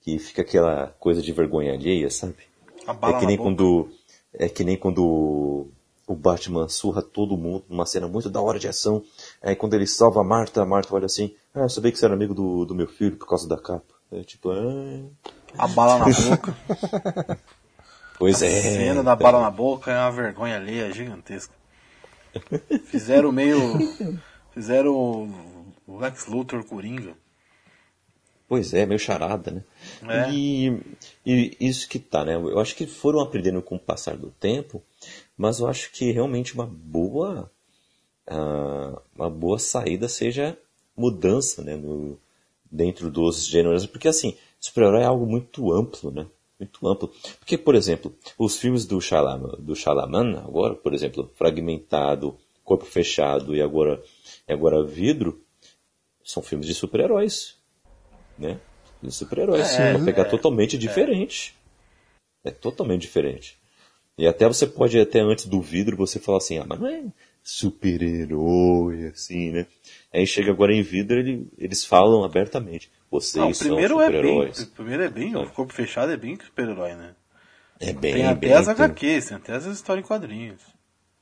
que 0.00 0.18
fica 0.18 0.42
aquela 0.42 0.88
coisa 0.98 1.22
de 1.22 1.32
vergonha 1.32 1.72
alheia, 1.72 2.10
sabe? 2.10 2.36
É 3.16 3.20
que 3.20 3.26
nem 3.26 3.36
quando 3.36 3.88
é 4.32 4.48
que 4.48 4.64
nem 4.64 4.76
quando 4.76 5.68
o 6.06 6.14
Batman 6.14 6.68
surra 6.68 7.02
todo 7.02 7.36
mundo 7.36 7.64
numa 7.68 7.86
cena 7.86 8.08
muito 8.08 8.28
da 8.28 8.40
hora 8.40 8.58
de 8.58 8.66
ação. 8.68 9.04
Aí 9.42 9.54
quando 9.54 9.74
ele 9.74 9.86
salva 9.86 10.20
a 10.20 10.24
Marta, 10.24 10.62
a 10.62 10.66
Marta 10.66 10.94
olha 10.94 11.06
assim, 11.06 11.34
ah, 11.54 11.60
eu 11.60 11.68
sabia 11.68 11.92
que 11.92 11.98
você 11.98 12.06
era 12.06 12.14
amigo 12.14 12.34
do, 12.34 12.64
do 12.64 12.74
meu 12.74 12.88
filho 12.88 13.16
por 13.16 13.28
causa 13.28 13.48
da 13.48 13.56
capa. 13.58 13.97
É 14.10 14.22
tipo, 14.22 14.50
ah... 14.50 15.28
A 15.56 15.66
bala 15.68 15.98
na 15.98 16.04
boca. 16.06 16.56
pois 18.18 18.42
a 18.42 18.46
é. 18.46 18.58
A 18.58 18.62
cena 18.62 19.02
da 19.02 19.16
bala 19.16 19.40
na 19.40 19.50
boca 19.50 19.90
é 19.90 19.98
uma 19.98 20.12
vergonha 20.12 20.56
alheia 20.56 20.92
gigantesca. 20.92 21.54
Fizeram 22.86 23.32
meio. 23.32 23.58
Fizeram 24.52 24.94
o 25.86 25.98
Lex 25.98 26.26
Luthor 26.26 26.64
Coringa. 26.64 27.14
Pois 28.48 28.72
é, 28.72 28.86
meio 28.86 28.98
charada, 28.98 29.50
né? 29.50 29.62
É. 30.08 30.30
E, 30.32 30.80
e, 31.24 31.56
isso 31.60 31.86
que 31.86 31.98
tá, 31.98 32.24
né? 32.24 32.34
Eu 32.34 32.58
acho 32.58 32.74
que 32.74 32.86
foram 32.86 33.20
aprendendo 33.20 33.60
com 33.60 33.76
o 33.76 33.80
passar 33.80 34.16
do 34.16 34.30
tempo, 34.30 34.82
mas 35.36 35.60
eu 35.60 35.68
acho 35.68 35.92
que 35.92 36.10
realmente 36.12 36.54
uma 36.54 36.66
boa 36.66 37.50
uh, 38.26 39.00
uma 39.14 39.28
boa 39.28 39.58
saída 39.58 40.08
seja 40.08 40.56
mudança, 40.96 41.62
né? 41.62 41.76
No, 41.76 42.18
dentro 42.70 43.10
dos 43.10 43.46
gêneros, 43.46 43.86
porque 43.86 44.08
assim, 44.08 44.36
super-herói 44.58 45.02
é 45.02 45.06
algo 45.06 45.26
muito 45.26 45.72
amplo, 45.72 46.10
né? 46.10 46.26
Muito 46.58 46.88
amplo. 46.88 47.12
Porque, 47.38 47.56
por 47.56 47.74
exemplo, 47.74 48.14
os 48.36 48.56
filmes 48.56 48.84
do 48.84 49.00
Shalaman, 49.00 49.56
do 49.58 49.76
Shalaman 49.76 50.38
agora, 50.38 50.74
por 50.74 50.92
exemplo, 50.92 51.30
Fragmentado, 51.36 52.36
Corpo 52.64 52.84
Fechado 52.84 53.54
e 53.54 53.62
agora, 53.62 54.02
agora 54.48 54.82
Vidro, 54.82 55.40
são 56.24 56.42
filmes 56.42 56.66
de 56.66 56.74
super-heróis 56.74 57.58
né? 58.38 58.60
De 59.02 59.12
super-heróis. 59.12 59.74
É, 59.74 59.94
vai 59.94 60.04
pegar 60.04 60.22
é, 60.22 60.26
totalmente 60.26 60.76
é. 60.76 60.78
diferente. 60.78 61.54
É 62.44 62.50
totalmente 62.50 63.02
diferente. 63.02 63.58
E 64.16 64.26
até 64.26 64.46
você 64.46 64.66
pode, 64.66 64.98
até 64.98 65.20
antes 65.20 65.46
do 65.46 65.60
vidro, 65.60 65.96
você 65.96 66.18
falar 66.18 66.38
assim, 66.38 66.58
ah, 66.58 66.64
mas 66.66 66.80
não 66.80 66.88
é 66.88 67.04
super-herói, 67.48 69.06
assim, 69.06 69.50
né? 69.50 69.66
Aí 70.12 70.26
chega 70.26 70.50
agora 70.50 70.74
em 70.74 70.82
vidro, 70.82 71.18
ele, 71.18 71.48
eles 71.56 71.82
falam 71.82 72.22
abertamente. 72.22 72.90
Vocês 73.10 73.36
não, 73.36 73.54
são 73.54 73.70
super-heróis. 73.70 74.58
É 74.58 74.60
bem, 74.60 74.68
o 74.68 74.74
primeiro 74.74 75.02
é 75.02 75.08
bem, 75.08 75.34
o 75.34 75.50
corpo 75.50 75.72
fechado 75.72 76.12
é 76.12 76.16
bem 76.16 76.38
super-herói, 76.38 76.94
né? 76.94 77.14
É 77.80 77.94
bem, 77.94 78.14
Tem 78.14 78.26
até 78.26 78.48
bem, 78.48 78.52
as 78.52 78.68
HQs, 78.68 79.28
tem 79.28 79.36
até 79.38 79.54
as 79.54 79.64
histórias 79.64 80.04
em 80.04 80.06
quadrinhos. 80.06 80.60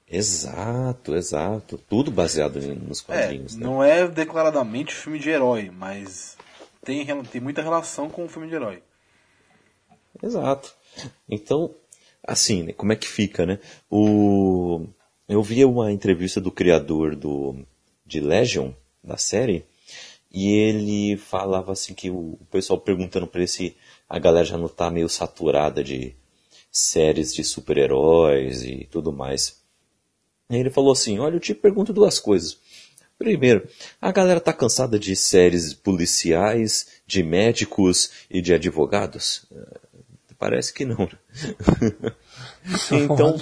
Exato, 0.09 1.15
exato. 1.15 1.79
Tudo 1.89 2.11
baseado 2.11 2.61
nos 2.61 3.01
quadrinhos. 3.01 3.55
É, 3.55 3.59
né? 3.59 3.65
Não 3.65 3.85
é 3.85 4.09
declaradamente 4.09 4.95
filme 4.95 5.21
de 5.21 5.31
herói, 5.31 5.71
mas 5.73 6.37
tem, 6.85 7.07
tem 7.25 7.41
muita 7.41 7.63
relação 7.63 8.11
com 8.11 8.25
o 8.25 8.29
filme 8.29 8.49
de 8.49 8.55
herói. 8.55 8.83
Exato. 10.21 10.75
Então, 11.29 11.73
assim, 12.27 12.65
né, 12.65 12.73
como 12.73 12.93
é 12.93 12.97
que 12.97 13.07
fica, 13.07 13.47
né? 13.47 13.61
O, 13.89 14.87
eu 15.29 15.43
vi 15.43 15.65
uma 15.65 15.93
entrevista 15.93 16.41
do 16.41 16.51
criador 16.51 17.17
do, 17.17 17.57
de 18.05 18.21
Legion, 18.21 18.73
da 19.03 19.17
série, 19.17 19.65
e 20.33 20.53
ele 20.53 21.17
falava 21.17 21.73
assim 21.73 21.95
que 21.95 22.11
o, 22.11 22.39
pessoal 22.51 22.79
perguntando 22.79 23.27
para 23.27 23.41
ele 23.41 23.49
se 23.49 23.77
a 24.09 24.19
galera 24.19 24.45
já 24.45 24.59
não 24.59 24.69
tá 24.69 24.91
meio 24.91 25.09
saturada 25.09 25.83
de 25.83 26.15
séries 26.71 27.35
de 27.35 27.43
super-heróis 27.43 28.63
e 28.63 28.87
tudo 28.91 29.13
mais. 29.13 29.61
E 30.51 30.57
ele 30.57 30.71
falou 30.71 30.93
assim, 30.93 31.19
olha, 31.19 31.37
eu 31.37 31.41
te 31.41 31.55
pergunto 31.55 31.93
duas 31.93 32.19
coisas. 32.19 32.59
Primeiro, 33.19 33.67
a 34.01 34.13
galera 34.13 34.41
tá 34.41 34.53
cansada 34.53 34.99
de 34.99 35.17
séries 35.17 35.73
policiais, 35.73 36.87
de 37.07 37.23
médicos 37.23 38.11
e 38.31 38.43
de 38.43 38.53
advogados? 38.53 39.47
É, 39.51 39.79
parece 40.39 40.73
que 40.73 40.85
não. 40.85 40.99
Né? 40.99 42.13
então, 42.93 43.37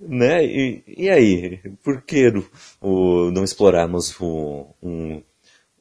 né? 0.00 0.44
E, 0.44 0.82
e, 0.86 1.10
aí, 1.10 1.58
por 1.82 2.02
que 2.02 2.32
o, 2.80 3.30
não 3.30 3.44
explorarmos 3.44 4.18
o, 4.20 4.74
um, 4.82 5.22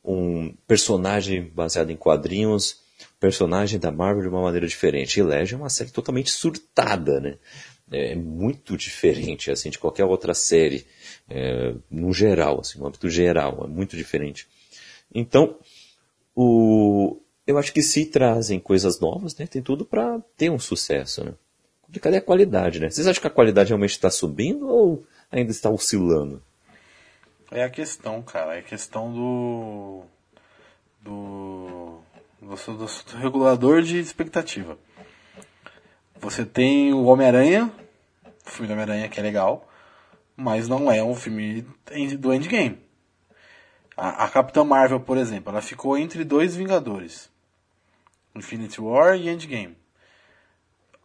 um 0.03 0.53
personagem 0.67 1.43
baseado 1.43 1.89
em 1.89 1.95
quadrinhos, 1.95 2.81
personagem 3.19 3.79
da 3.79 3.91
Marvel 3.91 4.23
de 4.23 4.29
uma 4.29 4.41
maneira 4.41 4.67
diferente? 4.67 5.19
E 5.19 5.23
Legion 5.23 5.59
é 5.59 5.61
uma 5.63 5.69
série 5.69 5.91
totalmente 5.91 6.29
surtada, 6.31 7.19
né? 7.19 7.37
É 7.91 8.13
muito 8.13 8.77
diferente 8.77 9.49
assim 9.49 9.71
de 9.71 9.79
qualquer 9.79 10.05
outra 10.05 10.35
série 10.35 10.85
é, 11.27 11.73
no 11.89 12.13
geral, 12.13 12.59
assim, 12.59 12.77
no 12.77 12.85
âmbito 12.85 13.09
geral, 13.09 13.63
é 13.63 13.67
muito 13.67 13.97
diferente. 13.97 14.47
Então, 15.13 15.57
o, 16.35 17.19
eu 17.47 17.57
acho 17.57 17.73
que 17.73 17.81
se 17.81 18.05
trazem 18.05 18.59
coisas 18.59 18.99
novas, 18.99 19.35
né, 19.35 19.47
tem 19.47 19.61
tudo 19.61 19.83
para 19.83 20.19
ter 20.37 20.51
um 20.51 20.59
sucesso, 20.59 21.23
né. 21.23 21.33
Cadê 21.99 22.17
a 22.17 22.21
qualidade, 22.21 22.79
né? 22.79 22.89
Vocês 22.89 23.07
acham 23.07 23.21
que 23.21 23.27
a 23.27 23.31
qualidade 23.31 23.69
realmente 23.69 23.91
está 23.91 24.09
subindo 24.09 24.67
ou 24.67 25.05
ainda 25.31 25.51
está 25.51 25.69
oscilando? 25.69 26.41
É 27.51 27.63
a 27.63 27.69
questão, 27.69 28.21
cara, 28.21 28.55
é 28.55 28.59
a 28.59 28.63
questão 28.63 29.11
do 29.11 30.03
do, 31.01 31.99
do, 32.41 32.55
do, 32.55 32.75
do 32.75 33.17
regulador 33.17 33.81
de 33.81 33.97
expectativa. 33.97 34.77
Você 36.19 36.45
tem 36.45 36.93
o 36.93 37.05
Homem-Aranha, 37.05 37.71
o 38.45 38.49
filme 38.49 38.67
do 38.67 38.73
Homem-Aranha 38.73 39.09
que 39.09 39.19
é 39.19 39.23
legal, 39.23 39.67
mas 40.35 40.67
não 40.67 40.91
é 40.91 41.03
um 41.03 41.15
filme 41.15 41.65
do 42.19 42.33
Endgame. 42.33 42.77
A, 43.95 44.25
a 44.25 44.29
Capitã 44.29 44.63
Marvel, 44.63 44.99
por 44.99 45.17
exemplo, 45.17 45.51
ela 45.51 45.61
ficou 45.61 45.97
entre 45.97 46.23
dois 46.23 46.55
Vingadores. 46.55 47.29
Infinity 48.35 48.79
War 48.79 49.15
e 49.15 49.27
Endgame. 49.27 49.78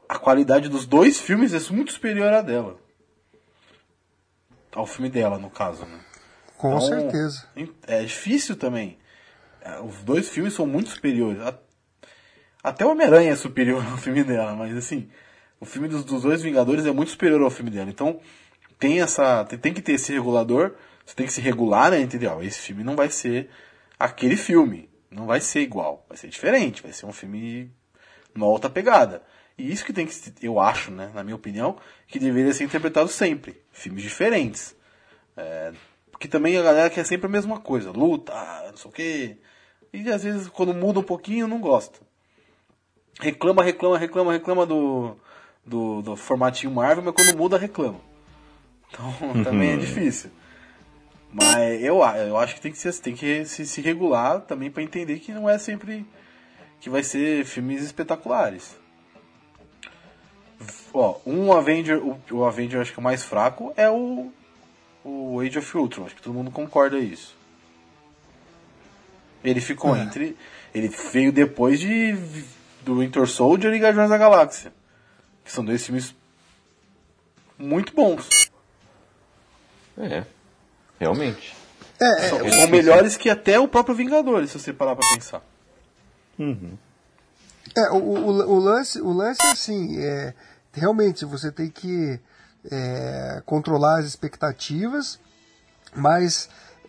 A 0.09 0.19
qualidade 0.19 0.69
dos 0.69 0.87
dois 0.87 1.21
filmes 1.21 1.53
é 1.55 1.73
muito 1.73 1.93
superior 1.93 2.33
à 2.33 2.43
dela. 2.43 2.79
Ao 4.73 4.87
filme 4.87 5.09
dela, 5.09 5.39
no 5.39 5.51
caso, 5.51 5.85
né? 5.87 6.01
Com 6.57 6.77
então, 6.77 6.81
certeza. 6.81 7.49
É 7.87 8.03
difícil 8.03 8.57
também. 8.57 8.99
É, 9.61 9.81
os 9.81 10.03
dois 10.03 10.29
filmes 10.29 10.53
são 10.53 10.67
muito 10.67 10.91
superiores. 10.91 11.41
Até 12.63 12.85
o 12.85 12.91
Homem-Aranha 12.91 13.33
é 13.33 13.37
superior 13.37 13.85
ao 13.91 13.97
filme 13.97 14.25
dela, 14.25 14.55
mas 14.55 14.77
assim, 14.77 15.09
o 15.61 15.65
filme 15.65 15.89
dos, 15.89 16.05
dos 16.05 16.23
dois 16.23 16.43
Vingadores 16.43 16.87
é 16.87 16.93
muito 16.93 17.11
superior 17.11 17.43
ao 17.43 17.51
filme 17.51 17.71
dela. 17.71 17.89
Então, 17.89 18.21
tem 18.79 19.01
essa. 19.01 19.45
Tem, 19.45 19.59
tem 19.59 19.75
que 19.75 19.83
ter 19.83 19.93
esse 19.93 20.13
regulador. 20.13 20.75
Você 21.05 21.15
tem 21.15 21.27
que 21.27 21.33
se 21.33 21.41
regular, 21.41 21.91
né? 21.91 22.01
Entendeu? 22.01 22.43
Esse 22.43 22.61
filme 22.61 22.83
não 22.83 22.97
vai 22.97 23.11
ser 23.11 23.51
aquele 23.99 24.37
filme. 24.37 24.89
Não 25.11 25.27
vai 25.27 25.41
ser 25.41 25.61
igual. 25.61 26.05
Vai 26.09 26.17
ser 26.17 26.29
diferente. 26.29 26.83
Vai 26.83 26.93
ser 26.93 27.07
um 27.07 27.13
filme 27.13 27.71
numa 28.35 28.47
outra 28.47 28.69
pegada. 28.69 29.23
E 29.57 29.71
isso 29.71 29.85
que 29.85 29.93
tem 29.93 30.07
que, 30.07 30.15
eu 30.43 30.59
acho, 30.59 30.91
né, 30.91 31.11
na 31.15 31.23
minha 31.23 31.37
opinião, 31.37 31.77
que 32.09 32.19
deveria 32.19 32.53
ser 32.53 32.65
interpretado 32.65 33.09
sempre. 33.09 33.63
Filmes 33.71 34.03
diferentes. 34.03 34.75
É, 35.37 35.73
porque 36.11 36.29
também 36.29 36.57
a 36.57 36.63
galera 36.63 36.91
quer 36.91 37.05
sempre 37.05 37.27
a 37.27 37.31
mesma 37.31 37.61
coisa. 37.61 37.91
Luta, 37.91 38.33
não 38.69 38.77
sei 38.77 38.91
o 38.91 38.93
quê. 38.93 39.37
E 39.93 40.11
às 40.11 40.25
vezes 40.25 40.49
quando 40.49 40.75
muda 40.75 41.01
um 41.01 41.05
pouquinho, 41.05 41.47
não 41.47 41.61
gosta. 41.61 42.01
Reclama, 43.21 43.63
reclama, 43.63 43.97
reclama, 43.97 44.33
reclama 44.33 44.67
do, 44.67 45.17
do, 45.65 46.03
do 46.03 46.17
formatinho 46.17 46.73
Marvel, 46.73 47.05
mas 47.05 47.15
quando 47.15 47.37
muda, 47.37 47.57
reclama. 47.57 48.01
Então 48.89 49.43
também 49.45 49.73
é 49.73 49.77
difícil. 49.77 50.31
Mas 51.33 51.83
eu, 51.83 51.99
eu 51.99 52.37
acho 52.37 52.55
que 52.55 52.61
tem 52.61 52.73
que, 52.73 52.79
ser, 52.79 52.93
tem 53.01 53.15
que 53.15 53.45
se, 53.45 53.67
se 53.67 53.81
regular 53.81 54.41
também 54.43 54.71
para 54.71 54.83
entender 54.83 55.19
que 55.19 55.33
não 55.33 55.49
é 55.49 55.59
sempre 55.59 56.07
que 56.81 56.89
vai 56.89 57.03
ser 57.03 57.45
filmes 57.45 57.83
espetaculares. 57.83 58.77
Ó, 60.93 61.19
um 61.27 61.53
Avenger, 61.53 61.99
o, 61.99 62.21
o 62.31 62.45
Avenger 62.45 62.81
acho 62.81 62.93
que 62.93 62.99
o 62.99 63.03
mais 63.03 63.23
fraco 63.23 63.73
é 63.77 63.91
o, 63.91 64.33
o 65.05 65.41
Age 65.41 65.59
of 65.59 65.77
Ultron, 65.77 66.07
acho 66.07 66.15
que 66.15 66.23
todo 66.23 66.35
mundo 66.35 66.51
concorda 66.51 66.99
isso. 66.99 67.37
Ele 69.43 69.61
ficou 69.61 69.95
é. 69.95 70.01
entre. 70.01 70.37
Ele 70.75 70.89
veio 70.89 71.31
depois 71.31 71.79
de 71.79 72.17
do 72.83 73.01
Winter 73.01 73.27
Soldier 73.27 73.73
e 73.73 73.79
Guardiões 73.79 74.11
da 74.11 74.19
Galáxia. 74.19 74.73
Que 75.45 75.53
são 75.53 75.65
dois 75.65 75.85
filmes 75.85 76.15
muito 77.59 77.95
bons. 77.95 78.51
É, 79.99 80.25
realmente. 80.99 81.55
É, 82.01 82.27
é, 82.27 82.29
são, 82.29 82.51
são 82.51 82.69
melhores 82.69 83.17
que 83.17 83.31
até 83.31 83.59
o 83.59 83.69
próprio 83.69 83.95
Vingadores, 83.95 84.51
se 84.51 84.59
você 84.59 84.73
parar 84.73 84.97
pra 84.97 85.09
pensar. 85.15 85.43
Uhum. 86.39 86.77
É, 87.77 87.91
o, 87.91 87.97
o, 87.97 88.55
o, 88.55 88.59
lance, 88.59 89.01
o 89.01 89.13
lance 89.13 89.41
é 89.45 89.51
assim, 89.51 89.99
é, 89.99 90.35
realmente 90.75 91.25
você 91.25 91.51
tem 91.51 91.71
que 91.71 92.21
é, 92.71 93.43
controlar 93.47 94.01
as 94.01 94.07
expectativas, 94.07 95.19
mas 95.95 96.49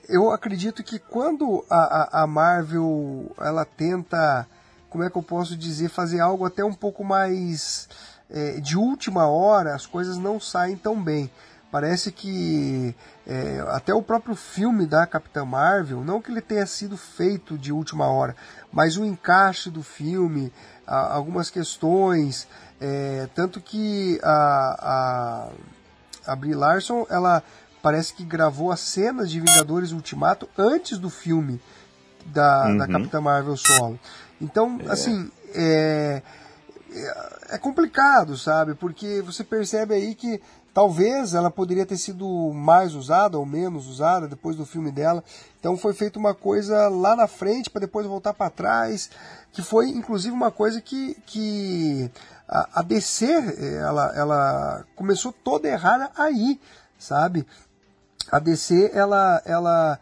eu 0.09 0.31
acredito 0.31 0.83
que 0.83 0.99
quando 0.99 1.65
a, 1.69 2.19
a, 2.19 2.23
a 2.23 2.27
Marvel 2.27 3.31
ela 3.39 3.65
tenta 3.65 4.47
como 4.89 5.03
é 5.03 5.09
que 5.09 5.17
eu 5.17 5.23
posso 5.23 5.57
dizer, 5.57 5.89
fazer 5.89 6.21
algo 6.21 6.45
até 6.45 6.63
um 6.63 6.73
pouco 6.73 7.03
mais 7.03 7.89
é, 8.29 8.61
de 8.61 8.77
última 8.77 9.27
hora, 9.27 9.75
as 9.75 9.85
coisas 9.85 10.17
não 10.17 10.39
saem 10.39 10.77
tão 10.77 11.01
bem. 11.01 11.29
Parece 11.69 12.13
que 12.13 12.95
é, 13.27 13.61
até 13.71 13.93
o 13.93 14.01
próprio 14.01 14.35
filme 14.35 14.85
da 14.85 15.05
Capitã 15.05 15.43
Marvel, 15.43 16.01
não 16.01 16.21
que 16.21 16.31
ele 16.31 16.39
tenha 16.39 16.65
sido 16.65 16.95
feito 16.95 17.57
de 17.57 17.73
última 17.73 18.07
hora, 18.07 18.33
mas 18.71 18.95
o 18.95 19.03
encaixe 19.03 19.69
do 19.69 19.83
filme, 19.83 20.53
a, 20.87 21.13
algumas 21.13 21.49
questões, 21.49 22.47
é, 22.79 23.27
tanto 23.33 23.61
que 23.61 24.19
a, 24.23 25.49
a, 26.25 26.31
a 26.31 26.35
Brie 26.35 26.53
Larson, 26.53 27.05
ela 27.09 27.41
parece 27.81 28.13
que 28.13 28.23
gravou 28.23 28.71
as 28.71 28.79
cenas 28.79 29.29
de 29.29 29.39
Vingadores 29.39 29.91
Ultimato 29.91 30.49
antes 30.57 30.97
do 30.97 31.09
filme 31.09 31.61
da, 32.25 32.65
uhum. 32.65 32.77
da 32.77 32.87
Capitã 32.87 33.21
Marvel 33.21 33.55
solo. 33.55 33.99
Então, 34.41 34.79
é. 34.85 34.91
assim, 34.91 35.31
é, 35.53 36.21
é, 36.91 37.55
é 37.55 37.57
complicado, 37.57 38.37
sabe? 38.37 38.73
Porque 38.73 39.21
você 39.21 39.43
percebe 39.43 39.93
aí 39.93 40.15
que 40.15 40.41
talvez 40.75 41.33
ela 41.33 41.49
poderia 41.49 41.85
ter 41.85 41.95
sido 41.95 42.51
mais 42.53 42.95
usada 42.95 43.39
ou 43.39 43.45
menos 43.45 43.87
usada 43.87 44.27
depois 44.27 44.57
do 44.57 44.65
filme 44.65 44.91
dela. 44.91 45.23
Então 45.57 45.77
foi 45.77 45.93
feita 45.93 46.19
uma 46.19 46.35
coisa 46.35 46.89
lá 46.89 47.15
na 47.15 47.27
frente 47.27 47.69
para 47.69 47.79
depois 47.79 48.05
voltar 48.05 48.33
para 48.33 48.49
trás, 48.49 49.09
que 49.53 49.61
foi 49.61 49.87
inclusive 49.87 50.35
uma 50.35 50.51
coisa 50.51 50.81
que, 50.81 51.15
que 51.25 52.11
a, 52.45 52.81
a 52.81 52.81
DC 52.81 53.25
ela, 53.79 54.11
ela 54.17 54.85
começou 54.97 55.31
toda 55.31 55.69
errada 55.69 56.11
aí, 56.17 56.59
sabe? 56.99 57.47
A 58.29 58.37
DC 58.37 58.91
ela 58.93 59.41
ela 59.45 59.97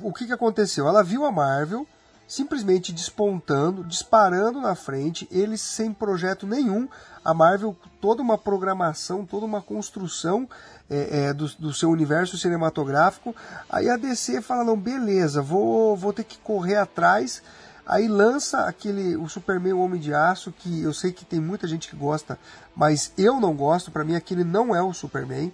o 0.00 0.10
que, 0.10 0.26
que 0.26 0.32
aconteceu? 0.32 0.88
Ela 0.88 1.04
viu 1.04 1.26
a 1.26 1.30
Marvel 1.30 1.86
simplesmente 2.26 2.94
despontando, 2.94 3.84
disparando 3.84 4.58
na 4.58 4.74
frente, 4.74 5.28
eles 5.30 5.60
sem 5.60 5.92
projeto 5.92 6.46
nenhum. 6.46 6.88
A 7.24 7.32
Marvel, 7.32 7.76
toda 8.00 8.20
uma 8.20 8.36
programação, 8.36 9.24
toda 9.24 9.46
uma 9.46 9.62
construção 9.62 10.48
é, 10.90 11.28
é, 11.28 11.32
do, 11.32 11.48
do, 11.56 11.72
seu 11.72 11.90
universo 11.90 12.36
cinematográfico. 12.36 13.34
Aí 13.68 13.88
a 13.88 13.96
DC 13.96 14.42
fala: 14.42 14.64
não, 14.64 14.76
beleza, 14.76 15.40
vou, 15.40 15.96
vou 15.96 16.12
ter 16.12 16.24
que 16.24 16.38
correr 16.38 16.76
atrás. 16.76 17.42
Aí 17.86 18.08
lança 18.08 18.60
aquele 18.66 19.16
o 19.16 19.28
Superman 19.28 19.74
o 19.74 19.80
Homem 19.80 20.00
de 20.00 20.14
Aço, 20.14 20.52
que 20.52 20.82
eu 20.82 20.92
sei 20.92 21.12
que 21.12 21.24
tem 21.24 21.40
muita 21.40 21.66
gente 21.66 21.88
que 21.88 21.96
gosta, 21.96 22.38
mas 22.74 23.12
eu 23.16 23.40
não 23.40 23.54
gosto. 23.54 23.90
Para 23.90 24.04
mim, 24.04 24.14
aquele 24.14 24.44
não 24.44 24.74
é 24.74 24.82
o 24.82 24.92
Superman. 24.92 25.52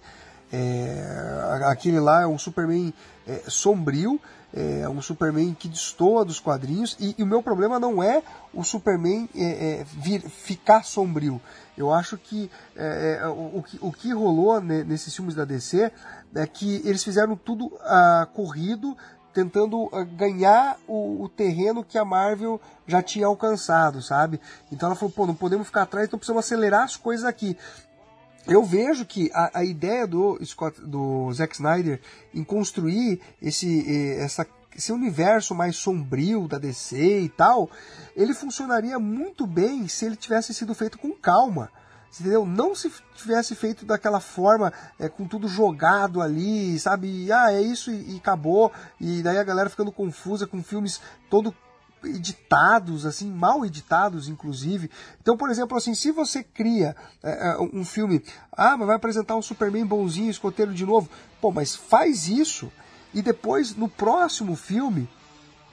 É, 0.52 1.60
aquele 1.66 2.00
lá 2.00 2.22
é 2.22 2.26
um 2.26 2.38
Superman 2.38 2.92
é, 3.26 3.42
sombrio 3.46 4.20
é 4.52 4.88
um 4.88 5.00
Superman 5.00 5.54
que 5.54 5.68
destoa 5.68 6.24
dos 6.24 6.40
quadrinhos 6.40 6.96
e, 6.98 7.14
e 7.16 7.22
o 7.22 7.26
meu 7.26 7.42
problema 7.42 7.78
não 7.78 8.02
é 8.02 8.22
o 8.52 8.64
Superman 8.64 9.28
é, 9.34 9.44
é, 9.80 9.84
vir, 9.84 10.22
ficar 10.22 10.84
sombrio. 10.84 11.40
Eu 11.78 11.92
acho 11.92 12.18
que 12.18 12.50
é, 12.76 13.20
é 13.22 13.28
o, 13.28 13.64
o, 13.80 13.92
que 13.92 14.12
rolou 14.12 14.60
nesses 14.60 15.14
filmes 15.14 15.34
da 15.34 15.44
DC 15.44 15.92
é 16.34 16.46
que 16.46 16.82
eles 16.84 17.02
fizeram 17.02 17.36
tudo 17.36 17.72
ah, 17.82 18.28
corrido, 18.34 18.96
tentando 19.32 19.88
ah, 19.92 20.02
ganhar 20.02 20.76
o, 20.86 21.22
o, 21.22 21.28
terreno 21.28 21.84
que 21.84 21.96
a 21.96 22.04
Marvel 22.04 22.60
já 22.86 23.00
tinha 23.00 23.26
alcançado, 23.26 24.02
sabe? 24.02 24.40
Então 24.70 24.88
ela 24.88 24.96
falou, 24.96 25.12
pô, 25.12 25.26
não 25.26 25.34
podemos 25.34 25.68
ficar 25.68 25.82
atrás, 25.82 26.06
então 26.06 26.18
precisamos 26.18 26.44
acelerar 26.44 26.82
as 26.82 26.96
coisas 26.96 27.24
aqui 27.24 27.56
eu 28.46 28.64
vejo 28.64 29.04
que 29.04 29.30
a, 29.32 29.60
a 29.60 29.64
ideia 29.64 30.06
do, 30.06 30.38
Scott, 30.44 30.80
do 30.80 31.32
Zack 31.32 31.54
Snyder 31.54 32.00
em 32.34 32.42
construir 32.42 33.20
esse, 33.40 34.16
essa, 34.18 34.46
esse 34.76 34.92
universo 34.92 35.54
mais 35.54 35.76
sombrio 35.76 36.48
da 36.48 36.58
DC 36.58 37.20
e 37.20 37.28
tal, 37.28 37.70
ele 38.16 38.34
funcionaria 38.34 38.98
muito 38.98 39.46
bem 39.46 39.86
se 39.88 40.06
ele 40.06 40.16
tivesse 40.16 40.54
sido 40.54 40.74
feito 40.74 40.98
com 40.98 41.12
calma. 41.12 41.70
Entendeu? 42.18 42.44
Não 42.44 42.74
se 42.74 42.90
tivesse 43.14 43.54
feito 43.54 43.84
daquela 43.84 44.18
forma, 44.18 44.72
é, 44.98 45.08
com 45.08 45.28
tudo 45.28 45.46
jogado 45.46 46.20
ali, 46.20 46.76
sabe? 46.76 47.30
Ah, 47.30 47.52
é 47.52 47.62
isso 47.62 47.92
e, 47.92 48.14
e 48.14 48.16
acabou. 48.16 48.72
E 49.00 49.22
daí 49.22 49.38
a 49.38 49.44
galera 49.44 49.70
ficando 49.70 49.92
confusa 49.92 50.44
com 50.44 50.60
filmes 50.60 51.00
todo 51.28 51.54
editados, 52.04 53.04
assim, 53.04 53.30
mal 53.30 53.64
editados, 53.64 54.28
inclusive. 54.28 54.90
Então, 55.20 55.36
por 55.36 55.50
exemplo, 55.50 55.76
assim, 55.76 55.94
se 55.94 56.10
você 56.10 56.42
cria 56.42 56.96
é, 57.22 57.50
é, 57.50 57.58
um 57.60 57.84
filme, 57.84 58.22
ah, 58.52 58.76
mas 58.76 58.86
vai 58.86 58.96
apresentar 58.96 59.36
um 59.36 59.42
Superman 59.42 59.86
bonzinho, 59.86 60.30
escoteiro 60.30 60.72
de 60.72 60.86
novo, 60.86 61.08
pô, 61.40 61.50
mas 61.50 61.74
faz 61.74 62.28
isso 62.28 62.70
e 63.12 63.22
depois 63.22 63.74
no 63.74 63.88
próximo 63.88 64.56
filme 64.56 65.08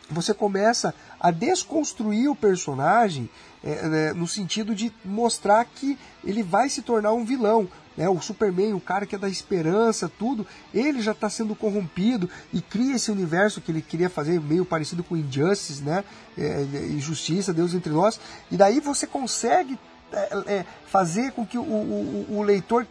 você 0.09 0.33
começa 0.33 0.93
a 1.19 1.31
desconstruir 1.31 2.29
o 2.29 2.35
personagem 2.35 3.29
é, 3.63 4.09
é, 4.09 4.13
no 4.13 4.27
sentido 4.27 4.75
de 4.75 4.91
mostrar 5.03 5.65
que 5.65 5.97
ele 6.23 6.43
vai 6.43 6.69
se 6.69 6.81
tornar 6.81 7.13
um 7.13 7.25
vilão 7.25 7.67
né, 7.97 8.07
o 8.07 8.21
Superman, 8.21 8.73
o 8.73 8.79
cara 8.79 9.05
que 9.05 9.15
é 9.15 9.17
da 9.17 9.27
esperança, 9.27 10.07
tudo, 10.07 10.45
ele 10.71 11.01
já 11.01 11.13
está 11.13 11.29
sendo 11.29 11.55
corrompido 11.55 12.29
e 12.53 12.61
cria 12.61 12.95
esse 12.95 13.11
universo 13.11 13.59
que 13.59 13.71
ele 13.71 13.81
queria 13.81 14.09
fazer 14.09 14.39
meio 14.39 14.63
parecido 14.63 15.03
com 15.03 15.17
Injustice, 15.17 15.81
né, 15.81 16.03
é, 16.37 16.61
Injustiça, 16.91 17.51
Deus 17.51 17.73
entre 17.73 17.91
nós, 17.91 18.19
e 18.51 18.55
daí 18.55 18.79
você 18.79 19.07
consegue 19.07 19.79
é, 20.13 20.53
é, 20.53 20.65
fazer 20.85 21.31
com 21.31 21.45
que 21.45 21.57
o, 21.57 21.63
o, 21.63 22.37
o 22.37 22.43
leitor 22.43 22.85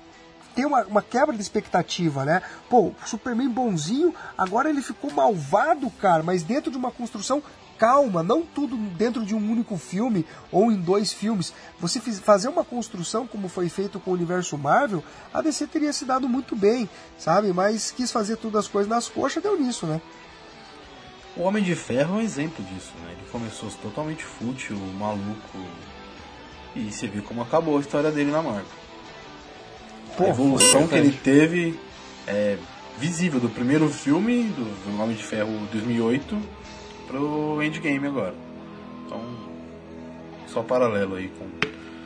tenha 0.55 0.67
uma, 0.67 0.85
uma, 0.85 1.03
quebra 1.03 1.37
de 1.37 1.43
expectativa, 1.43 2.25
né? 2.25 2.41
Pô, 2.71 2.93
Superman 3.05 3.49
bonzinho, 3.51 4.14
agora 4.39 4.71
ele 4.71 4.81
ficou 4.81 5.12
malvado, 5.12 5.91
cara, 5.91 6.23
mas 6.23 6.43
dentro 6.43 6.71
de 6.71 6.79
uma 6.79 6.91
construção 6.91 7.43
calma, 7.79 8.22
não 8.22 8.43
tudo 8.43 8.77
dentro 8.77 9.24
de 9.24 9.35
um 9.35 9.51
único 9.51 9.77
filme 9.77 10.24
ou 10.51 10.70
em 10.70 10.77
dois 10.77 11.12
filmes. 11.12 11.53
Você 11.81 12.01
fazer 12.01 12.49
uma 12.49 12.64
construção 12.64 13.27
como 13.27 13.49
foi 13.49 13.68
feito 13.68 14.01
com 14.01 14.11
o 14.11 14.14
universo 14.14 14.57
Marvel, 14.57 15.03
a 15.33 15.41
DC 15.41 15.66
teria 15.66 15.93
se 15.93 16.05
dado 16.05 16.29
muito 16.29 16.57
bem, 16.57 16.89
sabe? 17.18 17.53
Mas 17.53 17.91
quis 17.91 18.11
fazer 18.11 18.37
tudo 18.37 18.59
as 18.59 18.68
coisas 18.68 18.89
nas 18.89 19.09
coxas, 19.09 19.43
deu 19.43 19.59
nisso, 19.59 19.87
né? 19.87 20.01
O 21.37 21.43
Homem 21.43 21.62
de 21.62 21.74
Ferro 21.74 22.16
é 22.16 22.18
um 22.18 22.22
exemplo 22.22 22.64
disso, 22.64 22.93
né? 23.05 23.12
Ele 23.12 23.31
começou 23.31 23.70
totalmente 23.83 24.24
fútil, 24.24 24.77
maluco, 24.99 25.59
e 26.74 26.91
você 26.91 27.07
viu 27.07 27.22
como 27.22 27.43
acabou 27.43 27.77
a 27.77 27.81
história 27.81 28.11
dele 28.11 28.31
na 28.31 28.43
Marvel. 28.43 28.64
Pô, 30.16 30.24
a 30.24 30.29
evolução 30.29 30.87
que 30.89 30.95
ele 30.95 31.12
teve 31.12 31.79
é 32.27 32.57
visível 32.99 33.39
do 33.39 33.51
primeiro 33.51 33.89
filme, 33.91 34.45
do, 34.45 34.64
do 34.64 35.03
Homem 35.03 35.14
de 35.14 35.22
Ferro 35.22 35.51
2008, 35.72 36.39
pro 37.07 37.63
Endgame 37.63 38.07
agora. 38.07 38.35
Então, 39.07 39.21
só 40.49 40.63
paralelo 40.63 41.17
aí 41.17 41.29
com. 41.29 41.47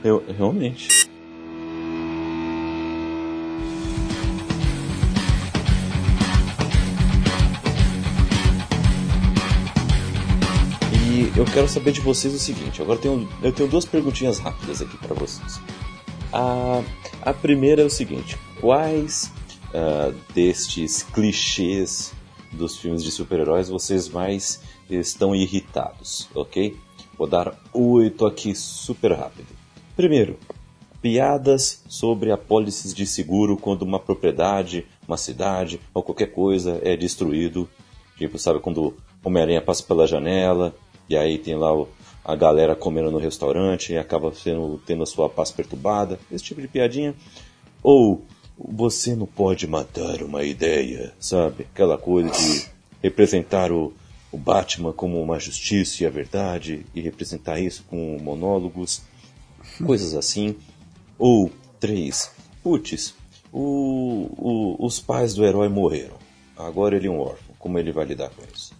Eu, 0.06 0.22
realmente. 0.36 1.08
E 10.92 11.32
eu 11.36 11.44
quero 11.44 11.68
saber 11.68 11.92
de 11.92 12.00
vocês 12.00 12.34
o 12.34 12.38
seguinte: 12.38 12.80
agora 12.82 12.98
eu 12.98 13.02
tenho, 13.02 13.28
eu 13.42 13.52
tenho 13.52 13.68
duas 13.68 13.84
perguntinhas 13.84 14.38
rápidas 14.38 14.80
aqui 14.82 14.96
para 14.98 15.14
vocês. 15.14 15.60
A, 16.32 16.82
a 17.22 17.32
primeira 17.32 17.82
é 17.82 17.84
o 17.84 17.90
seguinte: 17.90 18.38
quais 18.60 19.32
uh, 19.74 20.14
destes 20.34 21.02
clichês 21.02 22.12
dos 22.52 22.76
filmes 22.78 23.02
de 23.02 23.10
super-heróis 23.10 23.68
vocês 23.68 24.08
mais 24.08 24.60
estão 24.96 25.34
irritados, 25.34 26.28
ok? 26.34 26.76
Vou 27.16 27.26
dar 27.26 27.54
oito 27.72 28.24
aqui 28.26 28.54
super 28.54 29.12
rápido. 29.12 29.48
Primeiro, 29.96 30.38
piadas 31.02 31.82
sobre 31.88 32.30
apólices 32.30 32.94
de 32.94 33.06
seguro 33.06 33.56
quando 33.56 33.82
uma 33.82 33.98
propriedade, 33.98 34.86
uma 35.06 35.16
cidade 35.16 35.80
ou 35.92 36.02
qualquer 36.02 36.32
coisa 36.32 36.80
é 36.82 36.96
destruído. 36.96 37.68
Tipo, 38.16 38.38
sabe, 38.38 38.60
quando 38.60 38.94
Homem-Aranha 39.24 39.62
passa 39.62 39.82
pela 39.82 40.06
janela 40.06 40.74
e 41.08 41.16
aí 41.16 41.38
tem 41.38 41.54
lá 41.56 41.70
a 42.24 42.36
galera 42.36 42.76
comendo 42.76 43.10
no 43.10 43.18
restaurante 43.18 43.92
e 43.92 43.98
acaba 43.98 44.32
sendo, 44.32 44.80
tendo 44.86 45.02
a 45.02 45.06
sua 45.06 45.28
paz 45.28 45.50
perturbada. 45.50 46.18
Esse 46.30 46.44
tipo 46.44 46.60
de 46.60 46.68
piadinha. 46.68 47.14
Ou 47.82 48.24
você 48.58 49.16
não 49.16 49.26
pode 49.26 49.66
matar 49.66 50.22
uma 50.22 50.44
ideia, 50.44 51.14
sabe? 51.18 51.66
Aquela 51.72 51.96
coisa 51.96 52.30
de 52.30 52.66
representar 53.02 53.72
o, 53.72 53.92
o 54.32 54.38
Batman 54.38 54.92
como 54.92 55.20
uma 55.20 55.38
justiça 55.38 56.02
e 56.02 56.06
a 56.06 56.10
verdade 56.10 56.86
e 56.94 57.00
representar 57.00 57.60
isso 57.60 57.84
com 57.88 58.18
monólogos, 58.20 59.02
coisas 59.84 60.14
assim. 60.14 60.56
Ou 61.18 61.50
três, 61.78 62.30
putz, 62.62 63.14
o, 63.52 64.28
o, 64.38 64.86
os 64.86 65.00
pais 65.00 65.34
do 65.34 65.44
herói 65.44 65.68
morreram. 65.68 66.16
Agora 66.56 66.96
ele 66.96 67.08
é 67.08 67.10
um 67.10 67.20
órfão. 67.20 67.54
Como 67.58 67.78
ele 67.78 67.92
vai 67.92 68.04
lidar 68.04 68.30
com 68.30 68.42
isso? 68.54 68.72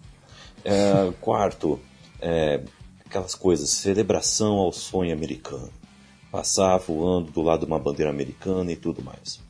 É, 0.65 1.13
quarto, 1.21 1.81
é, 2.21 2.63
aquelas 3.05 3.35
coisas, 3.35 3.71
celebração 3.71 4.57
ao 4.57 4.73
sonho 4.73 5.13
americano. 5.13 5.71
Passar 6.31 6.79
voando 6.79 7.33
do 7.33 7.43
lado 7.43 7.61
de 7.61 7.67
uma 7.67 7.79
bandeira 7.79 8.11
americana 8.11 8.71
e 8.71 8.77
tudo 8.77 9.03
mais. 9.03 9.41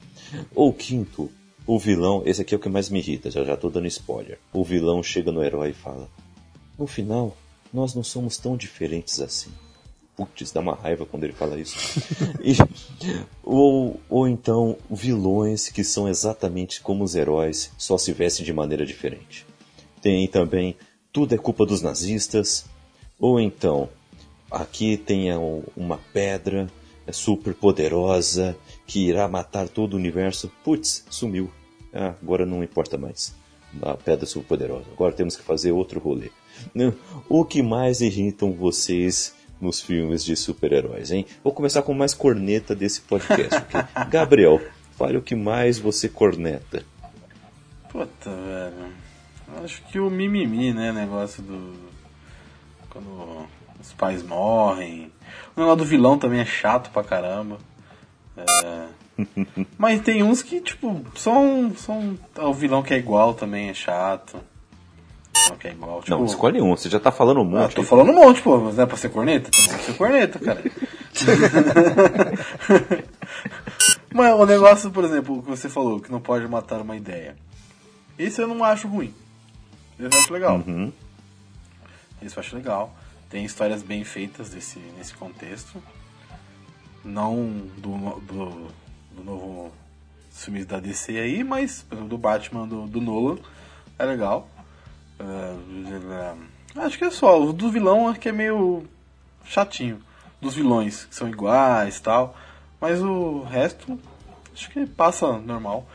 Ou 0.54 0.72
quinto, 0.72 1.30
o 1.72 1.78
vilão, 1.78 2.20
esse 2.26 2.42
aqui 2.42 2.52
é 2.52 2.56
o 2.56 2.60
que 2.60 2.68
mais 2.68 2.90
me 2.90 2.98
irrita, 2.98 3.30
já 3.30 3.44
já 3.44 3.56
tô 3.56 3.70
dando 3.70 3.86
spoiler. 3.86 4.40
O 4.52 4.64
vilão 4.64 5.04
chega 5.04 5.30
no 5.30 5.40
herói 5.40 5.70
e 5.70 5.72
fala: 5.72 6.08
No 6.76 6.84
final, 6.84 7.36
nós 7.72 7.94
não 7.94 8.02
somos 8.02 8.36
tão 8.38 8.56
diferentes 8.56 9.20
assim. 9.20 9.52
Putz, 10.16 10.50
dá 10.50 10.58
uma 10.58 10.74
raiva 10.74 11.06
quando 11.06 11.22
ele 11.22 11.32
fala 11.32 11.60
isso. 11.60 11.76
E, 12.42 12.56
ou, 13.44 14.00
ou 14.08 14.26
então 14.26 14.76
vilões 14.90 15.68
que 15.68 15.84
são 15.84 16.08
exatamente 16.08 16.80
como 16.80 17.04
os 17.04 17.14
heróis, 17.14 17.70
só 17.78 17.96
se 17.96 18.12
vestem 18.12 18.44
de 18.44 18.52
maneira 18.52 18.84
diferente. 18.84 19.46
Tem 20.02 20.26
também 20.26 20.74
Tudo 21.12 21.36
é 21.36 21.38
culpa 21.38 21.64
dos 21.64 21.82
nazistas. 21.82 22.64
Ou 23.16 23.38
então, 23.38 23.88
aqui 24.50 24.96
tem 24.96 25.28
uma 25.76 25.98
pedra 26.12 26.68
super 27.12 27.54
poderosa 27.54 28.56
que 28.88 29.06
irá 29.06 29.28
matar 29.28 29.68
todo 29.68 29.94
o 29.94 29.96
universo. 29.96 30.50
Putz, 30.64 31.04
sumiu. 31.08 31.48
Ah, 31.92 32.14
agora 32.22 32.46
não 32.46 32.62
importa 32.62 32.96
mais. 32.96 33.34
A 33.82 33.94
pedra 33.94 34.26
super 34.26 34.48
poderosa. 34.48 34.86
Agora 34.92 35.12
temos 35.12 35.36
que 35.36 35.42
fazer 35.42 35.72
outro 35.72 36.00
rolê. 36.00 36.30
O 37.28 37.44
que 37.44 37.62
mais 37.62 38.00
irritam 38.00 38.52
vocês 38.52 39.34
nos 39.60 39.80
filmes 39.80 40.24
de 40.24 40.36
super-heróis, 40.36 41.10
hein? 41.10 41.26
Vou 41.44 41.52
começar 41.52 41.82
com 41.82 41.92
mais 41.94 42.14
corneta 42.14 42.74
desse 42.74 43.00
podcast. 43.02 43.60
Gabriel, 44.10 44.60
fale 44.96 45.18
o 45.18 45.22
que 45.22 45.34
mais 45.34 45.78
você 45.78 46.08
corneta. 46.08 46.84
Puta, 47.90 48.30
velho. 48.30 48.92
Acho 49.64 49.82
que 49.82 49.98
o 49.98 50.08
mimimi, 50.08 50.72
né? 50.72 50.92
Negócio 50.92 51.42
do. 51.42 51.74
Quando 52.88 53.46
os 53.80 53.92
pais 53.92 54.22
morrem. 54.22 55.12
O 55.56 55.60
negócio 55.60 55.78
do 55.78 55.84
vilão 55.84 56.18
também 56.18 56.40
é 56.40 56.44
chato 56.44 56.90
pra 56.90 57.02
caramba. 57.02 57.58
É... 58.36 58.86
Mas 59.78 60.00
tem 60.00 60.22
uns 60.22 60.42
que, 60.42 60.60
tipo, 60.60 61.04
são, 61.14 61.72
são. 61.76 62.18
O 62.38 62.54
vilão 62.54 62.82
que 62.82 62.94
é 62.94 62.98
igual 62.98 63.34
também 63.34 63.68
é 63.68 63.74
chato. 63.74 64.38
Não, 65.48 65.56
que 65.56 65.68
é 65.68 65.72
igual. 65.72 66.02
Tipo... 66.02 66.16
Não, 66.16 66.24
escolhe 66.24 66.60
um, 66.60 66.76
você 66.76 66.88
já 66.88 67.00
tá 67.00 67.10
falando 67.10 67.40
um 67.40 67.44
monte. 67.44 67.72
Ah, 67.72 67.76
tô 67.76 67.82
falando 67.82 68.10
um 68.10 68.14
monte, 68.14 68.42
pô, 68.42 68.58
mas 68.58 68.76
não 68.76 68.84
é 68.84 68.86
pra 68.86 68.96
ser 68.96 69.10
corneta? 69.10 69.50
Que 69.50 69.60
ser 69.60 69.94
corneta, 69.94 70.38
cara. 70.38 70.60
mas 74.12 74.34
o 74.34 74.46
negócio, 74.46 74.90
por 74.90 75.04
exemplo, 75.04 75.42
que 75.42 75.48
você 75.48 75.68
falou, 75.68 76.00
que 76.00 76.10
não 76.10 76.20
pode 76.20 76.46
matar 76.46 76.80
uma 76.80 76.96
ideia. 76.96 77.36
Esse 78.18 78.42
eu 78.42 78.48
não 78.48 78.62
acho 78.62 78.86
ruim. 78.86 79.14
Esse 79.98 80.16
eu 80.16 80.20
acho 80.20 80.32
legal. 80.32 80.56
Uhum. 80.56 80.92
Esse 82.22 82.36
eu 82.36 82.40
acho 82.40 82.56
legal. 82.56 82.94
Tem 83.28 83.44
histórias 83.44 83.82
bem 83.82 84.04
feitas 84.04 84.50
desse, 84.50 84.78
nesse 84.98 85.14
contexto. 85.14 85.82
Não 87.04 87.66
do, 87.78 88.20
do, 88.20 88.68
do 89.10 89.24
novo 89.24 89.72
filme 90.30 90.64
da 90.64 90.80
DC 90.80 91.18
aí, 91.18 91.44
mas 91.44 91.84
do 92.08 92.16
Batman 92.16 92.66
do, 92.66 92.86
do 92.86 93.00
Nolan 93.00 93.38
é 93.98 94.04
legal. 94.04 94.48
Uh, 95.20 96.40
acho 96.76 96.98
que 96.98 97.04
é 97.04 97.10
só. 97.10 97.42
O 97.42 97.52
do 97.52 97.70
vilão 97.70 98.10
é 98.10 98.14
que 98.14 98.28
é 98.28 98.32
meio 98.32 98.84
chatinho. 99.44 100.00
Dos 100.40 100.54
vilões, 100.54 101.04
que 101.04 101.14
são 101.14 101.28
iguais 101.28 102.00
tal. 102.00 102.34
Mas 102.80 103.02
o 103.02 103.42
resto, 103.42 103.98
acho 104.54 104.70
que 104.70 104.86
passa 104.86 105.38
normal. 105.38 105.86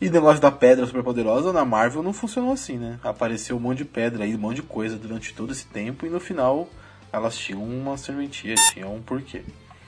E 0.00 0.10
negócio 0.10 0.42
da 0.42 0.50
pedra 0.50 0.84
super 0.84 1.04
poderosa 1.04 1.52
na 1.52 1.64
Marvel 1.64 2.02
não 2.02 2.12
funcionou 2.12 2.52
assim, 2.52 2.76
né? 2.76 2.98
Apareceu 3.04 3.56
um 3.56 3.60
monte 3.60 3.78
de 3.78 3.84
pedra 3.84 4.24
aí, 4.24 4.34
um 4.34 4.38
monte 4.38 4.56
de 4.56 4.62
coisa 4.62 4.96
durante 4.96 5.32
todo 5.32 5.52
esse 5.52 5.66
tempo 5.66 6.04
e 6.04 6.10
no 6.10 6.18
final 6.18 6.68
elas 7.12 7.36
tinham 7.36 7.62
uma 7.62 7.96
serventia, 7.96 8.56
tinham 8.72 8.96
um 8.96 9.00
porquê. 9.00 9.44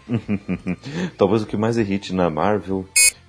Talvez 1.16 1.42
o 1.42 1.46
que 1.46 1.56
mais 1.56 1.76
irrite 1.76 2.14
na 2.14 2.28
Marvel 2.30 2.86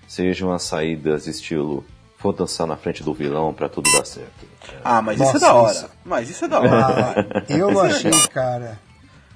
sejam 0.07 0.51
as 0.51 0.63
saídas 0.63 1.27
estilo 1.27 1.85
vou 2.25 2.33
dançar 2.33 2.65
na 2.65 2.75
frente 2.75 3.03
do 3.03 3.13
vilão 3.13 3.53
pra 3.53 3.69
tudo 3.69 3.91
dar 3.91 4.05
certo. 4.05 4.47
Ah, 4.83 5.01
mas 5.01 5.19
Nossa, 5.19 5.37
isso 5.37 5.45
é 5.45 5.47
da 5.47 5.53
hora. 5.53 5.71
Isso... 5.71 5.89
Mas 6.03 6.29
isso 6.29 6.45
é 6.45 6.47
da 6.47 6.59
hora. 6.59 7.15
Ah, 7.35 7.53
eu 7.53 7.71
não 7.71 7.81
achei, 7.81 8.11
cara. 8.33 8.79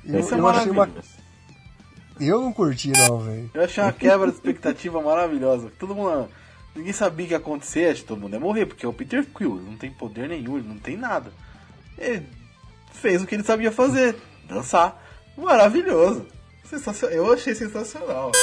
Eu, 0.04 0.20
isso 0.20 0.34
é 0.34 0.40
eu 0.40 0.48
achei 0.48 0.72
uma. 0.72 0.90
Eu 2.20 2.42
não 2.42 2.52
curti, 2.52 2.92
não, 2.92 3.20
velho. 3.20 3.52
Eu 3.54 3.64
achei 3.64 3.84
uma 3.84 3.94
quebra 3.94 4.28
de 4.28 4.34
expectativa 4.34 5.00
maravilhosa. 5.02 5.72
Todo 5.78 5.94
mundo. 5.94 6.30
Ninguém 6.76 6.94
sabia 6.94 7.26
o 7.26 7.28
que 7.28 7.34
ia 7.34 7.38
acontecer, 7.38 7.92
acho 7.92 8.02
que 8.02 8.08
todo 8.08 8.22
mundo 8.22 8.34
ia 8.34 8.40
morrer, 8.40 8.66
porque 8.66 8.86
é 8.86 8.90
o 8.90 8.94
Peter 8.94 9.26
Quill, 9.26 9.56
não 9.56 9.76
tem 9.76 9.92
poder 9.92 10.30
nenhum, 10.30 10.58
ele 10.58 10.68
não 10.68 10.78
tem 10.78 10.96
nada. 10.96 11.32
Ele 11.98 12.26
fez 12.94 13.22
o 13.22 13.28
que 13.28 13.36
ele 13.36 13.44
sabia 13.44 13.72
fazer, 13.72 14.16
dançar. 14.48 15.04
Maravilhoso. 15.38 16.26
Sensacional. 16.70 17.16
Eu 17.16 17.34
achei 17.34 17.56
sensacional. 17.56 18.32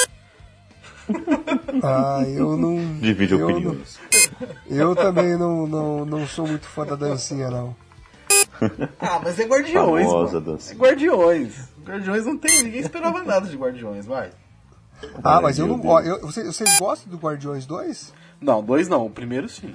Ah, 1.81 2.21
eu 2.27 2.57
não. 2.57 2.75
Divide 2.99 3.33
eu 3.33 3.47
opiniões. 3.47 3.97
Não, 4.69 4.77
eu 4.77 4.95
também 4.95 5.37
não, 5.37 5.65
não, 5.65 6.05
não 6.05 6.27
sou 6.27 6.45
muito 6.45 6.65
fã 6.65 6.85
da 6.85 6.95
dancinha, 6.95 7.49
não. 7.49 7.73
Ah, 8.99 9.21
mas 9.23 9.39
é 9.39 9.45
Guardiões. 9.45 10.05
Famosa. 10.05 10.43
É 10.69 10.73
Guardiões. 10.73 11.69
Guardiões 11.85 12.25
não 12.25 12.37
tem. 12.37 12.63
Ninguém 12.63 12.81
esperava 12.81 13.23
nada 13.23 13.47
de 13.47 13.55
Guardiões, 13.55 14.05
vai. 14.05 14.31
Ah, 15.23 15.39
mas 15.39 15.57
eu 15.59 15.67
não 15.67 15.77
gosto. 15.77 16.19
Vocês, 16.21 16.47
vocês 16.47 16.77
gostam 16.77 17.09
do 17.09 17.17
Guardiões 17.17 17.65
2? 17.65 18.13
Não, 18.41 18.61
dois 18.61 18.89
não. 18.89 19.05
O 19.05 19.09
primeiro 19.09 19.47
sim. 19.47 19.73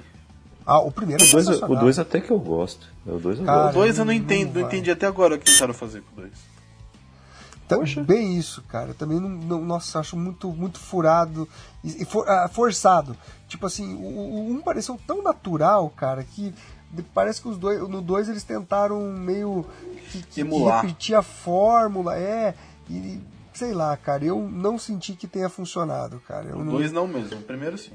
Ah, 0.65 0.79
o 0.79 0.91
primeiro 0.91 1.23
é 1.23 1.65
O 1.65 1.75
2 1.75 1.99
até 1.99 2.21
que 2.21 2.31
eu 2.31 2.39
gosto. 2.39 2.87
O 3.05 3.17
2 3.17 3.39
eu, 3.39 3.45
Cara, 3.45 3.73
eu, 3.75 3.85
eu 3.85 4.05
não 4.05 4.13
entendo, 4.13 4.53
não, 4.53 4.61
não 4.61 4.67
entendi 4.67 4.91
até 4.91 5.05
agora 5.05 5.35
o 5.35 5.39
que 5.39 5.45
tentaram 5.45 5.73
fazer 5.73 6.01
com 6.01 6.21
o 6.21 6.21
2. 6.21 6.52
Também 7.67 8.37
isso, 8.37 8.61
cara. 8.63 8.93
Também 8.93 9.19
não, 9.19 9.29
não, 9.29 9.61
nossa, 9.65 9.99
acho 9.99 10.17
muito, 10.17 10.51
muito 10.51 10.79
furado 10.79 11.47
e, 11.83 12.05
for, 12.05 12.27
ah, 12.29 12.47
forçado. 12.47 13.15
Tipo 13.47 13.65
assim, 13.65 13.95
o, 13.95 13.99
o, 13.99 14.51
um 14.51 14.61
pareceu 14.61 14.99
tão 15.07 15.21
natural, 15.21 15.89
cara, 15.89 16.23
que 16.23 16.53
parece 17.13 17.41
que 17.41 17.47
os 17.47 17.57
dois, 17.57 17.79
no 17.87 18.01
2 18.01 18.29
eles 18.29 18.43
tentaram 18.43 19.01
meio 19.13 19.65
que, 20.11 20.21
que, 20.21 20.43
que, 20.43 20.63
repetir 20.63 21.15
a 21.15 21.23
fórmula, 21.23 22.17
é, 22.17 22.53
e 22.89 23.19
sei 23.53 23.73
lá, 23.73 23.95
cara, 23.97 24.23
eu 24.25 24.47
não 24.47 24.77
senti 24.77 25.13
que 25.13 25.27
tenha 25.27 25.49
funcionado, 25.49 26.19
cara. 26.27 26.49
Eu 26.49 26.59
o 26.59 26.65
2 26.65 26.91
não... 26.91 27.07
não 27.07 27.13
mesmo, 27.13 27.39
o 27.39 27.43
primeiro 27.43 27.77
sim. 27.77 27.91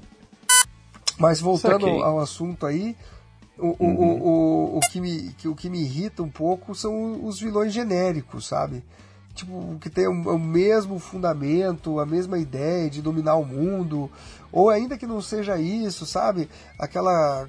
Mas 1.18 1.40
voltando 1.40 1.86
ao, 1.86 2.02
ao 2.02 2.20
assunto 2.20 2.64
aí, 2.64 2.96
o, 3.58 3.76
uhum. 3.80 3.94
o, 3.94 4.22
o, 4.22 4.78
o, 4.78 4.80
que 4.80 5.00
me, 5.00 5.32
que, 5.32 5.48
o 5.48 5.54
que 5.54 5.68
me 5.68 5.80
irrita 5.80 6.22
um 6.22 6.30
pouco 6.30 6.74
são 6.74 7.24
os 7.24 7.40
vilões 7.40 7.72
genéricos, 7.72 8.46
sabe? 8.46 8.84
Tipo, 9.38 9.78
que 9.80 9.88
tem 9.88 10.08
o, 10.08 10.38
mesmo 10.38 10.98
fundamento, 10.98 12.00
a 12.00 12.06
mesma 12.06 12.38
ideia 12.38 12.90
de 12.90 13.00
dominar 13.00 13.36
o 13.36 13.44
mundo, 13.44 14.10
ou 14.50 14.68
ainda 14.68 14.98
que 14.98 15.06
não 15.06 15.20
seja 15.22 15.58
isso, 15.58 16.04
sabe? 16.04 16.48
Aquela 16.78 17.48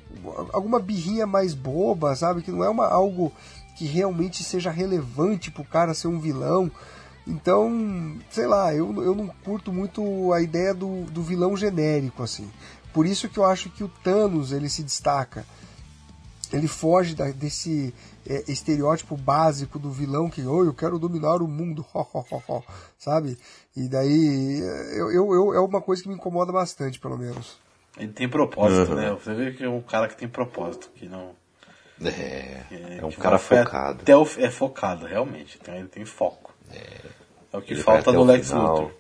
alguma 0.54 0.80
birrinha 0.80 1.26
mais 1.26 1.54
boba, 1.54 2.16
sabe? 2.16 2.42
Que 2.42 2.52
não 2.52 2.64
é 2.64 2.70
uma 2.70 2.88
algo 2.88 3.32
que 3.76 3.86
realmente 3.86 4.44
seja 4.44 4.70
relevante 4.70 5.50
pro 5.50 5.64
cara 5.64 5.94
ser 5.94 6.08
um 6.08 6.20
vilão. 6.20 6.72
Então, 7.26 8.18
sei 8.30 8.48
lá, 8.48 8.74
eu, 8.74 9.04
eu 9.04 9.16
não 9.16 9.28
curto 9.44 9.72
muito 9.72 10.34
a 10.34 10.42
ideia 10.42 10.74
do, 10.74 11.04
do 11.06 11.22
vilão 11.22 11.56
genérico, 11.56 12.24
assim. 12.24 12.50
Por 12.94 13.06
isso 13.06 13.30
que 13.30 13.38
eu 13.38 13.46
acho 13.46 13.70
que 13.70 13.84
o 13.84 13.92
Thanos 14.04 14.52
ele 14.52 14.70
se 14.70 14.84
destaca. 14.84 15.46
Ele 16.52 16.68
foge 16.68 17.16
da, 17.16 17.30
desse 17.32 17.94
é, 18.28 18.52
estereótipo 18.52 19.16
básico 19.16 19.78
do 19.78 19.92
vilão 19.92 20.30
que, 20.30 20.42
oh, 20.42 20.66
eu 20.66 20.74
quero 20.74 20.98
dominar 20.98 21.42
o 21.42 21.48
mundo, 21.48 21.86
sabe? 22.98 23.38
E 23.76 23.88
daí, 23.88 24.60
eu, 24.98 25.12
eu, 25.12 25.34
eu, 25.34 25.54
é 25.54 25.60
uma 25.60 25.82
coisa 25.82 26.02
que 26.02 26.10
me 26.10 26.16
incomoda 26.16 26.52
bastante, 26.52 27.00
pelo 27.00 27.18
menos. 27.18 27.58
Ele 27.98 28.14
tem 28.14 28.28
propósito, 28.28 28.92
uhum. 28.92 28.96
né? 28.96 29.12
Você 29.12 29.34
vê 29.34 29.52
que 29.52 29.64
é 29.64 29.70
um 29.70 29.82
cara 29.82 30.08
que 30.08 30.16
tem 30.16 30.28
propósito, 30.28 30.90
que 30.96 31.08
não... 31.08 31.38
É, 32.02 32.64
é, 32.72 32.98
é 33.02 33.06
um 33.06 33.12
cara 33.12 33.38
focado. 33.38 34.02
Até 34.02 34.16
o, 34.16 34.26
é 34.38 34.50
focado, 34.50 35.06
realmente. 35.06 35.60
Então 35.62 35.76
ele 35.76 35.90
tem 35.90 36.06
foco. 36.06 36.54
É, 36.72 37.06
é 37.52 37.58
o 37.58 37.62
que 37.62 37.76
falta 37.76 38.12
no 38.12 38.24
Lex 38.24 38.52
Luthor 38.52 38.99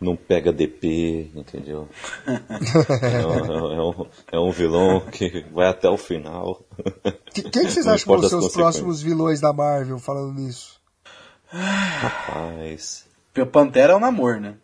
não 0.00 0.16
pega 0.16 0.52
DP, 0.52 1.30
entendeu? 1.34 1.88
é, 2.26 3.26
um, 3.26 3.72
é, 3.72 3.82
um, 3.82 4.06
é, 4.32 4.38
um, 4.38 4.50
vilão 4.50 5.00
que 5.00 5.44
vai 5.52 5.68
até 5.68 5.88
o 5.88 5.96
final. 5.96 6.62
Quem 7.32 7.50
que 7.50 7.70
vocês 7.70 7.86
acham 7.86 8.14
que 8.14 8.20
vão 8.20 8.28
ser 8.28 8.36
os 8.36 8.52
próximos 8.52 9.02
vilões 9.02 9.40
da 9.40 9.52
Marvel 9.52 9.98
falando 9.98 10.34
nisso? 10.34 10.80
Rapaz. 11.46 13.06
Pantera 13.52 13.92
é 13.92 13.96
o 13.96 14.00
namoro, 14.00 14.40
né? 14.40 14.54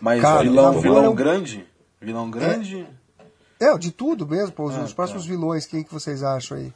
Mas 0.00 0.20
Cara, 0.20 0.42
vilão, 0.42 0.80
vilão 0.80 1.04
é 1.04 1.08
um... 1.08 1.14
grande? 1.14 1.66
Vilão 2.00 2.30
grande? 2.30 2.86
É, 3.60 3.66
é 3.66 3.78
de 3.78 3.90
tudo 3.90 4.26
mesmo, 4.26 4.52
pô, 4.52 4.64
os, 4.64 4.74
ah, 4.74 4.82
os 4.82 4.92
próximos 4.92 5.22
tá. 5.22 5.28
vilões, 5.28 5.66
quem 5.66 5.82
que 5.82 5.92
vocês 5.92 6.22
acham 6.22 6.58
aí? 6.58 6.72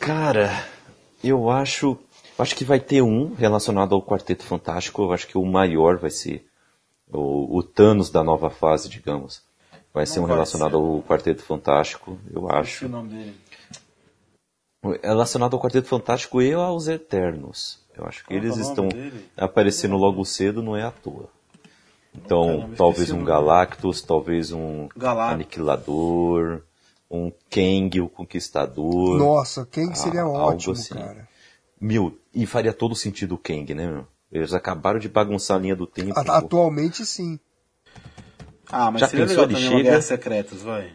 Cara, 0.00 0.50
eu 1.22 1.50
acho 1.50 1.98
Acho 2.38 2.54
que 2.54 2.64
vai 2.64 2.78
ter 2.80 3.02
um 3.02 3.34
relacionado 3.34 3.94
ao 3.94 4.02
Quarteto 4.02 4.44
Fantástico. 4.44 5.02
Eu 5.02 5.12
acho 5.12 5.26
que 5.26 5.38
o 5.38 5.44
maior 5.46 5.96
vai 5.96 6.10
ser 6.10 6.46
o, 7.10 7.56
o 7.58 7.62
Thanos 7.62 8.10
da 8.10 8.22
nova 8.22 8.50
fase, 8.50 8.88
digamos. 8.88 9.42
Vai 9.94 10.04
Não 10.04 10.12
ser 10.12 10.20
um 10.20 10.26
vai 10.26 10.32
relacionado 10.32 10.72
ser. 10.72 10.76
ao 10.76 11.02
Quarteto 11.02 11.42
Fantástico, 11.42 12.18
eu 12.30 12.50
acho. 12.50 12.84
o 12.84 12.88
nome 12.88 13.08
dele? 13.10 13.36
Relacionado 15.02 15.54
ao 15.54 15.60
Quarteto 15.60 15.88
Fantástico 15.88 16.40
e 16.42 16.52
aos 16.52 16.86
Eternos. 16.86 17.80
Eu 17.96 18.04
acho 18.04 18.22
que 18.22 18.28
Qual 18.28 18.36
eles 18.38 18.58
é 18.58 18.60
estão 18.60 18.88
dele? 18.88 19.24
aparecendo 19.36 19.96
logo 19.96 20.22
cedo, 20.24 20.62
não 20.62 20.76
é 20.76 20.82
à 20.84 20.90
toa. 20.90 21.28
Então, 22.14 22.46
Caramba, 22.58 22.76
talvez 22.76 23.10
um 23.10 23.24
Galactus, 23.24 24.02
talvez 24.02 24.52
um 24.52 24.88
Galactus. 24.96 25.34
Aniquilador, 25.34 26.62
um 27.10 27.32
Kang, 27.50 28.00
o 28.00 28.08
Conquistador. 28.08 29.18
Nossa, 29.18 29.66
Kang 29.66 29.96
seria 29.98 30.26
ótimo, 30.26 30.74
assim. 30.74 30.94
cara. 30.94 31.25
Meu, 31.80 32.18
e 32.34 32.46
faria 32.46 32.72
todo 32.72 32.94
sentido 32.94 33.34
o 33.34 33.38
Kang, 33.38 33.74
né, 33.74 33.86
meu? 33.86 34.06
Eles 34.30 34.52
acabaram 34.52 34.98
de 34.98 35.08
bagunçar 35.08 35.56
a 35.56 35.60
linha 35.60 35.76
do 35.76 35.86
tempo. 35.86 36.18
Atualmente, 36.18 37.04
sim. 37.06 37.38
Ah, 38.68 38.90
mas 38.90 39.00
Já 39.00 39.08
seria 39.08 39.26
legal 39.26 39.46
também 39.46 39.62
chega... 39.62 39.82
Guerras 39.82 40.04
Secretas, 40.04 40.62
vai. 40.62 40.92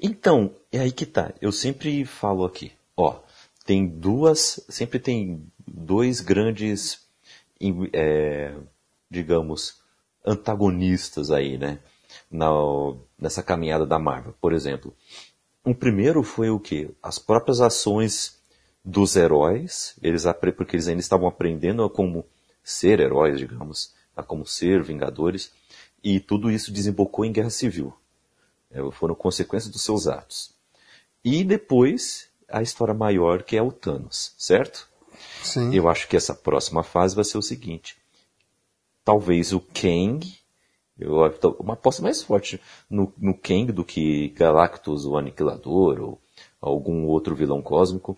Então, 0.00 0.54
é 0.70 0.78
aí 0.78 0.92
que 0.92 1.04
tá. 1.04 1.32
Eu 1.40 1.50
sempre 1.50 2.04
falo 2.04 2.44
aqui, 2.44 2.72
ó, 2.96 3.18
tem 3.64 3.86
duas, 3.86 4.64
sempre 4.68 5.00
tem 5.00 5.44
dois 5.66 6.20
grandes, 6.20 7.00
é, 7.92 8.54
digamos, 9.10 9.80
antagonistas 10.24 11.32
aí, 11.32 11.58
né? 11.58 11.80
Na, 12.30 12.48
nessa 13.18 13.42
caminhada 13.42 13.84
da 13.84 13.98
Marvel. 13.98 14.34
Por 14.40 14.52
exemplo, 14.52 14.94
um 15.64 15.74
primeiro 15.74 16.22
foi 16.22 16.48
o 16.48 16.60
que? 16.60 16.90
As 17.02 17.18
próprias 17.18 17.60
ações 17.60 18.35
dos 18.86 19.16
heróis, 19.16 19.96
eles 20.00 20.24
porque 20.56 20.76
eles 20.76 20.86
ainda 20.86 21.00
estavam 21.00 21.26
aprendendo 21.26 21.82
a 21.82 21.90
como 21.90 22.24
ser 22.62 23.00
heróis, 23.00 23.36
digamos, 23.36 23.92
a 24.14 24.22
como 24.22 24.46
ser 24.46 24.80
vingadores, 24.80 25.52
e 26.02 26.20
tudo 26.20 26.48
isso 26.48 26.72
desembocou 26.72 27.24
em 27.24 27.32
guerra 27.32 27.50
civil. 27.50 27.92
É, 28.70 28.78
foram 28.92 29.16
consequências 29.16 29.72
dos 29.72 29.82
seus 29.82 30.06
atos. 30.06 30.52
E 31.24 31.42
depois, 31.42 32.28
a 32.48 32.62
história 32.62 32.94
maior, 32.94 33.42
que 33.42 33.56
é 33.56 33.62
o 33.62 33.72
Thanos, 33.72 34.32
certo? 34.38 34.88
Sim. 35.42 35.74
Eu 35.74 35.88
acho 35.88 36.06
que 36.06 36.16
essa 36.16 36.34
próxima 36.34 36.84
fase 36.84 37.16
vai 37.16 37.24
ser 37.24 37.38
o 37.38 37.42
seguinte. 37.42 37.96
Talvez 39.04 39.52
o 39.52 39.60
Kang, 39.60 40.32
eu, 40.96 41.16
uma 41.58 41.74
aposta 41.74 42.02
mais 42.02 42.22
forte 42.22 42.60
no, 42.88 43.12
no 43.18 43.34
Kang 43.34 43.72
do 43.72 43.84
que 43.84 44.28
Galactus, 44.28 45.04
o 45.04 45.16
Aniquilador, 45.16 46.00
ou 46.00 46.20
algum 46.60 47.06
outro 47.06 47.34
vilão 47.34 47.60
cósmico. 47.60 48.16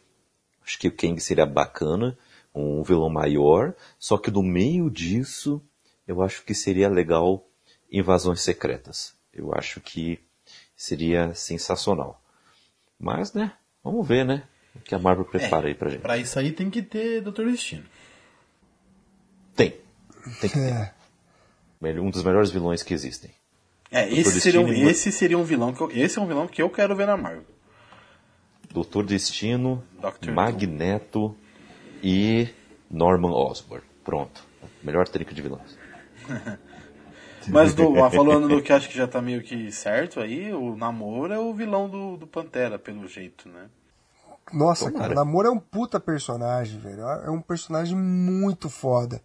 Acho 0.69 0.79
que 0.79 0.89
o 0.89 0.93
Kang 0.93 1.19
seria 1.19 1.47
bacana, 1.47 2.15
um 2.55 2.83
vilão 2.83 3.09
maior, 3.09 3.75
só 3.99 4.19
que 4.19 4.31
no 4.31 4.43
meio 4.43 4.91
disso, 4.91 5.63
eu 6.07 6.21
acho 6.21 6.45
que 6.45 6.55
seria 6.55 6.91
legal 6.91 7.49
invasões 7.91 8.43
secretas. 8.43 9.15
Eu 9.33 9.55
acho 9.55 9.81
que 9.81 10.21
seria 10.77 11.33
sensacional. 11.33 12.23
Mas, 13.01 13.33
né, 13.33 13.55
vamos 13.83 14.07
ver, 14.07 14.27
né? 14.27 14.43
O 14.75 14.81
que 14.81 14.95
a 14.95 14.99
Marvel 14.99 15.25
prepara 15.25 15.69
é, 15.69 15.71
aí 15.71 15.75
pra 15.75 15.89
gente. 15.89 16.03
Pra 16.03 16.19
isso 16.19 16.39
aí 16.39 16.53
tem 16.53 16.69
que 16.69 16.83
ter 16.83 17.23
Doutor 17.23 17.51
Destino. 17.51 17.87
Tem. 19.57 19.71
Tem 20.39 20.51
que 20.51 20.59
ter. 20.59 20.93
É. 21.81 21.99
Um 21.99 22.11
dos 22.11 22.23
melhores 22.23 22.51
vilões 22.51 22.83
que 22.83 22.93
existem. 22.93 23.31
É, 23.91 24.07
esse 24.13 24.39
seria, 24.39 24.61
um, 24.61 24.71
esse 24.71 25.11
seria 25.11 25.39
um 25.39 25.45
vilão 25.45 25.73
que 25.73 25.81
eu, 25.81 25.91
esse 25.93 26.19
é 26.19 26.21
um 26.21 26.27
vilão 26.27 26.47
que 26.47 26.61
eu 26.61 26.69
quero 26.69 26.95
ver 26.95 27.07
na 27.07 27.17
Marvel. 27.17 27.47
Doutor 28.71 29.05
Destino, 29.07 29.83
Doctor 30.01 30.33
Magneto 30.33 31.29
Doom. 31.29 31.35
e 32.03 32.49
Norman 32.91 33.33
Osborn. 33.33 33.85
Pronto. 34.05 34.45
Melhor 34.83 35.09
trinca 35.09 35.35
de 35.35 35.43
vilões. 35.43 35.77
Mas 37.49 37.75
do, 37.75 37.95
falando 38.11 38.49
do 38.49 38.63
que 38.63 38.73
acho 38.73 38.89
que 38.89 38.97
já 38.97 39.07
tá 39.07 39.23
meio 39.23 39.43
que 39.43 39.71
certo 39.73 40.21
aí, 40.21 40.53
o 40.53 40.77
Namor 40.77 41.31
é 41.31 41.39
o 41.39 41.53
vilão 41.55 41.89
do, 41.89 42.17
do 42.17 42.27
Pantera, 42.27 42.79
pelo 42.79 43.07
jeito, 43.07 43.49
né? 43.49 43.69
Nossa, 44.53 44.91
cara, 44.91 45.13
o 45.13 45.15
Namor 45.15 45.47
é 45.47 45.51
um 45.51 45.59
puta 45.59 46.01
personagem, 46.01 46.79
velho. 46.79 47.03
É 47.03 47.31
um 47.31 47.41
personagem 47.41 47.97
muito 47.97 48.71
foda. 48.71 49.21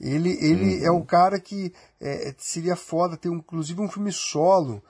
Ele, 0.00 0.30
ele 0.40 0.84
é 0.84 0.90
um 0.90 1.02
cara 1.02 1.38
que 1.38 1.72
é, 2.00 2.34
seria 2.38 2.74
foda 2.74 3.16
ter, 3.16 3.28
um, 3.28 3.36
inclusive, 3.36 3.80
um 3.80 3.88
filme 3.88 4.12
solo 4.12 4.82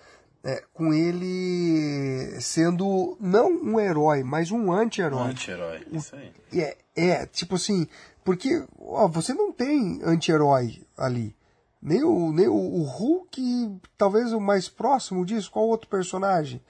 é, 0.43 0.63
com 0.73 0.93
ele 0.93 2.41
sendo 2.41 3.17
não 3.21 3.51
um 3.51 3.81
herói, 3.81 4.23
mas 4.23 4.51
um 4.51 4.73
anti-herói. 4.73 5.19
Um 5.19 5.25
anti-herói, 5.25 5.87
isso 5.93 6.17
aí. 6.17 6.33
É, 6.53 6.77
é, 6.97 7.27
tipo 7.27 7.57
assim, 7.57 7.87
porque 8.25 8.65
ó, 8.79 9.07
você 9.09 9.35
não 9.35 9.53
tem 9.53 10.01
anti-herói 10.03 10.83
ali. 10.97 11.35
Nem 11.83 12.05
o, 12.05 12.33
nem 12.33 12.47
o, 12.47 12.55
o 12.55 12.83
Hulk, 12.83 13.81
talvez 13.97 14.33
o 14.33 14.41
mais 14.41 14.69
próximo 14.69 15.25
disso, 15.25 15.51
qual 15.51 15.67
outro 15.67 15.89
personagem? 15.89 16.61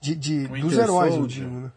De, 0.00 0.14
de, 0.14 0.46
dos 0.46 0.74
heróis, 0.74 1.14
eu 1.14 1.26
digo, 1.26 1.50
né? 1.50 1.72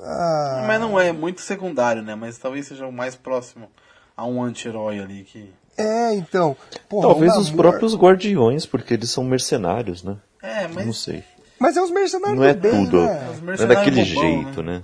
Ah... 0.00 0.64
Mas 0.66 0.80
não 0.80 0.98
é 0.98 1.12
muito 1.12 1.40
secundário, 1.40 2.02
né? 2.02 2.14
Mas 2.14 2.38
talvez 2.38 2.66
seja 2.66 2.86
o 2.86 2.92
mais 2.92 3.14
próximo 3.14 3.70
a 4.16 4.26
um 4.26 4.42
anti-herói 4.42 4.98
ali 4.98 5.24
que. 5.24 5.52
É, 5.78 6.14
então. 6.14 6.56
Porra, 6.88 7.08
talvez 7.08 7.36
os 7.36 7.50
próprios 7.50 7.94
guardiões, 7.94 8.66
porque 8.66 8.94
eles 8.94 9.10
são 9.10 9.22
mercenários, 9.22 10.02
né? 10.02 10.16
É, 10.42 10.66
mas. 10.66 10.84
Não 10.84 10.92
sei. 10.92 11.24
Mas 11.58 11.76
é 11.76 11.82
os 11.82 11.90
mercenários 11.90 12.38
Não 12.38 12.44
é 12.44 12.54
bem, 12.54 12.84
tudo. 12.84 13.02
Né? 13.04 13.40
Não 13.42 13.52
é 13.52 13.66
daquele 13.66 14.04
bobão, 14.04 14.22
jeito, 14.22 14.62
né? 14.62 14.78
né? 14.78 14.82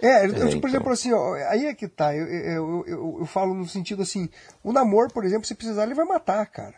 É, 0.00 0.26
eu, 0.26 0.30
é, 0.30 0.32
por 0.32 0.46
então. 0.54 0.70
exemplo, 0.70 0.92
assim, 0.92 1.12
ó, 1.12 1.34
aí 1.50 1.66
é 1.66 1.74
que 1.74 1.88
tá. 1.88 2.14
Eu, 2.14 2.26
eu, 2.26 2.84
eu, 2.86 3.16
eu, 3.20 3.26
falo 3.26 3.52
no 3.52 3.66
sentido 3.66 4.02
assim: 4.02 4.28
o 4.62 4.72
namoro, 4.72 5.12
por 5.12 5.24
exemplo, 5.24 5.46
se 5.46 5.54
precisar, 5.54 5.84
ele 5.84 5.94
vai 5.94 6.04
matar, 6.04 6.46
cara. 6.46 6.74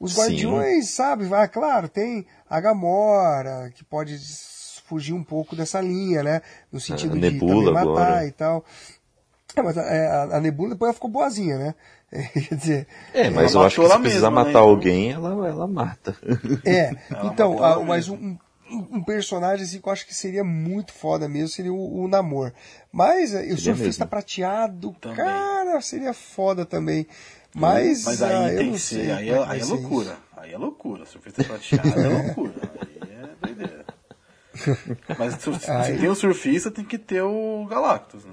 Os 0.00 0.16
guardiões, 0.18 0.86
Sim. 0.86 0.92
sabe? 0.92 1.24
Vai, 1.26 1.46
claro, 1.48 1.88
tem 1.88 2.26
a 2.48 2.60
Gamora, 2.60 3.70
que 3.74 3.84
pode 3.84 4.18
fugir 4.84 5.12
um 5.12 5.22
pouco 5.22 5.54
dessa 5.54 5.80
linha, 5.80 6.22
né? 6.22 6.42
No 6.70 6.80
sentido 6.80 7.18
de 7.18 7.38
também 7.38 7.72
matar 7.72 7.80
agora. 7.80 8.26
e 8.26 8.32
tal. 8.32 8.64
É, 9.56 9.62
mas 9.62 9.78
a, 9.78 9.82
é, 9.82 10.06
a, 10.06 10.22
a, 10.36 10.40
Nebula 10.40 10.70
depois 10.70 10.88
ela 10.88 10.94
ficou 10.94 11.08
boazinha, 11.08 11.58
né? 11.58 11.74
É, 12.14 12.22
quer 12.40 12.54
dizer. 12.54 12.86
É, 13.12 13.28
mas 13.28 13.54
eu 13.54 13.62
acho 13.62 13.80
que 13.80 13.88
se 13.88 13.98
precisar 13.98 14.30
mesma, 14.30 14.44
matar 14.44 14.52
né? 14.52 14.58
alguém, 14.60 15.10
ela, 15.10 15.48
ela 15.48 15.66
mata. 15.66 16.16
É, 16.64 16.92
então, 17.26 17.62
a, 17.62 17.82
mas 17.82 18.08
um, 18.08 18.36
um 18.70 19.02
personagem 19.02 19.64
assim, 19.64 19.80
que 19.80 19.88
eu 19.88 19.92
acho 19.92 20.06
que 20.06 20.14
seria 20.14 20.44
muito 20.44 20.92
foda 20.92 21.28
mesmo 21.28 21.48
seria 21.48 21.72
o, 21.72 22.04
o 22.04 22.08
Namor. 22.08 22.52
Mas 22.92 23.34
eh, 23.34 23.52
o 23.52 23.58
surfista 23.58 24.04
mesmo. 24.04 24.06
prateado, 24.06 24.94
também. 25.00 25.16
cara, 25.16 25.80
seria 25.80 26.14
foda 26.14 26.64
também. 26.64 27.04
Mas, 27.52 28.04
Mas 28.04 28.22
aí 28.22 28.32
ah, 28.32 28.58
tem 28.58 28.72
que 28.72 28.78
ser, 28.78 29.10
aí 29.10 29.28
é, 29.28 29.44
aí 29.44 29.60
é 29.60 29.64
loucura. 29.64 30.10
Isso. 30.10 30.22
Aí 30.36 30.52
é 30.52 30.58
loucura. 30.58 31.06
Surfista 31.06 31.42
prateado 31.42 32.00
é 32.00 32.08
loucura. 32.08 32.70
Aí 32.80 33.12
é 33.12 33.46
doideira. 33.46 33.84
Mas 35.18 35.34
se, 35.34 35.52
se 35.52 35.98
tem 35.98 36.08
o 36.08 36.14
surfista, 36.14 36.70
tem 36.70 36.84
que 36.84 36.98
ter 36.98 37.22
o 37.22 37.66
Galactus, 37.66 38.24
né? 38.24 38.32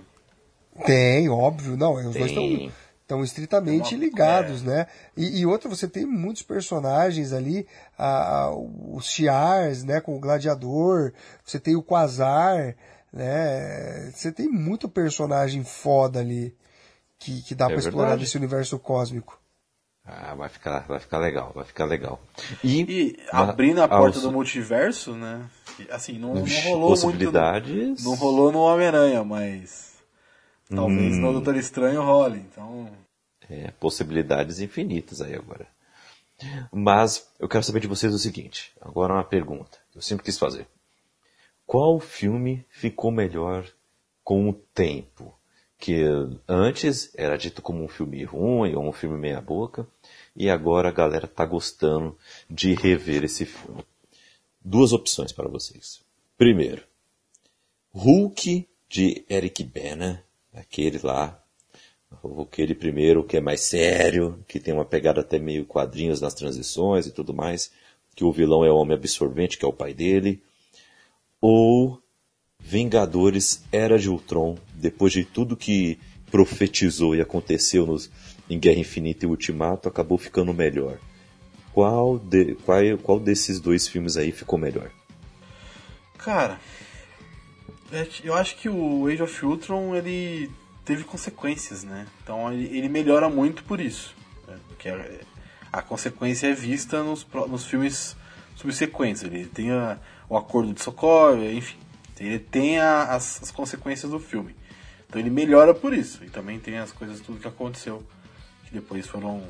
Tem, 0.86 1.30
óbvio. 1.30 1.78
Não, 1.78 1.94
os 1.96 2.14
tem. 2.14 2.14
dois 2.14 2.32
estão 2.32 2.72
estão 3.12 3.24
estritamente 3.24 3.96
ligados, 3.96 4.64
é. 4.64 4.66
né? 4.66 4.88
E, 5.18 5.42
e 5.42 5.46
outra, 5.46 5.70
você 5.70 5.88
tem 5.88 6.06
muitos 6.06 6.44
personagens 6.44 7.34
ali, 7.34 7.68
a, 7.98 8.46
a, 8.46 8.56
os 8.56 9.06
Chiars, 9.06 9.84
né, 9.84 10.00
com 10.00 10.16
o 10.16 10.20
Gladiador, 10.20 11.12
você 11.44 11.60
tem 11.60 11.76
o 11.76 11.84
Quasar, 11.84 12.76
né? 13.12 14.12
Você 14.14 14.32
tem 14.32 14.48
muito 14.48 14.88
personagem 14.88 15.64
foda 15.64 16.20
ali 16.20 16.56
que, 17.20 17.42
que 17.44 17.54
dá 17.54 17.66
é 17.66 17.68
para 17.70 17.78
explorar 17.78 18.16
desse 18.16 18.38
universo 18.38 18.80
cósmico. 18.80 19.40
Ah, 20.04 20.34
vai 20.34 20.50
ficar, 20.50 20.80
vai 20.88 21.00
ficar 21.00 21.20
legal, 21.20 21.52
vai 21.54 21.64
ficar 21.64 21.86
legal. 21.86 22.20
E, 22.64 22.82
e 22.82 23.20
abrindo 23.32 23.84
a 23.84 23.88
porta 23.88 24.18
aos... 24.18 24.24
do 24.24 24.32
multiverso, 24.32 25.14
né? 25.14 25.46
Assim, 25.92 26.18
não, 26.18 26.34
não 26.34 26.46
rolou 26.64 26.90
possibilidades... 26.90 27.72
muito. 27.72 28.04
No, 28.04 28.10
não 28.10 28.16
rolou 28.16 28.52
no 28.52 28.60
Homem-Aranha, 28.60 29.24
mas 29.24 29.92
talvez 30.74 31.16
hum. 31.16 31.22
no 31.22 31.34
Doutor 31.34 31.56
Estranho 31.56 32.02
role. 32.02 32.40
Então, 32.52 32.90
é, 33.52 33.70
possibilidades 33.72 34.62
infinitas 34.62 35.22
aí 35.22 35.36
agora. 35.36 35.68
Mas 36.72 37.30
eu 37.38 37.48
quero 37.48 37.64
saber 37.64 37.82
de 37.82 37.88
vocês 37.88 38.14
o 38.14 38.18
seguinte. 38.18 38.72
Agora 38.80 39.14
uma 39.14 39.24
pergunta. 39.24 39.78
Eu 39.94 40.02
sempre 40.02 40.24
quis 40.24 40.40
fazer. 40.40 40.66
Qual 41.66 42.00
filme 42.00 42.66
ficou 42.70 43.12
melhor 43.12 43.68
com 44.24 44.50
o 44.50 44.54
tempo? 44.54 45.38
Que 45.78 46.04
antes 46.48 47.12
era 47.16 47.38
dito 47.38 47.62
como 47.62 47.84
um 47.84 47.88
filme 47.88 48.24
ruim 48.24 48.74
ou 48.74 48.88
um 48.88 48.94
filme 48.94 49.18
meia 49.18 49.42
boca. 49.42 49.86
E 50.36 50.50
agora 50.50 50.90
a 50.90 50.94
galera 50.94 51.28
tá 51.28 51.46
gostando 51.46 52.18
de 52.50 52.74
rever 52.74 53.24
esse 53.24 53.46
filme. 53.46 53.84
Duas 54.64 54.94
opções 54.94 55.32
para 55.32 55.50
vocês. 55.50 56.02
Primeiro, 56.38 56.84
Hulk 57.94 58.68
de 58.90 59.26
Eric 59.30 59.64
Bana, 59.64 60.24
aquele 60.54 61.00
lá 61.04 61.41
aquele 62.42 62.76
primeiro 62.76 63.24
que 63.24 63.38
é 63.38 63.42
mais 63.42 63.62
sério, 63.62 64.44
que 64.48 64.60
tem 64.60 64.74
uma 64.74 64.86
pegada 64.86 65.22
até 65.22 65.40
meio 65.40 65.66
quadrinhos 65.66 66.22
nas 66.22 66.34
transições 66.34 67.08
e 67.08 67.12
tudo 67.12 67.34
mais, 67.34 67.72
que 68.16 68.24
o 68.24 68.32
vilão 68.32 68.66
é 68.66 68.72
o 68.72 68.76
homem 68.76 68.96
absorvente, 68.96 69.58
que 69.58 69.66
é 69.66 69.68
o 69.68 69.74
pai 69.74 69.94
dele, 69.94 70.42
ou 71.40 72.02
Vingadores 72.60 73.64
Era 73.72 73.98
de 73.98 74.10
Ultron, 74.10 74.58
depois 74.76 75.12
de 75.12 75.26
tudo 75.26 75.58
que 75.58 75.98
profetizou 76.30 77.16
e 77.16 77.22
aconteceu 77.22 77.86
nos, 77.86 78.10
em 78.50 78.60
Guerra 78.60 78.80
Infinita 78.80 79.26
e 79.26 79.30
Ultimato, 79.30 79.90
acabou 79.90 80.18
ficando 80.18 80.54
melhor. 80.54 81.00
Qual, 81.74 82.20
de, 82.20 82.56
qual, 82.66 82.80
qual 83.02 83.20
desses 83.20 83.60
dois 83.60 83.88
filmes 83.88 84.16
aí 84.18 84.32
ficou 84.32 84.60
melhor? 84.60 84.92
Cara, 86.18 86.60
é 87.92 88.08
eu 88.24 88.34
acho 88.34 88.56
que 88.58 88.70
o 88.70 89.08
Age 89.08 89.24
of 89.24 89.46
Ultron 89.46 89.96
ele 89.96 90.50
teve 90.84 91.04
consequências, 91.04 91.84
né? 91.84 92.08
Então 92.24 92.52
ele, 92.52 92.78
ele 92.78 92.90
melhora 92.90 93.30
muito 93.30 93.64
por 93.64 93.80
isso. 93.80 94.16
Né? 94.48 94.58
Porque 94.68 94.90
a, 94.90 95.06
a, 95.72 95.82
consequência 95.82 96.48
é 96.48 96.54
vista 96.54 97.04
nos, 97.04 97.26
nos 97.48 97.66
filmes 97.66 98.16
subsequentes. 98.56 99.24
Ele 99.24 99.46
tem 99.46 99.72
a, 99.72 99.98
o 100.30 100.38
acordo 100.38 100.74
de 100.74 100.82
socorro, 100.82 101.44
enfim. 101.44 101.78
Ele 102.20 102.40
tem 102.40 102.80
a, 102.80 103.16
as, 103.16 103.42
as, 103.42 103.52
consequências 103.52 104.12
do 104.12 104.20
filme. 104.20 104.56
Então 105.08 105.20
ele 105.20 105.30
melhora 105.30 105.74
por 105.74 105.94
isso. 105.94 106.24
E 106.24 106.30
também 106.30 106.60
tem 106.60 106.78
as 106.78 106.92
coisas 106.92 107.20
tudo 107.20 107.40
que 107.40 107.48
aconteceu 107.48 108.04
que 108.66 108.74
depois 108.74 109.08
foram 109.08 109.44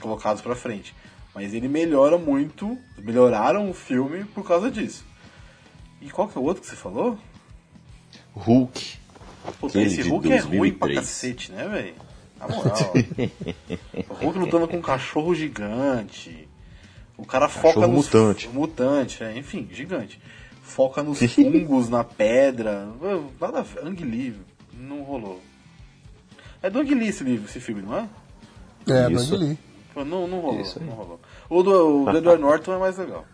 colocados 0.00 0.42
para 0.42 0.54
frente. 0.54 0.94
Mas 1.34 1.52
ele 1.52 1.68
melhora 1.68 2.16
muito, 2.16 2.78
melhoraram 2.96 3.68
o 3.68 3.74
filme 3.74 4.24
por 4.24 4.46
causa 4.46 4.70
disso. 4.70 5.04
E 6.00 6.10
qual 6.10 6.28
que 6.28 6.38
é 6.38 6.40
o 6.40 6.44
outro 6.44 6.62
que 6.62 6.68
você 6.68 6.76
falou? 6.76 7.18
Hulk. 8.34 9.03
Puta, 9.52 9.80
esse 9.80 10.02
Hulk 10.02 10.32
é 10.32 10.38
ruim 10.38 10.72
pra 10.72 10.94
cacete, 10.94 11.52
né, 11.52 11.68
velho? 11.68 11.94
Na 12.38 12.48
moral. 12.48 12.92
o 14.08 14.14
Hulk 14.14 14.38
lutando 14.38 14.68
com 14.68 14.76
um 14.78 14.82
cachorro 14.82 15.34
gigante. 15.34 16.48
O 17.16 17.24
cara 17.24 17.46
cachorro 17.46 17.74
foca 17.74 17.86
nos. 17.86 18.06
Mutante. 18.06 18.48
Mutante, 18.48 19.24
é, 19.24 19.36
enfim, 19.36 19.68
gigante. 19.70 20.20
Foca 20.62 21.02
nos 21.02 21.20
fungos, 21.20 21.88
na 21.88 22.02
pedra. 22.02 22.88
Nada. 23.40 23.64
Ang 23.82 24.34
não 24.72 25.02
rolou. 25.02 25.40
É 26.62 26.70
do 26.70 26.80
Ang 26.80 26.94
Lee 26.94 27.08
esse 27.08 27.22
livro, 27.22 27.46
esse 27.46 27.60
filme, 27.60 27.82
não 27.82 27.96
é? 27.96 28.08
É, 28.86 29.08
do 29.08 29.18
Ang 29.18 29.36
Lee. 29.36 29.58
Não, 29.94 30.26
não 30.26 30.40
rolou, 30.40 30.64
não 30.80 30.92
rolou. 30.94 31.20
O 31.48 31.62
do, 31.62 32.02
o 32.02 32.10
do 32.10 32.18
Edward 32.18 32.40
Norton 32.42 32.74
é 32.74 32.78
mais 32.78 32.98
legal. 32.98 33.24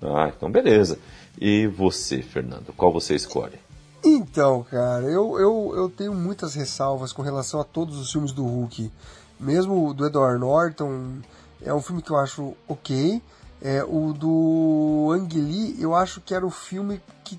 Ah, 0.00 0.32
então 0.34 0.50
beleza. 0.50 0.98
E 1.40 1.66
você, 1.66 2.22
Fernando, 2.22 2.72
qual 2.76 2.92
você 2.92 3.14
escolhe? 3.14 3.58
Então, 4.02 4.64
cara, 4.70 5.04
eu, 5.04 5.38
eu, 5.38 5.72
eu 5.76 5.90
tenho 5.90 6.14
muitas 6.14 6.54
ressalvas 6.54 7.12
com 7.12 7.20
relação 7.22 7.60
a 7.60 7.64
todos 7.64 7.98
os 7.98 8.10
filmes 8.10 8.32
do 8.32 8.44
Hulk. 8.44 8.90
Mesmo 9.38 9.88
o 9.88 9.94
do 9.94 10.06
Edward 10.06 10.38
Norton 10.38 11.18
é 11.62 11.72
um 11.72 11.82
filme 11.82 12.00
que 12.00 12.10
eu 12.10 12.16
acho 12.16 12.54
ok. 12.66 13.22
É, 13.60 13.84
o 13.84 14.14
do 14.14 15.10
Ang 15.12 15.38
Lee, 15.38 15.76
eu 15.78 15.94
acho 15.94 16.20
que 16.22 16.34
era 16.34 16.46
o 16.46 16.50
filme 16.50 17.00
que 17.22 17.38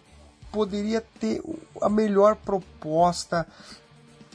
poderia 0.51 1.03
ter 1.19 1.41
a 1.81 1.89
melhor 1.89 2.35
proposta, 2.35 3.47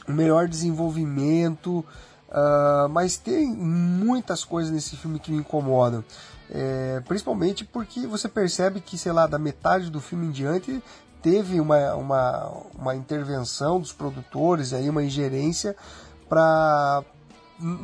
o 0.05 0.11
melhor 0.11 0.49
desenvolvimento, 0.49 1.85
uh, 2.27 2.89
mas 2.89 3.15
tem 3.15 3.47
muitas 3.47 4.43
coisas 4.43 4.71
nesse 4.71 4.97
filme 4.97 5.19
que 5.19 5.31
me 5.31 5.37
incomodam. 5.37 6.03
É, 6.49 7.01
principalmente 7.05 7.65
porque 7.65 8.07
você 8.07 8.29
percebe 8.29 8.79
que, 8.79 8.97
sei 8.97 9.11
lá, 9.11 9.27
da 9.27 9.37
metade 9.37 9.89
do 9.89 9.99
filme 9.99 10.27
em 10.27 10.31
diante 10.31 10.81
teve 11.21 11.59
uma, 11.59 11.95
uma, 11.95 12.51
uma 12.77 12.95
intervenção 12.95 13.79
dos 13.79 13.91
produtores, 13.91 14.73
aí 14.73 14.89
uma 14.89 15.03
ingerência 15.03 15.75
para 16.27 17.03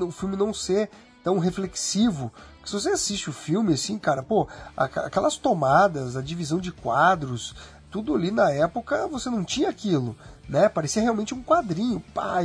o 0.01 0.11
filme 0.11 0.35
não 0.35 0.53
ser 0.53 0.89
tão 1.23 1.39
reflexivo. 1.39 2.31
Porque 2.55 2.69
se 2.69 2.73
você 2.73 2.89
assiste 2.89 3.29
o 3.29 3.33
filme, 3.33 3.73
assim, 3.73 3.97
cara, 3.97 4.23
pô, 4.23 4.47
aquelas 4.75 5.37
tomadas, 5.37 6.15
a 6.15 6.21
divisão 6.21 6.59
de 6.59 6.71
quadros, 6.71 7.55
tudo 7.89 8.15
ali 8.15 8.31
na 8.31 8.49
época 8.51 9.07
você 9.07 9.29
não 9.29 9.43
tinha 9.43 9.69
aquilo, 9.69 10.15
né? 10.47 10.67
Parecia 10.67 11.01
realmente 11.01 11.33
um 11.33 11.43
quadrinho, 11.43 11.99
pá, 12.13 12.39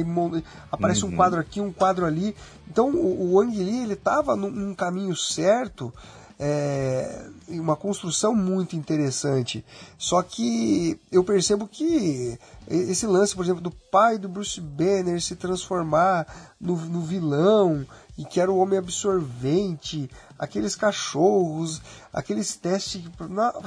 aparece 0.71 1.05
uhum. 1.05 1.13
um 1.13 1.17
quadro 1.17 1.41
aqui, 1.41 1.61
um 1.61 1.73
quadro 1.73 2.05
ali. 2.05 2.37
Então 2.69 2.91
o, 2.91 3.33
o 3.33 3.41
Ang 3.41 3.57
Lee, 3.57 3.83
ele 3.83 3.97
tava 3.97 4.37
num, 4.37 4.51
num 4.51 4.75
caminho 4.75 5.17
certo 5.17 5.93
é, 6.39 7.27
uma 7.49 7.75
construção 7.75 8.35
muito 8.35 8.77
interessante. 8.77 9.65
Só 9.97 10.23
que 10.23 10.99
eu 11.11 11.25
percebo 11.25 11.67
que 11.67 12.39
esse 12.69 13.07
lance, 13.07 13.35
por 13.35 13.45
exemplo, 13.45 13.63
do 13.63 13.71
pai 13.71 14.19
do 14.19 14.29
Bruce 14.29 14.61
Banner 14.61 15.21
se 15.21 15.35
transformar 15.35 16.55
no, 16.61 16.77
no 16.77 17.01
vilão 17.01 17.87
e 18.17 18.25
que 18.25 18.41
era 18.41 18.51
o 18.51 18.59
homem 18.59 18.79
absorvente, 18.79 20.11
aqueles 20.39 20.75
cachorros, 20.75 21.81
aqueles 22.13 22.57
testes. 22.57 23.03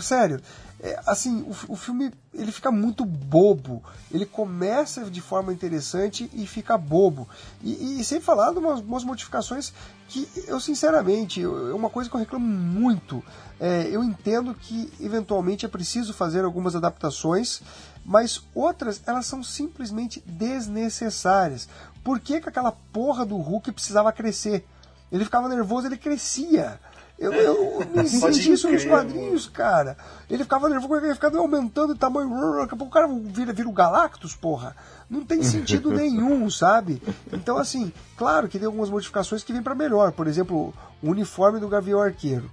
Sério, 0.02 0.42
é, 0.84 1.00
assim, 1.06 1.44
o, 1.44 1.74
o, 1.74 1.76
filme 1.76 2.12
ele 2.34 2.52
fica 2.52 2.72
muito 2.72 3.06
bobo. 3.06 3.84
Ele 4.12 4.26
começa 4.26 5.06
de 5.12 5.22
forma 5.22 5.54
interessante 5.54 6.28
e 6.34 6.48
fica 6.48 6.76
bobo. 6.76 7.30
E, 7.62 8.02
e 8.02 8.04
sem 8.04 8.20
falar 8.20 8.52
de 8.52 8.58
umas, 8.58 8.80
umas, 8.80 9.04
modificações 9.04 9.72
que 10.08 10.28
eu, 10.48 10.60
sinceramente, 10.60 11.44
é 11.44 11.48
uma 11.48 11.90
coisa 11.90 12.10
que 12.10 12.16
eu 12.16 12.20
reclamo 12.20 12.48
muito. 12.48 13.24
É, 13.60 13.88
eu 13.92 14.04
entendo 14.04 14.56
que 14.56 14.92
eventualmente 15.00 15.68
é 15.68 15.70
preciso 15.70 16.16
fazer 16.16 16.44
algumas 16.44 16.76
adaptações, 16.76 17.62
mas 18.04 18.42
outras 18.56 19.04
elas 19.06 19.28
são 19.28 19.44
simplesmente 19.44 20.20
desnecessárias. 20.26 21.70
Por 22.04 22.20
que, 22.20 22.42
que 22.42 22.50
aquela 22.50 22.72
porra 22.72 23.24
do 23.24 23.38
Hulk 23.38 23.72
precisava 23.72 24.12
crescer? 24.12 24.66
Ele 25.12 25.26
ficava 25.26 25.48
nervoso, 25.48 25.86
ele 25.86 25.98
crescia. 25.98 26.80
Eu, 27.22 27.32
eu 27.32 27.80
me 27.94 28.10
senti 28.10 28.52
isso 28.52 28.68
nos 28.68 28.84
quadrinhos, 28.84 29.48
cara. 29.48 29.96
Ele 30.28 30.42
ficava 30.42 30.68
nervoso, 30.68 31.06
ele 31.06 31.14
ficava 31.14 31.38
aumentando 31.38 31.94
o 31.94 31.96
tamanho. 31.96 32.30
Daqui 32.58 32.74
a 32.74 32.78
pouco 32.78 32.86
o 32.86 32.90
cara 32.90 33.08
vira, 33.08 33.54
vira 33.54 33.70
o 33.70 33.72
Galactus, 33.72 34.36
porra. 34.36 34.76
Não 35.08 35.24
tem 35.24 35.44
sentido 35.44 35.92
nenhum, 35.94 36.50
sabe? 36.50 37.00
Então, 37.32 37.58
assim, 37.60 37.94
claro 38.18 38.48
que 38.48 38.58
tem 38.58 38.66
algumas 38.66 38.90
modificações 38.90 39.44
que 39.44 39.54
vêm 39.54 39.62
para 39.62 39.76
melhor. 39.76 40.12
Por 40.14 40.26
exemplo, 40.26 40.74
o 41.02 41.12
uniforme 41.12 41.60
do 41.60 41.68
Gavião 41.68 42.02
Arqueiro. 42.02 42.50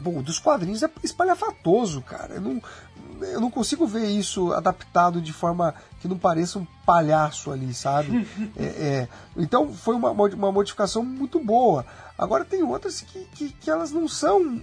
Bom, 0.00 0.20
dos 0.20 0.38
quadrinhos 0.38 0.82
é 0.82 0.90
espalhafatoso, 1.02 2.02
cara. 2.02 2.34
Eu 2.34 2.42
não, 2.42 2.62
eu 3.24 3.40
não 3.40 3.50
consigo 3.50 3.86
ver 3.86 4.06
isso 4.06 4.52
adaptado 4.52 5.20
de 5.20 5.32
forma 5.32 5.74
que 6.00 6.08
não 6.08 6.18
pareça 6.18 6.58
um 6.58 6.66
palhaço 6.84 7.50
ali, 7.50 7.72
sabe? 7.72 8.26
É, 8.56 8.64
é, 8.64 9.08
então 9.36 9.72
foi 9.72 9.94
uma, 9.94 10.10
uma 10.10 10.52
modificação 10.52 11.02
muito 11.02 11.40
boa. 11.40 11.86
Agora 12.18 12.44
tem 12.44 12.62
outras 12.62 13.00
que, 13.00 13.24
que, 13.34 13.48
que, 13.50 13.70
elas 13.70 13.90
não 13.90 14.06
são. 14.06 14.60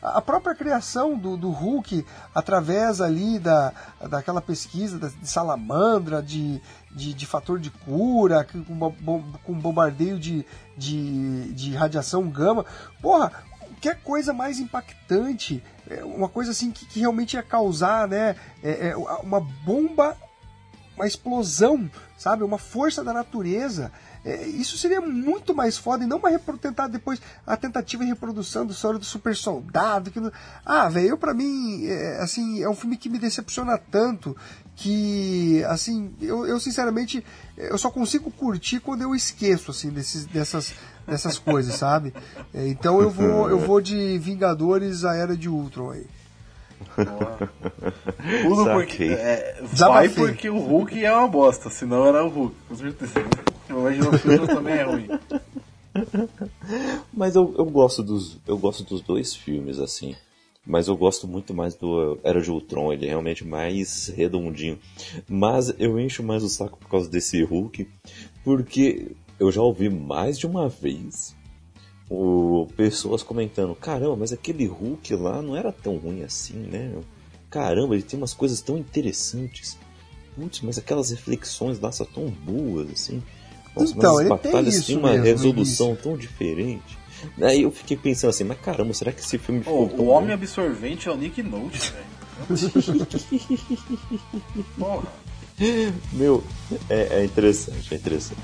A 0.00 0.22
própria 0.22 0.54
criação 0.54 1.18
do, 1.18 1.36
do 1.36 1.50
Hulk, 1.50 2.04
através 2.34 3.00
ali 3.00 3.38
da, 3.38 3.72
daquela 4.08 4.40
pesquisa 4.40 4.98
de 4.98 5.28
salamandra, 5.28 6.22
de, 6.22 6.62
de, 6.92 7.12
de 7.12 7.26
fator 7.26 7.58
de 7.58 7.70
cura, 7.70 8.46
com, 8.66 9.22
com 9.42 9.52
bombardeio 9.54 10.18
de, 10.18 10.46
de, 10.76 11.52
de 11.52 11.74
radiação 11.74 12.28
gama. 12.28 12.64
Porra, 13.02 13.32
qualquer 13.84 14.00
coisa 14.02 14.32
mais 14.32 14.58
impactante, 14.58 15.62
é, 15.62 15.73
uma 16.04 16.28
coisa 16.28 16.50
assim 16.50 16.70
que, 16.70 16.86
que 16.86 17.00
realmente 17.00 17.34
ia 17.34 17.42
causar 17.42 18.08
né, 18.08 18.36
é, 18.62 18.88
é, 18.88 18.96
uma 18.96 19.40
bomba, 19.40 20.16
uma 20.96 21.06
explosão, 21.06 21.90
sabe? 22.16 22.42
Uma 22.42 22.58
força 22.58 23.04
da 23.04 23.12
natureza. 23.12 23.92
É, 24.24 24.46
isso 24.46 24.78
seria 24.78 25.00
muito 25.00 25.54
mais 25.54 25.76
foda 25.76 26.02
e 26.02 26.06
não 26.06 26.16
uma 26.16 26.30
tentar 26.58 26.88
depois 26.88 27.20
a 27.46 27.56
tentativa 27.56 28.02
e 28.02 28.06
reprodução 28.06 28.64
do 28.64 28.72
história 28.72 28.98
do 28.98 29.04
super 29.04 29.36
soldado. 29.36 30.10
Que... 30.10 30.20
Ah, 30.64 30.88
velho, 30.88 31.18
para 31.18 31.34
mim, 31.34 31.86
é, 31.86 32.22
assim, 32.22 32.62
é 32.62 32.68
um 32.68 32.74
filme 32.74 32.96
que 32.96 33.08
me 33.08 33.18
decepciona 33.18 33.76
tanto 33.76 34.36
que, 34.76 35.62
assim, 35.64 36.12
eu, 36.20 36.46
eu 36.46 36.58
sinceramente, 36.58 37.24
eu 37.56 37.78
só 37.78 37.90
consigo 37.90 38.30
curtir 38.30 38.80
quando 38.80 39.02
eu 39.02 39.14
esqueço, 39.14 39.70
assim, 39.70 39.90
desses, 39.90 40.26
dessas 40.26 40.74
dessas 41.06 41.38
coisas, 41.38 41.74
sabe? 41.74 42.14
É, 42.52 42.66
então 42.66 43.00
eu 43.00 43.10
vou, 43.10 43.48
eu 43.48 43.58
vou 43.58 43.80
de 43.80 44.18
Vingadores 44.18 45.04
a 45.04 45.14
Era 45.14 45.36
de 45.36 45.48
Ultron 45.48 45.90
aí. 45.90 46.06
Tudo 48.42 48.64
porque. 48.72 49.04
É, 49.04 49.62
vai 49.62 50.08
porque 50.08 50.48
o 50.48 50.58
Hulk 50.58 51.04
é 51.04 51.12
uma 51.12 51.28
bosta, 51.28 51.70
senão 51.70 52.06
era 52.06 52.24
o 52.24 52.28
Hulk, 52.28 52.56
com 52.68 52.74
certeza. 52.74 53.12
Hoje 53.70 54.00
o 54.00 54.18
filme 54.18 54.46
também 54.46 54.74
é 54.74 54.82
ruim. 54.82 55.08
Mas 57.12 57.34
eu, 57.34 57.54
eu, 57.56 57.64
gosto 57.64 58.02
dos, 58.02 58.38
eu 58.46 58.58
gosto 58.58 58.84
dos 58.84 59.00
dois 59.00 59.34
filmes, 59.34 59.78
assim. 59.78 60.14
Mas 60.66 60.88
eu 60.88 60.96
gosto 60.96 61.28
muito 61.28 61.52
mais 61.52 61.74
do 61.74 62.18
Era 62.24 62.40
de 62.40 62.50
Ultron, 62.50 62.92
ele 62.92 63.04
é 63.04 63.08
realmente 63.10 63.46
mais 63.46 64.08
redondinho. 64.08 64.78
Mas 65.28 65.74
eu 65.78 66.00
encho 66.00 66.22
mais 66.22 66.42
o 66.42 66.48
saco 66.48 66.78
por 66.78 66.88
causa 66.88 67.10
desse 67.10 67.42
Hulk, 67.42 67.86
porque 68.42 69.12
eu 69.38 69.52
já 69.52 69.60
ouvi 69.60 69.90
mais 69.90 70.38
de 70.38 70.46
uma 70.46 70.68
vez 70.68 71.34
o, 72.08 72.68
pessoas 72.76 73.22
comentando: 73.22 73.74
caramba, 73.74 74.16
mas 74.16 74.32
aquele 74.32 74.66
Hulk 74.66 75.14
lá 75.14 75.40
não 75.42 75.56
era 75.56 75.72
tão 75.72 75.96
ruim 75.96 76.22
assim, 76.22 76.54
né? 76.54 76.92
Caramba, 77.50 77.94
ele 77.94 78.02
tem 78.02 78.18
umas 78.18 78.34
coisas 78.34 78.60
tão 78.60 78.76
interessantes. 78.76 79.78
Putz, 80.34 80.60
mas 80.62 80.78
aquelas 80.78 81.10
reflexões 81.10 81.78
lá 81.78 81.92
são 81.92 82.06
tão 82.06 82.28
boas, 82.28 82.90
assim. 82.90 83.22
Nossa, 83.76 83.92
então, 83.92 84.14
mas 84.14 84.22
as 84.22 84.28
batalhas 84.28 84.86
têm 84.86 84.96
uma 84.96 85.12
mesmo, 85.12 85.24
resolução 85.24 85.96
tão 85.96 86.16
diferente. 86.16 86.98
Aí 87.40 87.62
eu 87.62 87.70
fiquei 87.70 87.96
pensando 87.96 88.30
assim, 88.30 88.44
mas 88.44 88.60
caramba, 88.60 88.92
será 88.92 89.12
que 89.12 89.20
esse 89.20 89.38
filme 89.38 89.60
ficou 89.60 89.90
oh, 89.96 90.02
O 90.02 90.06
Homem 90.08 90.28
bom? 90.28 90.34
Absorvente 90.34 91.08
é 91.08 91.12
o 91.12 91.16
Nick 91.16 91.42
Note, 91.42 91.92
velho. 91.92 93.06
Porra. 94.78 95.08
Meu, 96.12 96.42
é, 96.90 97.20
é 97.20 97.24
interessante, 97.24 97.94
é 97.94 97.96
interessante. 97.96 98.40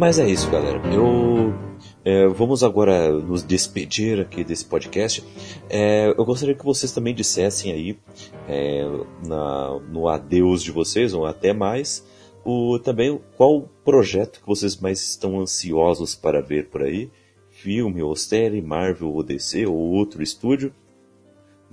Mas 0.00 0.18
é 0.18 0.26
isso, 0.26 0.50
galera. 0.50 0.80
Eu 0.94 1.52
é, 2.02 2.26
vamos 2.28 2.64
agora 2.64 3.12
nos 3.12 3.42
despedir 3.42 4.18
aqui 4.18 4.42
desse 4.42 4.64
podcast. 4.64 5.22
É, 5.68 6.08
eu 6.16 6.24
gostaria 6.24 6.54
que 6.54 6.64
vocês 6.64 6.90
também 6.90 7.14
dissessem 7.14 7.70
aí 7.70 7.98
é, 8.48 8.82
na, 9.26 9.78
no 9.90 10.08
adeus 10.08 10.62
de 10.62 10.72
vocês, 10.72 11.12
ou 11.12 11.26
até 11.26 11.52
mais, 11.52 12.02
o, 12.42 12.78
também 12.78 13.20
qual 13.36 13.68
projeto 13.84 14.40
que 14.40 14.46
vocês 14.46 14.74
mais 14.78 15.02
estão 15.02 15.38
ansiosos 15.38 16.14
para 16.14 16.40
ver 16.40 16.70
por 16.70 16.82
aí. 16.82 17.10
filme 17.50 18.00
ou 18.00 18.16
série, 18.16 18.62
Marvel 18.62 19.12
ou 19.12 19.22
DC 19.22 19.66
ou 19.66 19.76
outro 19.76 20.22
estúdio. 20.22 20.74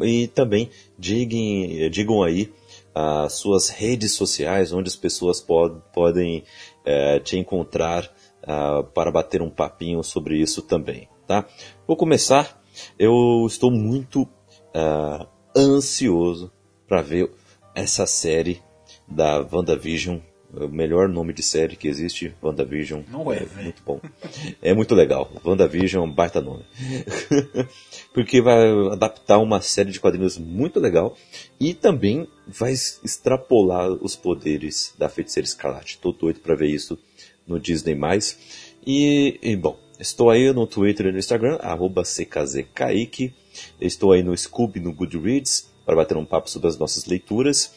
E 0.02 0.28
também 0.28 0.70
digam, 1.00 1.90
digam 1.90 2.22
aí 2.22 2.52
as 2.94 3.34
suas 3.34 3.70
redes 3.70 4.12
sociais, 4.12 4.74
onde 4.74 4.90
as 4.90 4.98
pessoas 4.98 5.40
pod, 5.40 5.82
podem 5.94 6.44
é, 6.84 7.20
te 7.20 7.38
encontrar 7.38 8.17
uh, 8.48 8.84
para 8.84 9.12
bater 9.12 9.42
um 9.42 9.50
papinho 9.50 10.04
sobre 10.04 10.42
isso 10.42 10.62
também, 10.62 11.08
tá? 11.28 11.46
Vou 11.86 11.98
começar. 11.98 12.62
Eu 12.98 13.46
estou 13.46 13.72
muito 13.72 14.24
uh, 14.24 15.28
ansioso 15.56 16.52
para 16.88 17.02
ver 17.02 17.32
essa 17.76 18.06
série 18.06 18.62
da 19.08 19.46
WandaVision 19.52 20.20
o 20.54 20.68
melhor 20.68 21.10
nome 21.10 21.34
de 21.34 21.44
série 21.44 21.76
que 21.76 21.88
existe, 21.88 22.34
WandaVision. 22.42 23.02
Não 23.10 23.32
é, 23.32 23.44
é 23.44 23.64
muito 23.64 23.84
bom. 23.84 24.00
É 24.62 24.74
muito 24.74 24.96
legal. 24.96 25.30
WandaVision 25.44 26.04
é 26.04 26.08
um 26.08 26.14
baita 26.14 26.42
nome. 26.42 26.64
Porque 28.14 28.42
vai 28.42 28.70
adaptar 28.92 29.40
uma 29.40 29.62
série 29.62 29.92
de 29.92 30.00
quadrinhos 30.00 30.38
muito 30.38 30.80
legal 30.80 31.16
e 31.60 31.74
também 31.74 32.28
vai 32.48 32.72
extrapolar 32.72 33.92
os 33.92 34.16
poderes 34.16 34.94
da 34.98 35.10
Feiticeira 35.10 35.46
Escarlate. 35.46 36.00
Tô 36.00 36.12
doido 36.12 36.40
para 36.40 36.56
ver 36.56 36.70
isso 36.70 36.98
no 37.48 37.60
Disney+. 37.60 37.98
E, 38.86 39.40
e, 39.42 39.56
bom, 39.56 39.78
estou 40.00 40.30
aí 40.30 40.52
no 40.52 40.68
Twitter 40.68 41.08
e 41.08 41.12
no 41.12 41.20
Instagram, 41.20 41.58
arroba 41.62 42.04
CKZKaique. 42.04 43.34
Estou 43.80 44.12
aí 44.12 44.22
no 44.22 44.38
Scooby, 44.38 44.80
no 44.80 44.94
Goodreads, 44.94 45.72
para 45.86 45.96
bater 45.96 46.18
um 46.18 46.26
papo 46.26 46.50
sobre 46.50 46.68
as 46.68 46.78
nossas 46.78 47.06
leituras. 47.06 47.72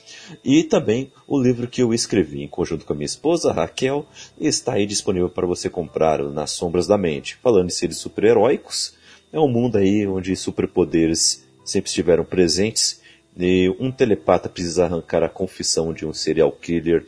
E 0.45 0.65
também 0.65 1.13
o 1.27 1.41
livro 1.41 1.69
que 1.69 1.83
eu 1.83 1.95
escrevi 1.95 2.43
em 2.43 2.49
conjunto 2.49 2.85
com 2.85 2.93
a 2.93 2.97
minha 2.97 3.07
esposa, 3.07 3.53
Raquel, 3.53 4.07
está 4.39 4.75
aí 4.75 4.87
disponível 4.87 5.31
para 5.31 5.47
você 5.47 5.71
comprar 5.71 6.23
nas 6.25 6.51
Sombras 6.51 6.87
da 6.87 6.99
Mente. 6.99 7.37
Falando 7.37 7.67
em 7.67 7.73
seres 7.73 7.99
super-heróicos, 7.99 8.95
é 9.33 9.39
um 9.39 9.49
mundo 9.49 9.79
aí 9.79 10.07
onde 10.07 10.35
superpoderes 10.35 11.47
sempre 11.65 11.89
estiveram 11.89 12.25
presentes 12.25 13.01
e 13.37 13.75
um 13.79 13.91
telepata 13.91 14.49
precisa 14.49 14.85
arrancar 14.85 15.23
a 15.23 15.29
confissão 15.29 15.93
de 15.93 16.05
um 16.05 16.13
serial 16.13 16.51
killer 16.53 17.07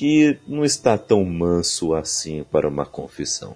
que 0.00 0.38
não 0.48 0.64
está 0.64 0.96
tão 0.96 1.22
manso 1.26 1.92
assim 1.92 2.42
para 2.50 2.66
uma 2.66 2.86
confissão. 2.86 3.54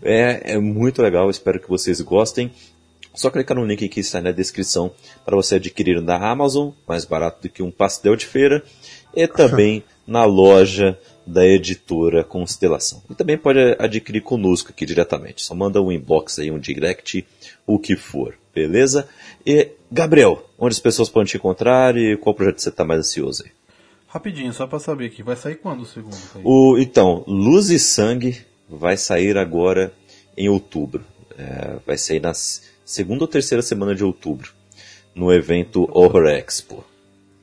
É, 0.00 0.54
é 0.54 0.58
muito 0.58 1.02
legal, 1.02 1.28
espero 1.28 1.60
que 1.60 1.68
vocês 1.68 2.00
gostem. 2.00 2.50
Só 3.14 3.28
clicar 3.28 3.58
no 3.58 3.66
link 3.66 3.86
que 3.90 4.00
está 4.00 4.18
na 4.18 4.32
descrição 4.32 4.90
para 5.22 5.36
você 5.36 5.56
adquirir 5.56 6.00
na 6.00 6.16
Amazon, 6.16 6.70
mais 6.88 7.04
barato 7.04 7.42
do 7.42 7.50
que 7.50 7.62
um 7.62 7.70
pastel 7.70 8.16
de 8.16 8.24
feira, 8.24 8.64
e 9.14 9.28
também 9.28 9.84
na 10.06 10.24
loja 10.24 10.98
da 11.26 11.44
editora 11.44 12.24
Constelação. 12.24 13.02
E 13.10 13.14
também 13.14 13.36
pode 13.36 13.58
adquirir 13.78 14.22
conosco 14.22 14.70
aqui 14.70 14.86
diretamente. 14.86 15.42
Só 15.42 15.54
manda 15.54 15.82
um 15.82 15.92
inbox 15.92 16.38
aí, 16.38 16.50
um 16.50 16.58
direct, 16.58 17.22
o 17.66 17.78
que 17.78 17.96
for, 17.96 18.34
beleza? 18.54 19.06
E, 19.44 19.68
Gabriel, 19.90 20.42
onde 20.58 20.72
as 20.72 20.80
pessoas 20.80 21.10
podem 21.10 21.26
te 21.26 21.36
encontrar 21.36 21.98
e 21.98 22.16
qual 22.16 22.34
projeto 22.34 22.62
você 22.62 22.70
está 22.70 22.82
mais 22.82 23.00
ansioso 23.00 23.44
aí? 23.44 23.50
Rapidinho, 24.12 24.52
só 24.52 24.66
para 24.66 24.78
saber 24.78 25.06
aqui, 25.06 25.22
vai 25.22 25.34
sair 25.36 25.54
quando 25.54 25.80
o 25.80 25.86
segundo? 25.86 26.14
O, 26.44 26.76
então, 26.76 27.24
Luz 27.26 27.70
e 27.70 27.78
Sangue 27.78 28.44
vai 28.68 28.94
sair 28.94 29.38
agora 29.38 29.90
em 30.36 30.50
outubro. 30.50 31.02
É, 31.38 31.78
vai 31.86 31.96
sair 31.96 32.20
nas 32.20 32.62
segunda 32.84 33.24
ou 33.24 33.28
terceira 33.28 33.62
semana 33.62 33.94
de 33.94 34.04
outubro, 34.04 34.52
no 35.14 35.32
evento 35.32 35.88
Horror 35.90 36.26
Expo. 36.26 36.84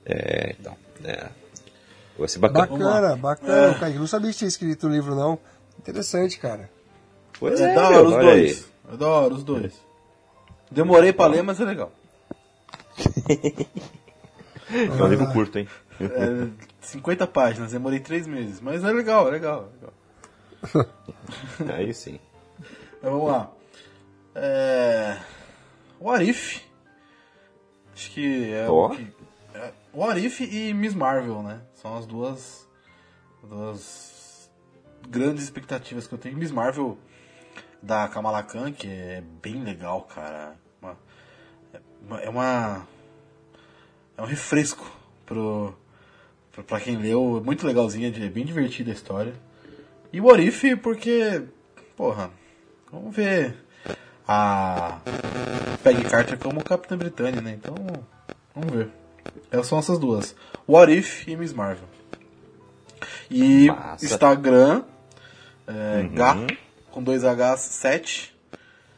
É, 0.06 0.56
então, 0.60 0.78
é, 1.04 1.30
vai 2.16 2.28
ser 2.28 2.38
bacana. 2.38 2.68
Bacana, 2.68 3.16
bacana, 3.16 3.72
é. 3.72 3.80
cara. 3.80 3.92
Eu 3.92 4.00
não 4.02 4.08
sabia 4.08 4.30
que 4.30 4.38
tinha 4.38 4.48
escrito 4.48 4.86
o 4.86 4.92
livro, 4.92 5.16
não. 5.16 5.40
Interessante, 5.80 6.38
cara. 6.38 6.70
Pois 7.40 7.60
é, 7.60 7.72
é 7.72 7.74
da 7.74 7.90
hora 7.90 8.04
os 8.04 8.14
dois. 8.14 8.70
Aí. 8.88 8.94
É 8.94 8.98
da 8.98 9.08
hora 9.08 9.34
os 9.34 9.44
dois. 9.44 9.74
Demorei 10.70 11.12
pra 11.12 11.26
ler, 11.26 11.42
mas 11.42 11.60
é 11.60 11.66
legal. 11.66 11.92
é 14.72 15.04
um 15.04 15.08
livro 15.08 15.32
curto, 15.32 15.60
hein? 15.60 15.68
É, 16.00 16.50
50 16.82 17.28
páginas, 17.28 17.72
demorei 17.72 18.00
3 18.00 18.28
meses. 18.28 18.62
Mas 18.62 18.84
é 18.84 18.92
legal, 18.92 19.28
é 19.28 19.32
legal. 19.32 19.72
É 19.72 20.76
legal. 20.76 20.90
Aí 21.76 21.94
sim. 21.94 22.20
Então, 22.98 23.12
vamos 23.12 23.32
lá. 23.32 23.52
É... 24.36 25.18
O 26.00 26.10
Arif. 26.10 26.62
Acho 27.94 28.12
que 28.12 28.54
é 28.54 28.70
oh. 28.70 28.86
o 28.86 28.90
que... 28.92 29.08
É, 29.54 29.74
o 29.92 30.04
Arif 30.04 30.44
e 30.44 30.74
Miss 30.74 30.94
Marvel, 30.94 31.42
né? 31.44 31.62
São 31.74 31.98
as 31.98 32.06
duas, 32.06 32.68
duas 33.44 34.50
grandes 35.10 35.44
expectativas 35.44 36.08
que 36.08 36.14
eu 36.14 36.18
tenho. 36.18 36.38
Miss 36.38 36.52
Marvel 36.52 36.98
da 37.82 38.08
Kamala 38.08 38.44
Khan, 38.44 38.72
que 38.72 38.88
é 38.88 39.24
bem 39.42 39.64
legal, 39.64 40.04
cara. 40.04 40.56
Uma, 42.02 42.22
é 42.22 42.30
uma. 42.30 42.88
É 44.20 44.22
um 44.22 44.26
refresco 44.26 44.86
pro, 45.26 45.74
pro, 46.52 46.62
pra 46.62 46.78
quem 46.82 46.98
leu. 46.98 47.40
É 47.42 47.46
muito 47.46 47.66
legalzinha, 47.66 48.10
é 48.10 48.28
bem 48.28 48.44
divertida 48.44 48.92
a 48.92 48.94
história. 48.94 49.34
E 50.12 50.20
o 50.20 50.30
Arif, 50.30 50.76
porque. 50.76 51.42
Porra, 51.96 52.30
vamos 52.92 53.16
ver 53.16 53.56
a 54.28 55.00
Peggy 55.82 56.04
Carter 56.04 56.38
como 56.38 56.62
Capitã 56.62 56.98
Britânia, 56.98 57.40
né? 57.40 57.54
Então, 57.54 57.74
vamos 58.54 58.76
ver. 58.76 58.90
Elas 59.50 59.68
são 59.68 59.80
essas 59.80 59.98
duas. 59.98 60.36
What 60.68 60.94
If 60.94 61.26
e 61.26 61.38
Miss 61.38 61.54
Marvel. 61.54 61.88
E 63.32 63.68
Massa. 63.68 64.06
Instagram, 64.06 64.84
é, 65.66 66.02
uhum. 66.02 66.14
H, 66.14 66.48
com 66.92 67.02
dois 67.02 67.24
Hs, 67.24 67.62
7. 67.62 68.36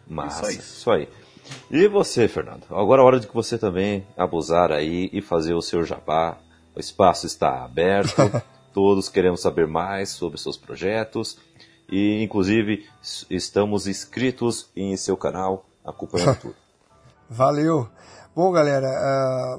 Massa, 0.08 0.50
isso 0.50 0.50
aí. 0.50 0.58
isso 0.58 0.92
aí. 0.92 1.21
E 1.70 1.88
você, 1.88 2.28
Fernando? 2.28 2.64
Agora 2.70 3.02
é 3.02 3.06
hora 3.06 3.20
de 3.20 3.28
que 3.28 3.34
você 3.34 3.58
também 3.58 4.06
abusar 4.18 4.72
aí 4.72 5.10
e 5.14 5.22
fazer 5.22 5.54
o 5.54 5.62
seu 5.62 5.84
jabá. 5.84 6.38
O 6.76 6.80
espaço 6.80 7.26
está 7.26 7.64
aberto. 7.64 8.22
Todos 8.74 9.10
queremos 9.10 9.42
saber 9.42 9.68
mais 9.68 10.10
sobre 10.10 10.40
seus 10.40 10.58
projetos 10.58 11.38
e 11.92 12.24
inclusive 12.24 12.88
estamos 13.30 13.86
inscritos 13.86 14.70
em 14.76 14.96
seu 14.96 15.18
canal, 15.18 15.66
acompanhando 15.84 16.38
tudo. 16.40 16.56
Valeu! 17.30 17.90
Bom, 18.34 18.50
galera, 18.52 18.88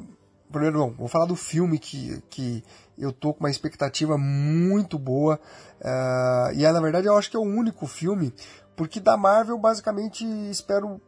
uh, 0.01 0.05
primeiro, 0.51 0.79
bom, 0.79 0.95
vou 0.97 1.09
falar 1.09 1.27
do 1.27 1.37
filme 1.37 1.79
que, 1.79 2.23
que 2.31 2.65
eu 2.99 3.13
tô 3.13 3.35
com 3.35 3.41
uma 3.41 3.51
expectativa 3.51 4.17
muito 4.17 4.99
boa. 4.99 5.39
Uh, 5.79 6.55
e 6.55 6.65
é, 6.65 6.73
na 6.73 6.81
verdade, 6.81 7.07
eu 7.07 7.17
acho 7.17 7.31
que 7.31 7.37
é 7.37 7.41
o 7.41 7.43
único 7.43 7.87
filme, 7.87 8.33
porque 8.75 8.99
da 8.99 9.17
Marvel, 9.17 9.59
basicamente, 9.59 10.25
espero. 10.51 11.01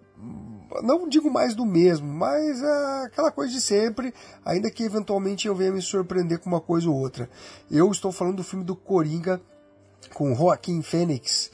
Não 0.82 1.08
digo 1.08 1.30
mais 1.30 1.54
do 1.54 1.64
mesmo, 1.64 2.06
mas 2.06 2.60
uh, 2.60 3.04
aquela 3.06 3.30
coisa 3.30 3.52
de 3.52 3.60
sempre, 3.60 4.12
ainda 4.44 4.70
que 4.70 4.82
eventualmente 4.82 5.46
eu 5.46 5.54
venha 5.54 5.72
me 5.72 5.82
surpreender 5.82 6.38
com 6.38 6.50
uma 6.50 6.60
coisa 6.60 6.88
ou 6.88 6.96
outra. 6.96 7.28
Eu 7.70 7.90
estou 7.90 8.10
falando 8.10 8.36
do 8.36 8.44
filme 8.44 8.64
do 8.64 8.74
Coringa 8.74 9.40
com 10.12 10.34
Joaquim 10.34 10.82
Fênix, 10.82 11.50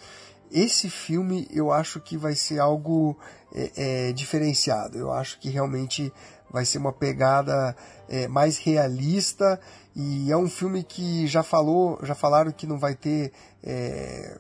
esse 0.51 0.91
filme 0.91 1.47
eu 1.53 1.71
acho 1.71 2.01
que 2.01 2.17
vai 2.17 2.35
ser 2.35 2.59
algo 2.59 3.17
é, 3.55 4.09
é, 4.09 4.13
diferenciado. 4.13 4.99
Eu 4.99 5.13
acho 5.13 5.39
que 5.39 5.49
realmente 5.49 6.13
vai 6.51 6.65
ser 6.65 6.79
uma 6.79 6.93
pegada 6.93 7.77
é, 8.09 8.27
mais 8.27 8.59
realista 8.59 9.61
e 9.95 10.31
é 10.31 10.37
um 10.37 10.49
filme 10.49 10.83
que 10.83 11.27
já 11.27 11.43
falou, 11.43 11.99
já 12.03 12.15
falaram 12.15 12.51
que 12.51 12.67
não 12.67 12.79
vai 12.79 12.95
ter 12.95 13.33
é, 13.63 14.39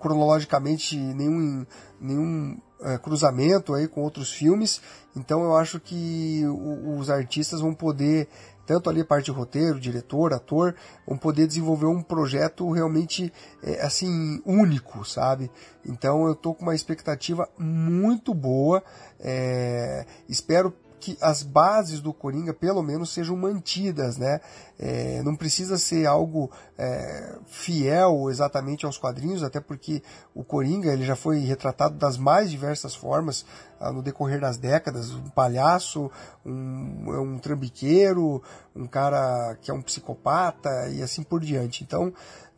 cronologicamente 0.00 0.96
nenhum, 0.96 1.66
nenhum 2.00 2.58
é, 2.80 2.98
cruzamento 2.98 3.74
aí 3.74 3.88
com 3.88 4.02
outros 4.02 4.32
filmes. 4.32 4.80
Então 5.14 5.42
eu 5.42 5.56
acho 5.56 5.80
que 5.80 6.42
os 6.46 7.08
artistas 7.10 7.60
vão 7.60 7.74
poder 7.74 8.28
tanto 8.66 8.90
ali 8.90 9.04
parte 9.04 9.26
de 9.26 9.30
roteiro, 9.30 9.78
diretor, 9.78 10.34
ator, 10.34 10.74
vão 11.06 11.16
poder 11.16 11.46
desenvolver 11.46 11.86
um 11.86 12.02
projeto 12.02 12.68
realmente 12.72 13.32
é, 13.62 13.80
assim 13.80 14.42
único, 14.44 15.04
sabe? 15.04 15.50
Então 15.84 16.26
eu 16.26 16.34
tô 16.34 16.52
com 16.52 16.62
uma 16.64 16.74
expectativa 16.74 17.48
muito 17.56 18.34
boa. 18.34 18.82
É, 19.20 20.04
espero 20.28 20.74
que 21.06 21.16
as 21.20 21.44
bases 21.44 22.00
do 22.00 22.12
Coringa 22.12 22.52
pelo 22.52 22.82
menos 22.82 23.10
sejam 23.10 23.36
mantidas, 23.36 24.16
né? 24.16 24.40
É, 24.76 25.22
não 25.22 25.36
precisa 25.36 25.78
ser 25.78 26.04
algo 26.04 26.50
é, 26.76 27.38
fiel 27.46 28.28
exatamente 28.28 28.84
aos 28.84 28.98
quadrinhos, 28.98 29.44
até 29.44 29.60
porque 29.60 30.02
o 30.34 30.42
Coringa 30.42 30.92
ele 30.92 31.04
já 31.04 31.14
foi 31.14 31.38
retratado 31.38 31.94
das 31.94 32.18
mais 32.18 32.50
diversas 32.50 32.92
formas 32.92 33.46
ah, 33.78 33.92
no 33.92 34.02
decorrer 34.02 34.40
das 34.40 34.56
décadas, 34.56 35.12
um 35.12 35.30
palhaço, 35.30 36.10
um, 36.44 37.20
um 37.20 37.38
trambiqueiro, 37.38 38.42
um 38.74 38.86
cara 38.86 39.56
que 39.62 39.70
é 39.70 39.74
um 39.74 39.82
psicopata 39.82 40.88
e 40.88 41.02
assim 41.02 41.22
por 41.22 41.40
diante. 41.40 41.84
Então 41.84 42.12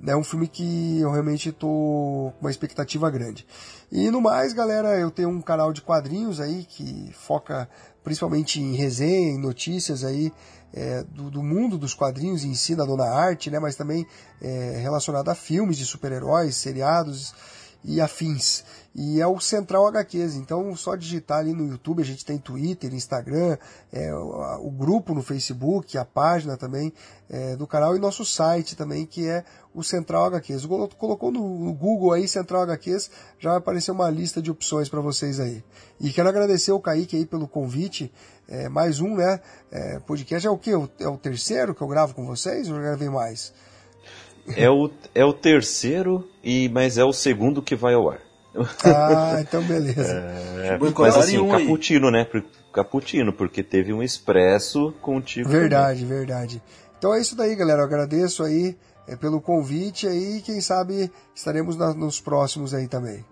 é 0.07 0.17
um 0.17 0.25
filme 0.25 0.49
que 0.49 1.01
eu 1.01 1.11
realmente 1.11 1.51
estou 1.51 2.33
com 2.33 2.41
uma 2.41 2.51
expectativa 2.51 3.11
grande. 3.11 3.47
E 3.91 4.11
no 4.11 4.21
mais, 4.21 4.53
galera, 4.53 4.99
eu 4.99 5.11
tenho 5.11 5.29
um 5.29 5.41
canal 5.41 5.73
de 5.73 5.83
quadrinhos 5.83 6.41
aí 6.41 6.65
que 6.65 7.11
foca 7.13 7.69
principalmente 8.09 8.59
em 8.59 8.75
resenha, 8.75 9.33
em 9.33 9.39
notícias 9.39 10.03
aí 10.03 10.33
é, 10.73 11.05
do, 11.05 11.31
do, 11.31 11.43
mundo 11.43 11.77
dos 11.77 11.93
quadrinhos 11.93 12.43
em 12.43 12.55
si, 12.55 12.75
da 12.75 12.87
dona 12.87 13.05
arte, 13.05 13.51
né, 13.51 13.59
mas 13.59 13.77
também 13.77 14.07
é, 14.41 14.79
relacionado 14.81 15.29
a 15.29 15.35
filmes 15.35 15.77
de 15.77 15.85
super-heróis, 15.85 16.57
seriados. 16.57 17.35
E 17.85 18.01
afins. 18.01 18.65
E 18.95 19.21
é 19.21 19.27
o 19.27 19.39
Central 19.39 19.87
HQs. 19.87 20.35
Então, 20.35 20.75
só 20.75 20.97
digitar 20.97 21.39
ali 21.39 21.53
no 21.53 21.67
YouTube, 21.69 22.03
a 22.03 22.05
gente 22.05 22.25
tem 22.25 22.37
Twitter, 22.37 22.93
Instagram, 22.93 23.57
é, 23.93 24.13
o, 24.13 24.71
grupo 24.71 25.15
no 25.15 25.23
Facebook, 25.23 25.97
a 25.97 26.05
página 26.05 26.57
também 26.57 26.93
é, 27.31 27.55
do 27.55 27.67
canal 27.67 27.95
e 27.95 28.01
nosso 28.01 28.25
site 28.25 28.75
também, 28.75 29.07
que 29.07 29.27
é 29.27 29.45
o 29.73 29.85
Central 29.85 30.25
HQs. 30.27 30.67
Colocou 30.99 31.31
no, 31.31 31.73
Google 31.73 32.13
aí 32.13 32.27
Central 32.27 32.63
HQs, 32.63 33.11
já 33.39 33.51
vai 33.51 33.59
aparecer 33.59 33.93
uma 33.93 34.11
lista 34.11 34.43
de 34.43 34.51
opções 34.51 34.89
para 34.89 35.01
vocês 35.01 35.39
aí. 35.39 35.63
E 36.01 36.11
quero 36.11 36.29
agradecer 36.29 36.73
o 36.73 36.81
Kaique 36.81 37.17
aí 37.17 37.27
pelo 37.27 37.47
convite. 37.47 38.13
É, 38.49 38.69
mais 38.69 38.99
um, 38.99 39.15
né? 39.15 39.41
É, 39.71 40.01
podcast 40.01 40.47
é 40.47 40.51
o 40.51 40.59
que? 40.59 40.71
É 40.71 41.09
o 41.09 41.19
terceiro 41.19 41.75
que 41.75 41.83
eu 41.83 41.89
gravo 41.89 42.15
com 42.15 42.27
vocês 42.27 42.69
ou 42.69 42.77
eu 42.77 42.83
gravei 42.83 43.11
mais? 43.11 43.53
É 44.57 44.71
o, 44.71 44.91
é 45.15 45.25
o 45.25 45.33
terceiro, 45.33 46.29
e 46.43 46.69
mas 46.69 46.99
é 46.99 47.05
o 47.05 47.13
segundo 47.13 47.63
que 47.63 47.75
vai 47.75 47.95
ao 47.95 48.11
ar. 48.11 48.21
Ah, 48.85 49.39
então 49.41 49.63
beleza. 49.63 50.39
É, 50.59 50.77
mas 50.77 51.17
assim, 51.17 51.39
um 51.39 51.49
caputino, 51.49 52.11
né? 52.11 52.27
Caputino, 52.73 53.33
porque 53.33 53.63
teve 53.63 53.93
um 53.93 54.03
expresso 54.03 54.93
contigo. 55.01 55.49
Verdade, 55.49 56.03
também. 56.03 56.19
verdade. 56.19 56.63
Então 56.99 57.15
é 57.15 57.21
isso 57.21 57.35
daí, 57.35 57.55
galera. 57.55 57.81
Eu 57.81 57.87
agradeço 57.87 58.43
aí 58.43 58.77
é, 59.07 59.17
pelo 59.17 59.41
convite 59.41 60.07
aí. 60.07 60.43
Quem 60.43 60.61
sabe 60.61 61.11
estaremos 61.35 61.77
na, 61.77 61.95
nos 61.95 62.21
próximos 62.21 62.75
aí 62.75 62.87
também. 62.87 63.25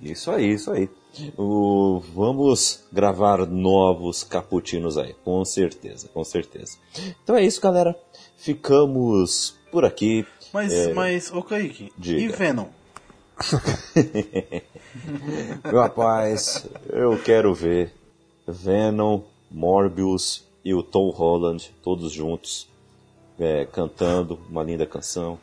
Isso 0.00 0.30
aí, 0.30 0.54
isso 0.54 0.70
aí. 0.70 0.88
O, 1.36 2.00
vamos 2.14 2.84
gravar 2.90 3.44
novos 3.46 4.24
caputinos 4.24 4.96
aí, 4.96 5.14
com 5.24 5.44
certeza, 5.44 6.08
com 6.08 6.24
certeza. 6.24 6.78
Então 7.22 7.36
é 7.36 7.44
isso, 7.44 7.60
galera. 7.60 7.94
Ficamos 8.36 9.58
por 9.70 9.84
aqui. 9.84 10.26
Mas, 10.52 10.72
é... 10.72 10.92
mas, 10.92 11.32
ô 11.32 11.42
Kaique, 11.42 11.92
Diga. 11.96 12.20
e 12.20 12.28
Venom? 12.28 12.66
Meu 15.64 15.80
rapaz, 15.80 16.66
eu 16.90 17.18
quero 17.22 17.54
ver 17.54 17.92
Venom, 18.46 19.22
Morbius 19.50 20.44
e 20.64 20.74
o 20.74 20.82
Tom 20.82 21.10
Holland 21.10 21.72
todos 21.82 22.12
juntos 22.12 22.68
é, 23.38 23.64
cantando 23.64 24.38
uma 24.48 24.62
linda 24.62 24.86
canção. 24.86 25.38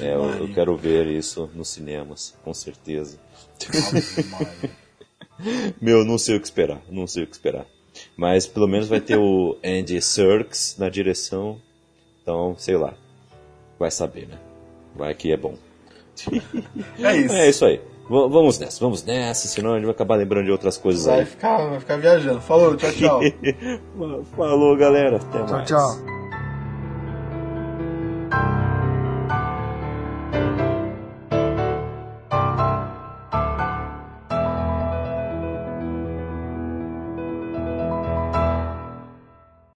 É, 0.00 0.14
eu, 0.14 0.24
eu, 0.36 0.54
quero 0.54 0.74
ver 0.74 1.06
isso 1.06 1.50
nos 1.54 1.68
cinemas, 1.68 2.34
com 2.42 2.54
certeza. 2.54 3.18
Meu, 5.80 6.04
não 6.04 6.16
sei 6.16 6.36
o 6.36 6.40
que 6.40 6.46
esperar, 6.46 6.80
não 6.88 7.06
sei 7.06 7.24
o 7.24 7.26
que 7.26 7.34
esperar. 7.34 7.66
Mas 8.16 8.46
pelo 8.46 8.66
menos 8.66 8.88
vai 8.88 9.00
ter 9.00 9.18
o 9.18 9.58
Andy 9.62 10.00
Serkis 10.00 10.76
na 10.78 10.88
direção, 10.88 11.60
então 12.22 12.56
sei 12.56 12.76
lá, 12.76 12.94
vai 13.78 13.90
saber, 13.90 14.28
né? 14.28 14.38
Vai 14.94 15.14
que 15.14 15.32
é 15.32 15.36
bom. 15.36 15.54
É 16.98 17.16
isso. 17.16 17.34
É 17.34 17.48
isso 17.48 17.64
aí. 17.64 17.80
V 18.08 18.28
vamos 18.28 18.58
nessa, 18.58 18.78
vamos 18.80 19.02
nessa, 19.02 19.48
senão 19.48 19.72
a 19.72 19.76
gente 19.76 19.86
vai 19.86 19.94
acabar 19.94 20.16
lembrando 20.16 20.44
de 20.44 20.50
outras 20.52 20.76
coisas 20.76 21.06
vai 21.06 21.20
aí. 21.20 21.26
Ficar, 21.26 21.68
vai 21.68 21.80
ficar 21.80 21.96
viajando. 21.96 22.40
Falou, 22.40 22.76
tchau, 22.76 22.92
tchau. 22.92 23.20
Falou, 24.36 24.76
galera. 24.76 25.16
Até 25.16 25.38
tchau, 25.38 25.48
mais. 25.48 25.68
Tchau, 25.68 25.96
tchau. 25.96 26.23